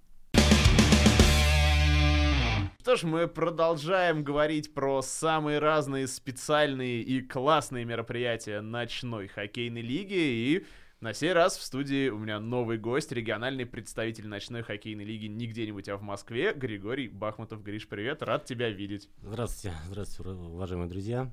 Что 2.81 2.95
ж, 2.95 3.03
мы 3.03 3.27
продолжаем 3.27 4.23
говорить 4.23 4.73
про 4.73 5.01
самые 5.01 5.59
разные 5.59 6.07
специальные 6.07 7.01
и 7.01 7.21
классные 7.21 7.83
мероприятия 7.83 8.61
ночной 8.61 9.27
хоккейной 9.27 9.81
лиги 9.81 10.13
и 10.13 10.65
на 10.99 11.13
сей 11.13 11.31
раз 11.31 11.57
в 11.57 11.63
студии 11.63 12.09
у 12.09 12.17
меня 12.17 12.39
новый 12.39 12.77
гость, 12.77 13.11
региональный 13.11 13.65
представитель 13.65 14.27
ночной 14.27 14.63
хоккейной 14.63 15.03
лиги 15.03 15.27
не 15.27 15.45
где-нибудь, 15.45 15.87
а 15.89 15.97
в 15.97 16.01
Москве, 16.01 16.53
Григорий 16.53 17.07
Бахмутов. 17.07 17.61
Гриш, 17.61 17.87
привет, 17.87 18.23
рад 18.23 18.45
тебя 18.45 18.69
видеть. 18.69 19.09
Здравствуйте, 19.21 19.77
здравствуйте, 19.85 20.31
уважаемые 20.31 20.89
друзья. 20.89 21.31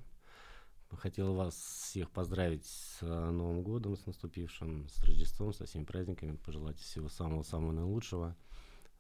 Хотел 0.91 1.35
вас 1.35 1.55
всех 1.55 2.11
поздравить 2.11 2.67
с 2.67 2.99
э, 3.01 3.31
Новым 3.31 3.63
годом, 3.63 3.97
с 3.97 4.07
наступившим, 4.07 4.87
с 4.89 5.03
Рождеством, 5.03 5.53
со 5.53 5.65
всеми 5.65 5.85
праздниками, 5.85 6.37
пожелать 6.37 6.79
всего 6.79 7.09
самого-самого 7.09 7.73
наилучшего, 7.73 8.37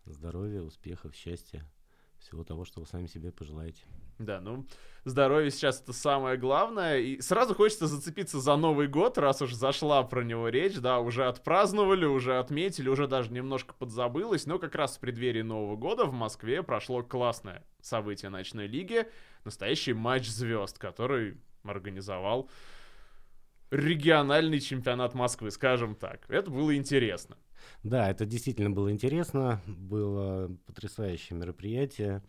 здоровья, 0.06 0.62
успехов, 0.62 1.14
счастья, 1.14 1.70
всего 2.18 2.42
того, 2.42 2.64
что 2.64 2.80
вы 2.80 2.86
сами 2.86 3.06
себе 3.06 3.30
пожелаете. 3.30 3.82
Да, 4.18 4.40
ну, 4.40 4.66
здоровье 5.04 5.50
сейчас 5.50 5.80
это 5.80 5.92
самое 5.92 6.36
главное. 6.36 6.98
И 6.98 7.20
сразу 7.20 7.54
хочется 7.54 7.86
зацепиться 7.86 8.40
за 8.40 8.56
Новый 8.56 8.88
год, 8.88 9.18
раз 9.18 9.42
уж 9.42 9.52
зашла 9.54 10.02
про 10.02 10.22
него 10.22 10.48
речь, 10.48 10.76
да, 10.76 11.00
уже 11.00 11.26
отпраздновали, 11.26 12.04
уже 12.04 12.38
отметили, 12.38 12.88
уже 12.88 13.08
даже 13.08 13.32
немножко 13.32 13.74
подзабылось, 13.74 14.46
но 14.46 14.58
как 14.58 14.74
раз 14.74 14.96
в 14.96 15.00
преддверии 15.00 15.42
Нового 15.42 15.76
года 15.76 16.04
в 16.04 16.12
Москве 16.12 16.62
прошло 16.62 17.02
классное 17.02 17.64
событие 17.80 18.30
ночной 18.30 18.66
лиги, 18.66 19.06
настоящий 19.44 19.92
матч 19.92 20.28
звезд, 20.28 20.78
который 20.78 21.38
организовал 21.64 22.48
региональный 23.70 24.60
чемпионат 24.60 25.14
Москвы, 25.14 25.50
скажем 25.50 25.94
так. 25.96 26.24
Это 26.28 26.50
было 26.50 26.76
интересно. 26.76 27.36
Да, 27.82 28.10
это 28.10 28.26
действительно 28.26 28.70
было 28.70 28.90
интересно, 28.90 29.60
было 29.66 30.54
потрясающее 30.66 31.38
мероприятие. 31.38 32.22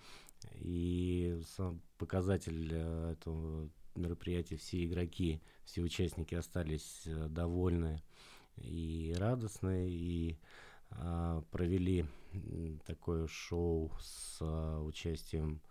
И 0.66 1.39
сам 1.55 1.80
показатель 1.99 2.70
э, 2.72 3.11
этого 3.11 3.70
мероприятия, 3.93 4.57
все 4.57 4.84
игроки, 4.84 5.39
все 5.63 5.82
участники 5.82 6.34
остались 6.34 7.03
э, 7.05 7.28
довольны 7.30 8.01
и 8.57 9.13
радостны, 9.16 9.88
и 9.88 10.38
а, 10.89 11.43
провели 11.51 12.05
такое 12.88 13.28
шоу 13.28 13.91
с 14.01 14.39
а, 14.41 14.82
участием 14.82 15.61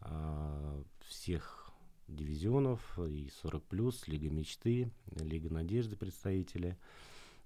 а, 0.00 0.82
всех 1.06 1.70
дивизионов, 2.08 2.98
и 2.98 3.30
40+, 3.42 4.04
Лига 4.06 4.30
мечты, 4.30 4.90
Лига 5.16 5.52
надежды 5.52 5.96
представители, 5.96 6.78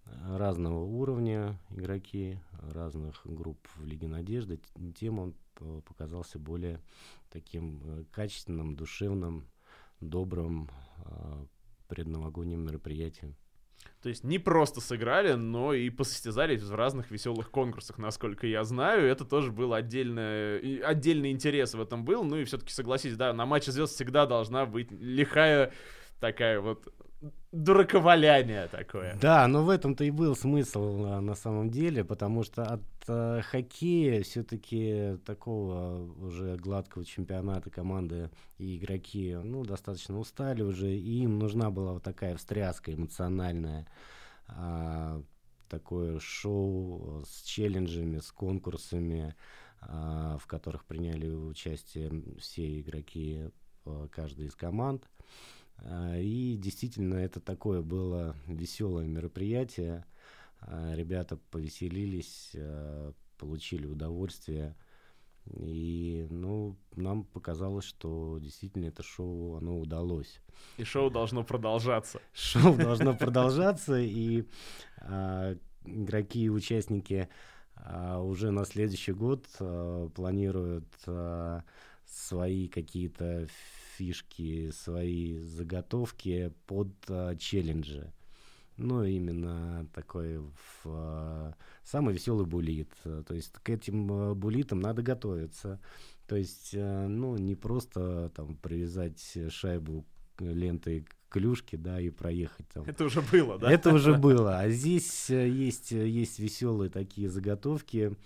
разного 0.04 0.84
уровня 0.84 1.58
игроки, 1.70 2.38
разных 2.72 3.20
групп 3.24 3.58
в 3.76 3.84
Лиге 3.84 4.06
надежды. 4.06 4.60
Тем 4.94 5.18
он 5.18 5.34
показался 5.84 6.38
более 6.38 6.80
таким 7.30 7.80
э, 7.84 8.04
качественным, 8.10 8.76
душевным, 8.76 9.48
добрым 10.00 10.70
э, 11.04 11.46
предновогодним 11.88 12.60
мероприятием. 12.60 13.36
То 14.02 14.08
есть 14.08 14.22
не 14.22 14.38
просто 14.38 14.80
сыграли, 14.80 15.32
но 15.32 15.72
и 15.72 15.88
посостязались 15.90 16.62
в 16.62 16.74
разных 16.74 17.10
веселых 17.10 17.50
конкурсах, 17.50 17.98
насколько 17.98 18.46
я 18.46 18.62
знаю. 18.64 19.06
Это 19.06 19.24
тоже 19.24 19.50
был 19.50 19.72
отдельно, 19.72 20.58
отдельный 20.84 21.30
интерес 21.30 21.74
в 21.74 21.80
этом 21.80 22.04
был. 22.04 22.22
Ну 22.22 22.36
и 22.36 22.44
все-таки 22.44 22.72
согласись, 22.72 23.16
да, 23.16 23.32
на 23.32 23.46
матче 23.46 23.72
звезд 23.72 23.94
всегда 23.94 24.26
должна 24.26 24.66
быть 24.66 24.90
лихая 24.90 25.72
такая 26.24 26.58
вот 26.58 26.88
дураковаляние 27.52 28.66
такое. 28.68 29.14
Да, 29.20 29.46
но 29.46 29.62
в 29.62 29.68
этом-то 29.68 30.04
и 30.04 30.10
был 30.10 30.34
смысл 30.34 31.04
а, 31.04 31.20
на 31.20 31.34
самом 31.34 31.70
деле, 31.70 32.02
потому 32.02 32.44
что 32.44 32.62
от 32.64 32.82
а, 33.08 33.42
хоккея 33.42 34.22
все-таки 34.22 35.18
такого 35.26 36.10
уже 36.16 36.56
гладкого 36.56 37.04
чемпионата 37.04 37.68
команды 37.68 38.30
и 38.56 38.76
игроки, 38.78 39.36
ну, 39.42 39.64
достаточно 39.64 40.18
устали 40.18 40.62
уже, 40.62 40.90
и 40.90 41.22
им 41.22 41.38
нужна 41.38 41.70
была 41.70 41.92
вот 41.92 42.02
такая 42.02 42.36
встряска 42.36 42.94
эмоциональная, 42.94 43.86
а, 44.48 45.22
такое 45.68 46.20
шоу 46.20 47.22
с 47.26 47.42
челленджами, 47.42 48.18
с 48.18 48.32
конкурсами, 48.32 49.34
а, 49.82 50.38
в 50.38 50.46
которых 50.46 50.86
приняли 50.86 51.30
участие 51.30 52.10
все 52.38 52.80
игроки 52.80 53.50
а, 53.84 54.08
каждой 54.08 54.46
из 54.46 54.54
команд. 54.54 55.06
А, 55.78 56.16
и 56.16 56.56
действительно, 56.56 57.14
это 57.14 57.40
такое 57.40 57.82
было 57.82 58.36
веселое 58.46 59.06
мероприятие. 59.06 60.04
А, 60.60 60.94
ребята 60.94 61.38
повеселились, 61.50 62.52
а, 62.54 63.12
получили 63.38 63.86
удовольствие. 63.86 64.76
И, 65.46 66.26
ну, 66.30 66.76
нам 66.96 67.24
показалось, 67.24 67.84
что 67.84 68.38
действительно 68.40 68.86
это 68.86 69.02
шоу, 69.02 69.56
оно 69.56 69.78
удалось. 69.78 70.40
И 70.78 70.84
шоу 70.84 71.10
должно 71.10 71.44
продолжаться. 71.44 72.20
Шоу 72.32 72.76
должно 72.76 73.14
продолжаться, 73.14 73.98
и 74.00 74.44
игроки 75.84 76.44
и 76.44 76.48
участники 76.48 77.28
уже 78.20 78.52
на 78.52 78.64
следующий 78.64 79.12
год 79.12 79.46
планируют 80.14 80.86
свои 82.06 82.68
какие-то 82.68 83.46
фишки, 83.96 84.70
свои 84.70 85.38
заготовки 85.38 86.52
под 86.66 86.92
а, 87.08 87.36
челленджи. 87.36 88.12
Ну, 88.76 89.04
именно 89.04 89.86
такой 89.94 90.38
в, 90.38 90.86
а, 90.86 91.54
самый 91.82 92.14
веселый 92.14 92.46
булит. 92.46 92.90
То 93.02 93.34
есть 93.34 93.52
к 93.52 93.70
этим 93.70 94.12
а, 94.12 94.34
булитам 94.34 94.80
надо 94.80 95.02
готовиться. 95.02 95.80
То 96.26 96.36
есть, 96.36 96.70
э, 96.72 97.06
ну, 97.06 97.36
не 97.36 97.54
просто 97.54 98.32
там 98.34 98.56
привязать 98.56 99.36
шайбу 99.50 100.06
лентой 100.40 101.02
к 101.02 101.16
клюшке, 101.28 101.76
да, 101.76 102.00
и 102.00 102.10
проехать 102.10 102.68
там. 102.68 102.84
Это 102.84 103.04
уже 103.04 103.20
было, 103.22 103.58
да? 103.58 103.70
Это 103.70 103.92
уже 103.92 104.14
было. 104.18 104.58
А 104.58 104.70
здесь 104.70 105.30
э, 105.30 105.48
есть, 105.48 105.92
э, 105.92 106.08
есть 106.08 106.38
веселые 106.38 106.90
такие 106.90 107.28
заготовки. 107.28 108.16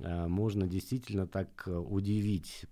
А, 0.00 0.28
Можно 0.28 0.66
действительно 0.66 1.26
так 1.26 1.64
э, 1.66 1.76
удивить, 1.76 2.64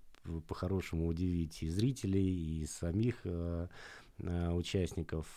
по-хорошему 0.47 1.07
удивить 1.07 1.63
и 1.63 1.69
зрителей, 1.69 2.61
и 2.61 2.65
самих 2.65 3.15
э, 3.23 3.67
э, 4.19 4.51
участников. 4.51 5.27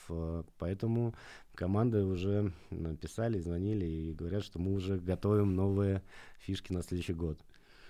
Поэтому 0.58 1.14
команды 1.54 2.04
уже 2.04 2.52
написали, 2.70 3.38
звонили 3.38 3.84
и 3.84 4.12
говорят, 4.12 4.44
что 4.44 4.58
мы 4.58 4.72
уже 4.72 4.98
готовим 4.98 5.54
новые 5.54 6.02
фишки 6.38 6.72
на 6.72 6.82
следующий 6.82 7.14
год. 7.14 7.38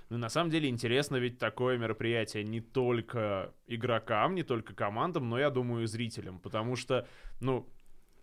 Ну, 0.08 0.18
на 0.18 0.28
самом 0.28 0.50
деле 0.50 0.68
интересно 0.68 1.16
ведь 1.16 1.38
такое 1.38 1.78
мероприятие 1.78 2.44
не 2.44 2.60
только 2.60 3.52
игрокам, 3.66 4.36
не 4.36 4.44
только 4.44 4.72
командам, 4.72 5.28
но, 5.28 5.38
я 5.38 5.50
думаю, 5.50 5.82
и 5.82 5.86
зрителям, 5.86 6.38
потому 6.38 6.76
что, 6.76 7.08
ну, 7.40 7.68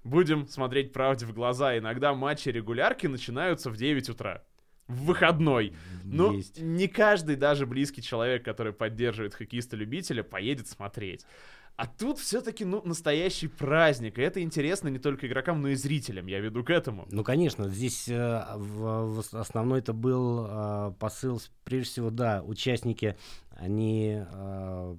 будем 0.06 0.48
смотреть 0.48 0.94
правде 0.94 1.26
в 1.26 1.34
глаза, 1.34 1.78
иногда 1.78 2.14
матчи 2.14 2.50
регулярки 2.50 3.08
начинаются 3.08 3.70
в 3.70 3.76
9 3.76 4.10
утра. 4.10 4.46
В 4.88 5.06
выходной. 5.06 5.74
Ну, 6.04 6.34
Есть. 6.34 6.62
не 6.62 6.88
каждый, 6.88 7.36
даже 7.36 7.66
близкий 7.66 8.02
человек, 8.02 8.44
который 8.44 8.74
поддерживает 8.74 9.34
хоккеиста-любителя, 9.34 10.24
поедет 10.24 10.68
смотреть. 10.68 11.26
А 11.76 11.88
тут 11.88 12.20
все-таки, 12.20 12.66
ну, 12.66 12.82
настоящий 12.86 13.48
праздник. 13.48 14.20
И 14.20 14.22
это 14.22 14.42
интересно 14.44 14.90
не 14.90 15.00
только 15.00 15.26
игрокам, 15.26 15.62
но 15.62 15.70
и 15.70 15.76
зрителям. 15.76 16.28
Я 16.28 16.40
веду 16.40 16.64
к 16.64 16.70
этому. 16.70 17.08
Ну, 17.10 17.24
конечно, 17.24 17.68
здесь 17.68 18.08
э, 18.10 18.46
в- 18.56 19.22
в 19.22 19.36
основной 19.36 19.80
это 19.80 19.92
был 19.94 20.46
э, 20.48 20.94
посыл, 21.00 21.42
прежде 21.64 21.90
всего, 21.90 22.10
да, 22.12 22.44
участники, 22.46 23.18
они 23.56 24.24
э, 24.24 24.98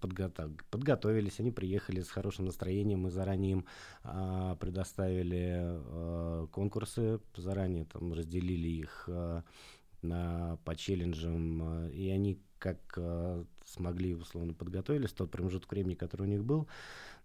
подготов- 0.00 0.64
подготовились, 0.70 1.40
они 1.40 1.50
приехали 1.50 2.00
с 2.00 2.10
хорошим 2.10 2.46
настроением, 2.46 3.00
мы 3.00 3.10
заранее 3.10 3.52
им 3.52 3.66
э, 4.04 4.56
предоставили 4.60 5.52
э, 5.60 6.46
конкурсы, 6.50 7.20
заранее 7.36 7.84
там 7.84 8.12
разделили 8.12 8.68
их 8.68 9.04
э, 9.08 9.42
на, 10.02 10.58
по 10.64 10.74
челленджам, 10.74 11.86
э, 11.86 11.92
и 11.92 12.10
они 12.10 12.40
как 12.58 12.78
э, 12.96 13.44
смогли, 13.64 14.14
условно, 14.14 14.54
подготовились 14.54 15.12
тот 15.12 15.30
промежуток 15.30 15.70
времени, 15.70 15.94
который 15.94 16.22
у 16.22 16.30
них 16.30 16.44
был, 16.44 16.68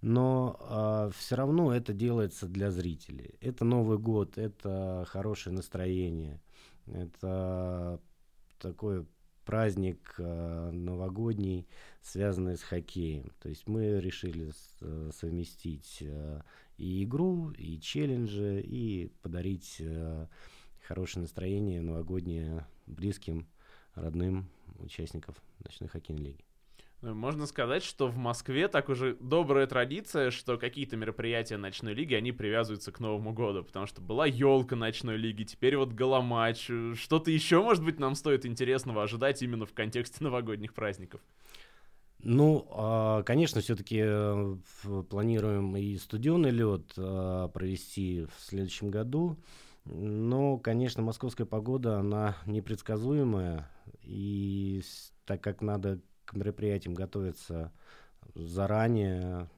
но 0.01 1.11
все 1.15 1.35
равно 1.35 1.73
это 1.75 1.93
делается 1.93 2.47
для 2.47 2.71
зрителей. 2.71 3.35
Это 3.39 3.65
Новый 3.65 3.99
год, 3.99 4.39
это 4.39 5.05
хорошее 5.07 5.55
настроение, 5.55 6.41
это 6.87 8.01
такой 8.57 9.05
праздник 9.45 10.15
э, 10.17 10.71
новогодний, 10.71 11.67
связанный 12.01 12.57
с 12.57 12.63
хоккеем. 12.63 13.31
То 13.41 13.49
есть 13.49 13.67
мы 13.67 13.99
решили 13.99 14.51
э, 14.81 15.11
совместить 15.13 15.99
э, 16.01 16.41
и 16.77 17.03
игру, 17.03 17.51
и 17.51 17.79
челленджи, 17.79 18.61
и 18.61 19.11
подарить 19.21 19.77
э, 19.79 20.27
хорошее 20.87 21.21
настроение 21.21 21.81
новогоднее 21.81 22.65
близким, 22.87 23.47
родным 23.95 24.49
участников 24.79 25.35
ночной 25.63 25.89
хоккейной 25.89 26.23
лиги. 26.23 26.43
Можно 27.01 27.47
сказать, 27.47 27.83
что 27.83 28.07
в 28.07 28.17
Москве 28.17 28.67
так 28.67 28.87
уже 28.89 29.17
добрая 29.19 29.65
традиция, 29.65 30.29
что 30.29 30.59
какие-то 30.59 30.97
мероприятия 30.97 31.57
ночной 31.57 31.95
лиги, 31.95 32.13
они 32.13 32.31
привязываются 32.31 32.91
к 32.91 32.99
Новому 32.99 33.33
году, 33.33 33.63
потому 33.63 33.87
что 33.87 34.01
была 34.01 34.27
елка 34.27 34.75
ночной 34.75 35.17
лиги, 35.17 35.43
теперь 35.43 35.77
вот 35.77 35.93
голоматч. 35.93 36.69
Что-то 36.93 37.31
еще, 37.31 37.63
может 37.63 37.83
быть, 37.83 37.99
нам 37.99 38.13
стоит 38.13 38.45
интересного 38.45 39.01
ожидать 39.01 39.41
именно 39.41 39.65
в 39.65 39.73
контексте 39.73 40.17
новогодних 40.23 40.75
праздников. 40.75 41.21
Ну, 42.23 42.67
а, 42.71 43.23
конечно, 43.23 43.61
все-таки 43.61 44.03
планируем 45.09 45.75
и 45.75 45.97
студионный 45.97 46.51
лед 46.51 46.93
а, 46.97 47.47
провести 47.47 48.27
в 48.37 48.41
следующем 48.41 48.91
году. 48.91 49.37
Но, 49.85 50.59
конечно, 50.59 51.01
московская 51.01 51.45
погода, 51.45 51.97
она 51.97 52.37
непредсказуемая. 52.45 53.69
И 54.03 54.83
так 55.25 55.41
как 55.41 55.61
надо 55.61 55.99
к 56.25 56.33
мероприятиям 56.33 56.93
готовиться 56.93 57.71
заранее, 58.35 59.49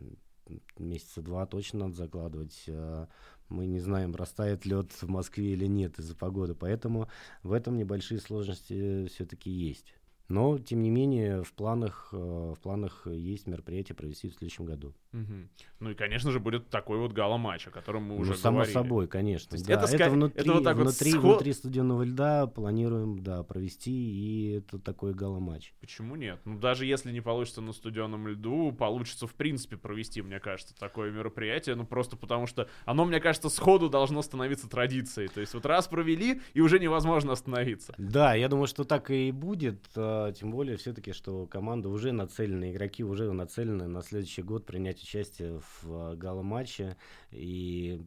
месяца 0.77 1.21
два 1.21 1.45
точно 1.45 1.79
надо 1.79 1.95
закладывать. 1.95 2.63
а, 2.69 3.09
Мы 3.49 3.65
не 3.65 3.79
знаем, 3.81 4.15
растает 4.15 4.65
лед 4.65 4.89
в 4.93 5.09
Москве 5.09 5.51
или 5.51 5.65
нет 5.65 5.99
из-за 5.99 6.15
погоды. 6.15 6.55
Поэтому 6.55 7.09
в 7.43 7.51
этом 7.51 7.77
небольшие 7.77 8.21
сложности 8.21 9.07
все-таки 9.07 9.49
есть. 9.51 9.93
Но, 10.29 10.57
тем 10.57 10.81
не 10.81 10.89
менее, 10.89 11.43
в 11.43 11.51
планах, 11.53 12.09
э, 12.13 12.15
в 12.17 12.59
планах 12.61 13.05
есть 13.07 13.45
мероприятие 13.45 13.95
провести 13.95 14.29
в 14.29 14.33
следующем 14.33 14.65
году. 14.65 14.93
Мгм. 15.11 15.49
Ну 15.79 15.89
и, 15.91 15.95
конечно 15.95 16.31
же, 16.31 16.39
будет 16.39 16.69
такой 16.69 16.97
вот 16.97 17.11
гала-матч, 17.11 17.67
о 17.67 17.71
котором 17.71 18.03
мы 18.03 18.15
Ну, 18.15 18.21
уже 18.21 18.35
само 18.35 18.59
говорили. 18.59 18.73
собой, 18.73 19.07
конечно. 19.07 19.57
Да. 19.57 19.73
это 19.73 19.95
это, 19.95 20.09
внутри, 20.09 20.41
это 20.41 20.53
вот 20.53 20.63
так 20.63 20.77
вот 20.77 20.83
внутри, 20.83 21.11
сход- 21.11 21.21
внутри 21.23 21.53
студенного 21.53 22.03
льда 22.03 22.47
планируем 22.47 23.21
да, 23.21 23.43
провести, 23.43 23.91
и 23.91 24.51
это 24.57 24.79
такой 24.79 25.13
гала-матч. 25.13 25.73
Почему 25.81 26.15
нет? 26.15 26.39
Ну, 26.45 26.57
даже 26.57 26.85
если 26.85 27.11
не 27.11 27.21
получится 27.21 27.61
на 27.61 27.73
студенном 27.73 28.27
льду, 28.27 28.71
получится, 28.71 29.27
в 29.27 29.35
принципе, 29.35 29.75
провести, 29.77 30.21
мне 30.21 30.39
кажется, 30.39 30.73
такое 30.73 31.11
мероприятие. 31.11 31.75
Ну, 31.75 31.85
просто 31.85 32.15
потому 32.15 32.47
что 32.47 32.69
оно, 32.85 33.03
мне 33.05 33.19
кажется, 33.19 33.49
сходу 33.49 33.89
должно 33.89 34.21
становиться 34.21 34.69
традицией. 34.69 35.27
То 35.27 35.41
есть 35.41 35.53
вот 35.53 35.65
раз 35.65 35.87
провели, 35.87 36.41
и 36.53 36.61
уже 36.61 36.79
невозможно 36.79 37.33
остановиться. 37.33 37.93
Да, 37.97 38.33
я 38.35 38.47
думаю, 38.47 38.67
что 38.67 38.83
так 38.85 39.11
и 39.11 39.31
будет, 39.31 39.85
а, 39.95 40.12
тем 40.35 40.51
более 40.51 40.77
все-таки, 40.77 41.11
что 41.13 41.47
команда 41.47 41.89
уже 41.89 42.11
нацелены, 42.11 42.71
игроки 42.71 43.03
уже 43.03 43.31
нацелены 43.31 43.87
на 43.87 44.01
следующий 44.01 44.41
год 44.41 44.65
принять 44.65 45.01
участие 45.01 45.59
в 45.59 45.83
а, 45.85 46.15
гала-матче, 46.15 46.97
и 47.31 48.01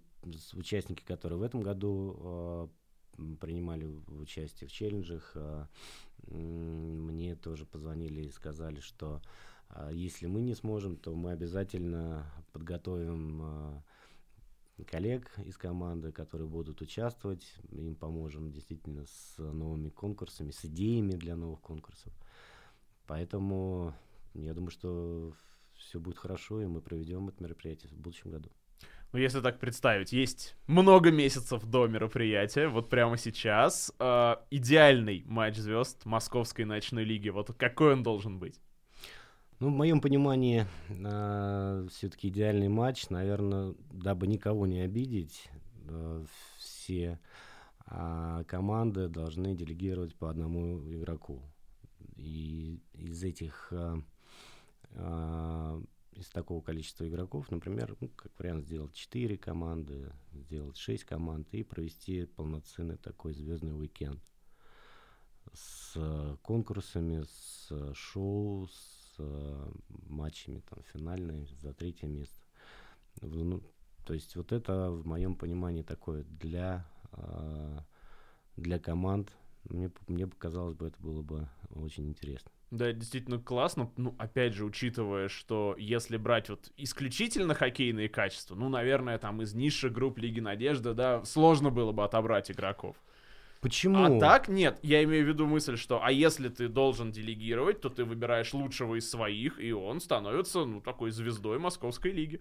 участники, 0.55 1.03
которые 1.05 1.39
в 1.39 1.43
этом 1.43 1.61
году 1.61 2.71
м, 3.19 3.37
принимали 3.37 3.85
участие 4.09 4.69
в 4.69 4.73
челленджах, 4.73 5.37
мне 6.27 7.37
тоже 7.37 7.65
позвонили 7.65 8.23
и 8.23 8.31
сказали, 8.31 8.81
что 8.81 9.23
если 9.93 10.27
мы 10.27 10.41
не 10.43 10.55
сможем, 10.55 10.97
то 10.97 11.15
мы 11.15 11.31
обязательно 11.31 12.27
подготовим 12.53 13.83
коллег 14.85 15.31
из 15.45 15.57
команды, 15.57 16.13
которые 16.13 16.49
будут 16.49 16.81
участвовать, 16.83 17.47
им 17.71 17.95
поможем 17.95 18.53
действительно 18.53 19.07
с 19.07 19.39
новыми 19.39 19.89
конкурсами, 19.89 20.51
с 20.51 20.65
идеями 20.65 21.13
для 21.13 21.37
новых 21.37 21.61
конкурсов. 21.61 22.13
Поэтому 23.07 23.95
я 24.35 24.53
думаю, 24.55 24.71
что 24.71 25.33
все 25.75 25.99
будет 25.99 26.19
хорошо, 26.19 26.61
и 26.61 26.67
мы 26.67 26.81
проведем 26.81 27.29
это 27.29 27.43
мероприятие 27.43 27.91
в 27.91 27.97
будущем 27.97 28.31
году. 28.31 28.51
Ну, 29.13 29.19
если 29.21 29.41
так 29.41 29.61
представить, 29.61 30.13
есть 30.13 30.57
много 30.67 31.11
месяцев 31.11 31.65
до 31.65 31.87
мероприятия, 31.87 32.69
вот 32.69 32.91
прямо 32.91 33.17
сейчас. 33.17 33.93
э, 33.99 34.37
идеальный 34.51 35.23
матч 35.27 35.57
звезд 35.57 36.05
Московской 36.05 36.65
ночной 36.65 37.05
лиги. 37.05 37.31
Вот 37.31 37.55
какой 37.55 37.95
он 37.95 38.03
должен 38.03 38.39
быть? 38.39 38.61
Ну, 39.59 39.69
в 39.69 39.73
моем 39.73 40.03
понимании, 40.03 40.67
все-таки 41.89 42.29
идеальный 42.29 42.69
матч, 42.69 43.09
наверное, 43.09 43.75
дабы 43.91 44.27
никого 44.27 44.67
не 44.67 44.81
обидеть, 44.81 45.49
э, 45.89 46.25
все 46.59 47.19
а, 47.87 48.45
команды 48.45 49.09
должны 49.09 49.55
делегировать 49.55 50.15
по 50.15 50.29
одному 50.29 50.81
игроку. 50.93 51.41
И 52.17 52.83
из 52.93 53.25
этих, 53.25 53.73
а, 53.73 54.03
а, 54.91 55.83
из 56.13 56.29
такого 56.29 56.61
количества 56.61 57.09
игроков, 57.09 57.51
например, 57.51 57.97
ну, 57.99 58.09
как 58.09 58.39
вариант 58.39 58.67
сделать 58.67 58.93
4 58.93 59.39
команды, 59.39 60.13
сделать 60.35 60.77
6 60.77 61.05
команд 61.05 61.49
и 61.55 61.63
провести 61.63 62.27
полноценный 62.27 62.99
такой 62.99 63.33
звездный 63.33 63.75
уикенд 63.75 64.21
с 65.53 65.93
э, 65.97 66.37
конкурсами, 66.43 67.23
с 67.23 67.69
э, 67.71 67.93
шоу, 67.95 68.69
с 68.69 68.96
э, 69.19 69.73
матчами 70.09 70.63
там 70.69 70.83
финальные 70.93 71.47
за 71.61 71.73
третье 71.73 72.07
место. 72.07 72.41
Ну, 73.21 73.63
то 74.05 74.15
есть 74.15 74.37
вот 74.37 74.53
это 74.53 74.91
в 74.91 75.07
моем 75.07 75.35
понимании 75.35 75.83
такое 75.83 76.25
для 76.25 76.87
э, 77.13 77.79
для 78.57 78.79
команд. 78.79 79.33
Мне 79.65 79.91
мне 80.07 80.27
показалось 80.27 80.77
бы 80.77 80.87
это 80.89 81.01
было 81.01 81.23
бы 81.23 81.49
очень 81.71 82.09
интересно. 82.09 82.51
Да, 82.71 82.93
действительно 82.93 83.39
классно. 83.39 83.93
Ну, 83.97 84.15
опять 84.19 84.55
же, 84.55 84.65
учитывая, 84.65 85.29
что 85.29 85.77
если 85.79 86.17
брать 86.17 86.49
вот 86.49 86.73
исключительно 86.77 87.55
хоккейные 87.55 88.09
качества, 88.09 88.57
ну, 88.57 88.69
наверное, 88.69 89.19
там 89.19 89.41
из 89.41 89.55
низших 89.55 89.93
групп 89.93 90.19
Лиги 90.19 90.41
Надежды, 90.41 90.93
да, 90.93 91.25
сложно 91.25 91.71
было 91.71 91.93
бы 91.93 92.05
отобрать 92.05 92.51
игроков. 92.51 92.97
Почему? 93.61 94.05
А 94.05 94.21
так 94.21 94.49
нет, 94.49 94.79
я 94.83 95.03
имею 95.05 95.25
в 95.25 95.29
виду 95.29 95.47
мысль, 95.47 95.77
что 95.77 96.03
а 96.03 96.11
если 96.11 96.49
ты 96.49 96.69
должен 96.69 97.11
делегировать, 97.11 97.81
то 97.81 97.89
ты 97.89 98.05
выбираешь 98.05 98.53
лучшего 98.55 98.97
из 98.97 99.11
своих, 99.11 99.61
и 99.61 99.73
он 99.73 100.01
становится, 100.01 100.65
ну, 100.65 100.81
такой 100.81 101.11
звездой 101.11 101.59
Московской 101.59 102.13
лиги. 102.13 102.41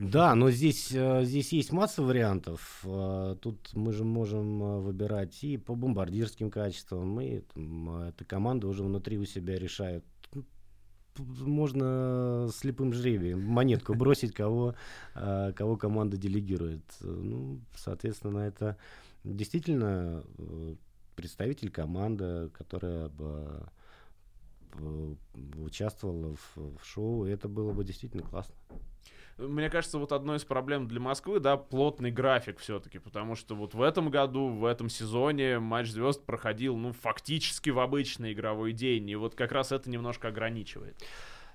Да, 0.00 0.34
но 0.34 0.50
здесь, 0.50 0.92
э, 0.94 1.24
здесь 1.24 1.52
есть 1.52 1.72
масса 1.72 2.02
вариантов. 2.02 2.80
Э, 2.84 3.36
Тут 3.40 3.74
мы 3.74 3.92
же 3.92 4.02
можем 4.04 4.62
э, 4.62 4.80
выбирать 4.80 5.44
и 5.44 5.58
по 5.58 5.74
бомбардирским 5.74 6.50
качествам, 6.50 7.20
и 7.20 7.40
там, 7.40 8.04
эта 8.04 8.24
команда 8.24 8.66
уже 8.66 8.82
внутри 8.82 9.18
у 9.18 9.26
себя 9.26 9.58
решает. 9.58 10.02
Тут 10.30 10.46
Можно 11.18 12.48
слепым 12.54 12.94
жребием 12.94 13.44
монетку 13.44 13.94
бросить, 13.94 14.32
кого, 14.32 14.74
кого 15.12 15.76
команда 15.76 16.16
делегирует. 16.16 16.84
Ну, 17.00 17.60
соответственно, 17.76 18.38
это 18.38 18.78
действительно 19.24 20.24
э, 20.38 20.74
представитель 21.16 21.70
команды, 21.70 22.50
которая 22.50 23.08
бы 23.08 23.66
э, 24.74 25.14
участвовала 25.58 26.36
в, 26.36 26.78
в 26.78 26.84
шоу, 26.84 27.24
это 27.24 27.48
было 27.48 27.72
бы 27.72 27.84
действительно 27.84 28.22
классно. 28.22 28.54
Мне 29.38 29.70
кажется, 29.70 29.98
вот 29.98 30.12
одной 30.12 30.36
из 30.36 30.44
проблем 30.44 30.86
для 30.86 31.00
Москвы, 31.00 31.40
да, 31.40 31.56
плотный 31.56 32.10
график 32.10 32.58
все-таки, 32.58 32.98
потому 32.98 33.36
что 33.36 33.54
вот 33.54 33.72
в 33.74 33.80
этом 33.80 34.10
году, 34.10 34.48
в 34.48 34.66
этом 34.66 34.90
сезоне 34.90 35.58
матч 35.58 35.88
звезд 35.88 36.24
проходил, 36.24 36.76
ну, 36.76 36.92
фактически 36.92 37.70
в 37.70 37.78
обычный 37.78 38.34
игровой 38.34 38.72
день, 38.72 39.08
и 39.08 39.16
вот 39.16 39.34
как 39.34 39.52
раз 39.52 39.72
это 39.72 39.88
немножко 39.88 40.28
ограничивает. 40.28 41.02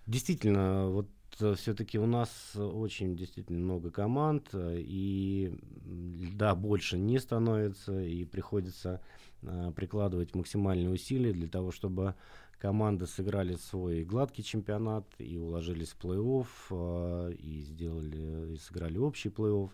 Действительно, 0.07 0.89
вот 0.89 1.07
все-таки 1.38 1.99
у 1.99 2.05
нас 2.05 2.55
очень 2.55 3.15
действительно 3.15 3.59
много 3.59 3.91
команд, 3.91 4.49
э, 4.53 4.77
и 4.79 5.53
м, 5.86 6.38
да, 6.38 6.55
больше 6.55 6.97
не 6.97 7.19
становится, 7.19 8.01
и 8.01 8.25
приходится 8.25 9.01
э, 9.41 9.71
прикладывать 9.75 10.36
максимальные 10.36 10.89
усилия 10.89 11.33
для 11.33 11.47
того, 11.47 11.71
чтобы 11.71 12.15
команды 12.57 13.05
сыграли 13.05 13.55
свой 13.55 14.03
гладкий 14.05 14.43
чемпионат 14.43 15.05
и 15.17 15.38
уложились 15.38 15.89
в 15.89 15.99
плей-офф, 15.99 16.47
э, 16.71 17.33
и 17.33 17.61
сделали, 17.61 18.53
и 18.53 18.57
сыграли 18.57 18.97
общий 18.97 19.29
плей-офф. 19.29 19.71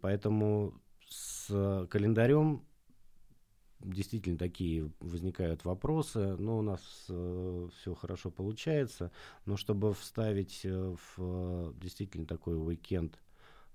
Поэтому 0.00 0.74
с 1.08 1.86
календарем 1.90 2.62
действительно 3.80 4.38
такие 4.38 4.90
возникают 5.00 5.64
вопросы, 5.64 6.36
но 6.36 6.58
у 6.58 6.62
нас 6.62 6.80
все 7.04 7.94
хорошо 7.94 8.30
получается. 8.30 9.10
Но 9.46 9.56
чтобы 9.56 9.94
вставить 9.94 10.60
э, 10.64 10.94
в 10.96 11.14
э, 11.18 11.72
действительно 11.80 12.26
такой 12.26 12.56
уикенд 12.56 13.18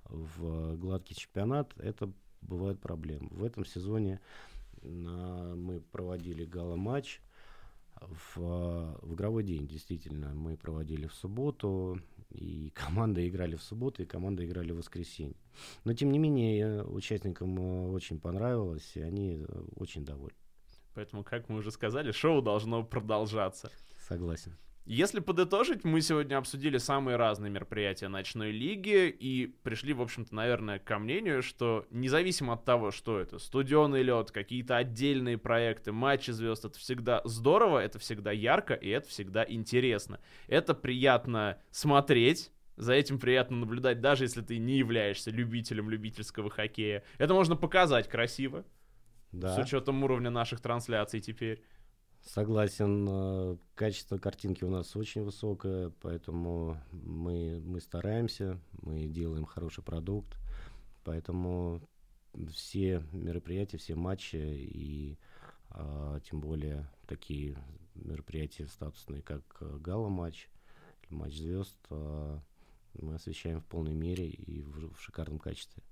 в 0.05 0.75
гладкий 0.77 1.15
чемпионат, 1.15 1.73
это 1.77 2.11
бывают 2.41 2.79
проблемы. 2.79 3.29
В 3.31 3.43
этом 3.43 3.65
сезоне 3.65 4.19
на- 4.81 5.55
мы 5.55 5.79
проводили 5.79 6.45
гала-матч 6.45 7.21
в, 8.01 8.37
э, 8.37 8.97
в 9.01 9.13
игровой 9.13 9.43
день, 9.43 9.67
действительно. 9.67 10.33
Мы 10.33 10.57
проводили 10.57 11.07
в 11.07 11.13
субботу, 11.13 11.99
и 12.35 12.69
команды 12.71 13.27
играли 13.27 13.55
в 13.55 13.63
субботу, 13.63 14.03
и 14.03 14.05
команды 14.05 14.45
играли 14.45 14.71
в 14.71 14.77
воскресенье. 14.77 15.37
Но, 15.83 15.93
тем 15.93 16.11
не 16.11 16.19
менее, 16.19 16.83
участникам 16.83 17.57
э, 17.57 17.91
очень 17.91 18.19
понравилось, 18.19 18.91
и 18.95 19.01
они 19.01 19.45
э, 19.47 19.63
очень 19.75 20.05
довольны. 20.05 20.37
Поэтому, 20.93 21.23
как 21.23 21.49
мы 21.49 21.57
уже 21.57 21.71
сказали, 21.71 22.11
шоу 22.11 22.41
должно 22.41 22.83
продолжаться. 22.83 23.71
Согласен. 24.07 24.55
Если 24.85 25.19
подытожить, 25.19 25.83
мы 25.83 25.99
сегодня 26.01 26.37
обсудили 26.37 26.77
самые 26.77 27.17
разные 27.17 27.49
мероприятия 27.49 28.07
ночной 28.07 28.51
лиги 28.51 29.09
и 29.09 29.47
пришли, 29.63 29.93
в 29.93 30.01
общем-то, 30.01 30.35
наверное, 30.35 30.77
ко 30.77 30.99
мнению, 30.99 31.41
что 31.41 31.87
независимо 31.89 32.53
от 32.53 32.65
того, 32.65 32.91
что 32.91 33.19
это, 33.19 33.39
студионный 33.39 34.03
лед, 34.03 34.29
какие-то 34.29 34.77
отдельные 34.77 35.39
проекты, 35.39 35.91
матчи 35.91 36.29
звезд, 36.29 36.65
это 36.65 36.77
всегда 36.77 37.21
здорово, 37.25 37.79
это 37.79 37.97
всегда 37.97 38.31
ярко 38.31 38.75
и 38.75 38.89
это 38.89 39.09
всегда 39.09 39.43
интересно. 39.47 40.19
Это 40.47 40.75
приятно 40.75 41.57
смотреть, 41.71 42.51
за 42.77 42.93
этим 42.93 43.17
приятно 43.19 43.57
наблюдать, 43.57 44.01
даже 44.01 44.25
если 44.25 44.41
ты 44.41 44.59
не 44.59 44.77
являешься 44.77 45.31
любителем 45.31 45.89
любительского 45.89 46.51
хоккея. 46.51 47.03
Это 47.17 47.33
можно 47.33 47.55
показать 47.55 48.07
красиво, 48.07 48.65
Да. 49.31 49.55
с 49.55 49.57
учетом 49.57 50.03
уровня 50.03 50.29
наших 50.29 50.61
трансляций 50.61 51.21
теперь. 51.21 51.63
Согласен, 52.25 53.07
э, 53.07 53.57
качество 53.75 54.17
картинки 54.17 54.63
у 54.63 54.69
нас 54.69 54.95
очень 54.95 55.23
высокое, 55.23 55.91
поэтому 56.01 56.81
мы, 56.91 57.61
мы 57.63 57.79
стараемся, 57.79 58.59
мы 58.81 59.05
делаем 59.05 59.45
хороший 59.45 59.83
продукт, 59.83 60.35
поэтому 61.03 61.81
все 62.51 63.03
мероприятия, 63.13 63.77
все 63.77 63.93
матчи 63.95 64.37
и 64.37 65.17
а, 65.69 66.19
тем 66.21 66.41
более 66.41 66.89
такие 67.05 67.57
мероприятия 67.93 68.67
статусные, 68.67 69.21
как 69.21 69.43
э, 69.61 69.77
гала-матч, 69.77 70.49
матч 71.09 71.35
звезд, 71.35 71.77
а, 71.91 72.41
мы 72.93 73.15
освещаем 73.15 73.61
в 73.61 73.65
полной 73.65 73.93
мере 73.93 74.27
и 74.27 74.61
в, 74.61 74.95
в 74.95 75.01
шикарном 75.01 75.37
качестве. 75.37 75.83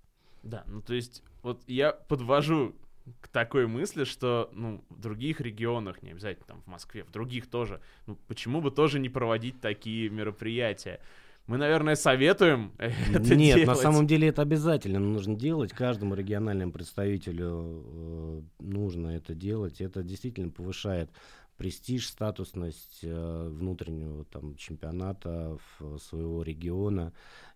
Да, 0.41 0.63
ну 0.67 0.81
то 0.81 0.93
есть, 0.93 1.23
вот 1.43 1.63
я 1.67 1.91
подвожу 1.91 2.75
к 3.21 3.27
такой 3.27 3.67
мысли, 3.67 4.03
что, 4.03 4.49
ну, 4.53 4.83
в 4.89 4.99
других 4.99 5.41
регионах, 5.41 6.01
не 6.01 6.11
обязательно 6.11 6.45
там 6.47 6.61
в 6.61 6.67
Москве, 6.67 7.03
в 7.03 7.11
других 7.11 7.47
тоже, 7.47 7.81
ну, 8.07 8.17
почему 8.27 8.61
бы 8.61 8.71
тоже 8.71 8.99
не 8.99 9.09
проводить 9.09 9.59
такие 9.61 10.09
мероприятия? 10.09 10.99
Мы, 11.45 11.57
наверное, 11.57 11.95
советуем 11.95 12.71
это 12.77 13.35
Нет, 13.35 13.55
делать. 13.55 13.67
на 13.67 13.75
самом 13.75 14.07
деле 14.07 14.29
это 14.29 14.41
обязательно 14.41 14.99
нужно 14.99 15.35
делать. 15.35 15.73
Каждому 15.73 16.15
региональному 16.15 16.71
представителю 16.71 17.83
э, 17.85 18.41
нужно 18.59 19.09
это 19.09 19.35
делать. 19.35 19.81
Это 19.81 20.03
действительно 20.03 20.51
повышает 20.51 21.09
престиж, 21.57 22.07
статусность 22.07 22.99
э, 23.03 23.47
внутреннего 23.49 24.25
там, 24.25 24.55
чемпионата 24.55 25.57
своего 25.99 26.43
региона. 26.43 27.13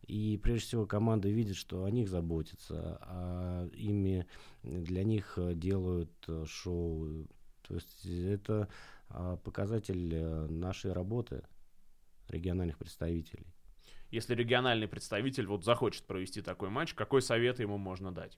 И 0.08 0.40
прежде 0.42 0.68
всего 0.68 0.86
команды 0.86 1.32
видят, 1.32 1.58
что 1.58 1.84
о 1.84 1.92
них 1.92 2.10
заботятся, 2.10 2.98
а 3.02 3.68
ими 3.74 4.26
для 4.64 5.04
них 5.04 5.34
э, 5.38 5.54
делают 5.54 6.12
э, 6.28 6.46
шоу. 6.48 7.28
То 7.68 7.76
есть 7.76 8.06
это 8.06 8.70
а, 9.10 9.38
показатель 9.38 10.14
э, 10.14 10.48
нашей 10.48 10.92
работы 10.92 11.44
региональных 12.28 12.78
представителей. 12.78 13.48
Если 14.10 14.36
региональный 14.36 14.88
представитель 14.88 15.48
вот 15.48 15.64
захочет 15.64 16.06
провести 16.06 16.42
такой 16.42 16.70
матч, 16.70 16.94
какой 16.94 17.22
совет 17.22 17.60
ему 17.60 17.78
можно 17.78 18.12
дать? 18.12 18.38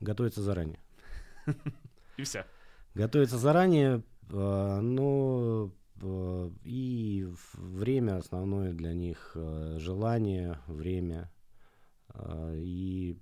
Готовиться 0.00 0.42
заранее. 0.42 0.80
И 2.16 2.22
все. 2.22 2.46
Готовиться 2.94 3.38
заранее, 3.38 4.02
но 4.30 5.72
э, 6.00 6.50
и 6.64 7.26
время 7.54 8.18
основное 8.18 8.72
для 8.72 8.92
них 8.92 9.32
э, 9.34 9.76
желание, 9.78 10.58
время 10.66 11.30
и 12.54 13.16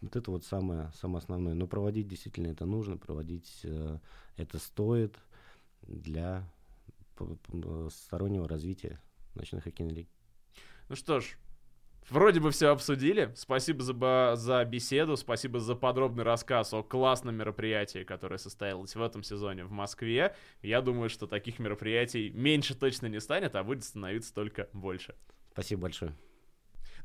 вот 0.00 0.16
это 0.16 0.30
вот 0.30 0.44
самое, 0.44 0.90
самое 0.94 1.18
основное. 1.18 1.54
Но 1.54 1.66
проводить 1.66 2.08
действительно 2.08 2.48
это 2.48 2.66
нужно, 2.66 2.98
проводить 2.98 3.64
это 4.36 4.58
стоит 4.58 5.16
для 5.82 6.46
стороннего 7.90 8.48
развития 8.48 9.00
ночной 9.34 9.62
хоккейной 9.62 9.94
лиги. 9.94 10.10
Ну 10.88 10.96
что 10.96 11.20
ж, 11.20 11.36
вроде 12.10 12.40
бы 12.40 12.50
все 12.50 12.68
обсудили. 12.68 13.32
Спасибо 13.34 13.82
за, 13.82 14.32
за 14.36 14.64
беседу, 14.64 15.16
спасибо 15.16 15.60
за 15.60 15.74
подробный 15.74 16.24
рассказ 16.24 16.72
о 16.72 16.82
классном 16.82 17.36
мероприятии, 17.36 18.04
которое 18.04 18.38
состоялось 18.38 18.94
в 18.94 19.02
этом 19.02 19.22
сезоне 19.22 19.64
в 19.64 19.70
Москве. 19.70 20.34
Я 20.62 20.82
думаю, 20.82 21.08
что 21.08 21.26
таких 21.26 21.58
мероприятий 21.58 22.30
меньше 22.30 22.74
точно 22.74 23.06
не 23.06 23.20
станет, 23.20 23.54
а 23.54 23.64
будет 23.64 23.84
становиться 23.84 24.34
только 24.34 24.68
больше. 24.72 25.14
Спасибо 25.52 25.82
большое. 25.82 26.14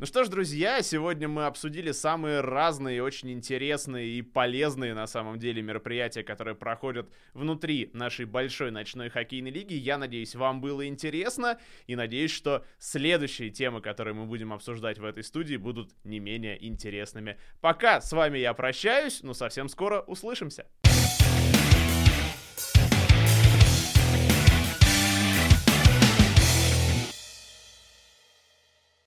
Ну 0.02 0.08
что 0.08 0.24
ж, 0.24 0.30
друзья, 0.30 0.82
сегодня 0.82 1.28
мы 1.28 1.46
обсудили 1.46 1.92
самые 1.92 2.42
разные, 2.42 3.04
очень 3.04 3.30
интересные 3.30 4.08
и 4.08 4.24
полезные 4.24 4.96
на 4.96 5.06
самом 5.06 5.38
деле 5.38 5.62
мероприятия, 5.62 6.24
которые 6.24 6.56
проходят 6.56 7.08
внутри 7.36 7.92
нашей 7.94 8.26
большой 8.26 8.72
ночной 8.72 9.10
хоккейной 9.10 9.52
лиги. 9.52 9.76
Я 9.76 10.00
надеюсь, 10.00 10.34
вам 10.34 10.60
было 10.60 10.88
интересно 10.88 11.60
и 11.86 11.96
надеюсь, 11.96 12.32
что 12.32 12.66
следующие 12.80 13.52
темы, 13.52 13.80
которые 13.80 14.16
мы 14.16 14.26
будем 14.26 14.54
обсуждать 14.54 14.98
в 14.98 15.06
этой 15.06 15.24
студии, 15.24 15.58
будут 15.58 15.92
не 16.04 16.20
менее 16.20 16.58
интересными. 16.66 17.38
Пока 17.60 18.02
с 18.02 18.12
вами 18.12 18.40
я 18.40 18.56
прощаюсь, 18.56 19.22
но 19.22 19.36
совсем 19.36 19.70
скоро 19.70 20.02
услышимся. 20.02 20.66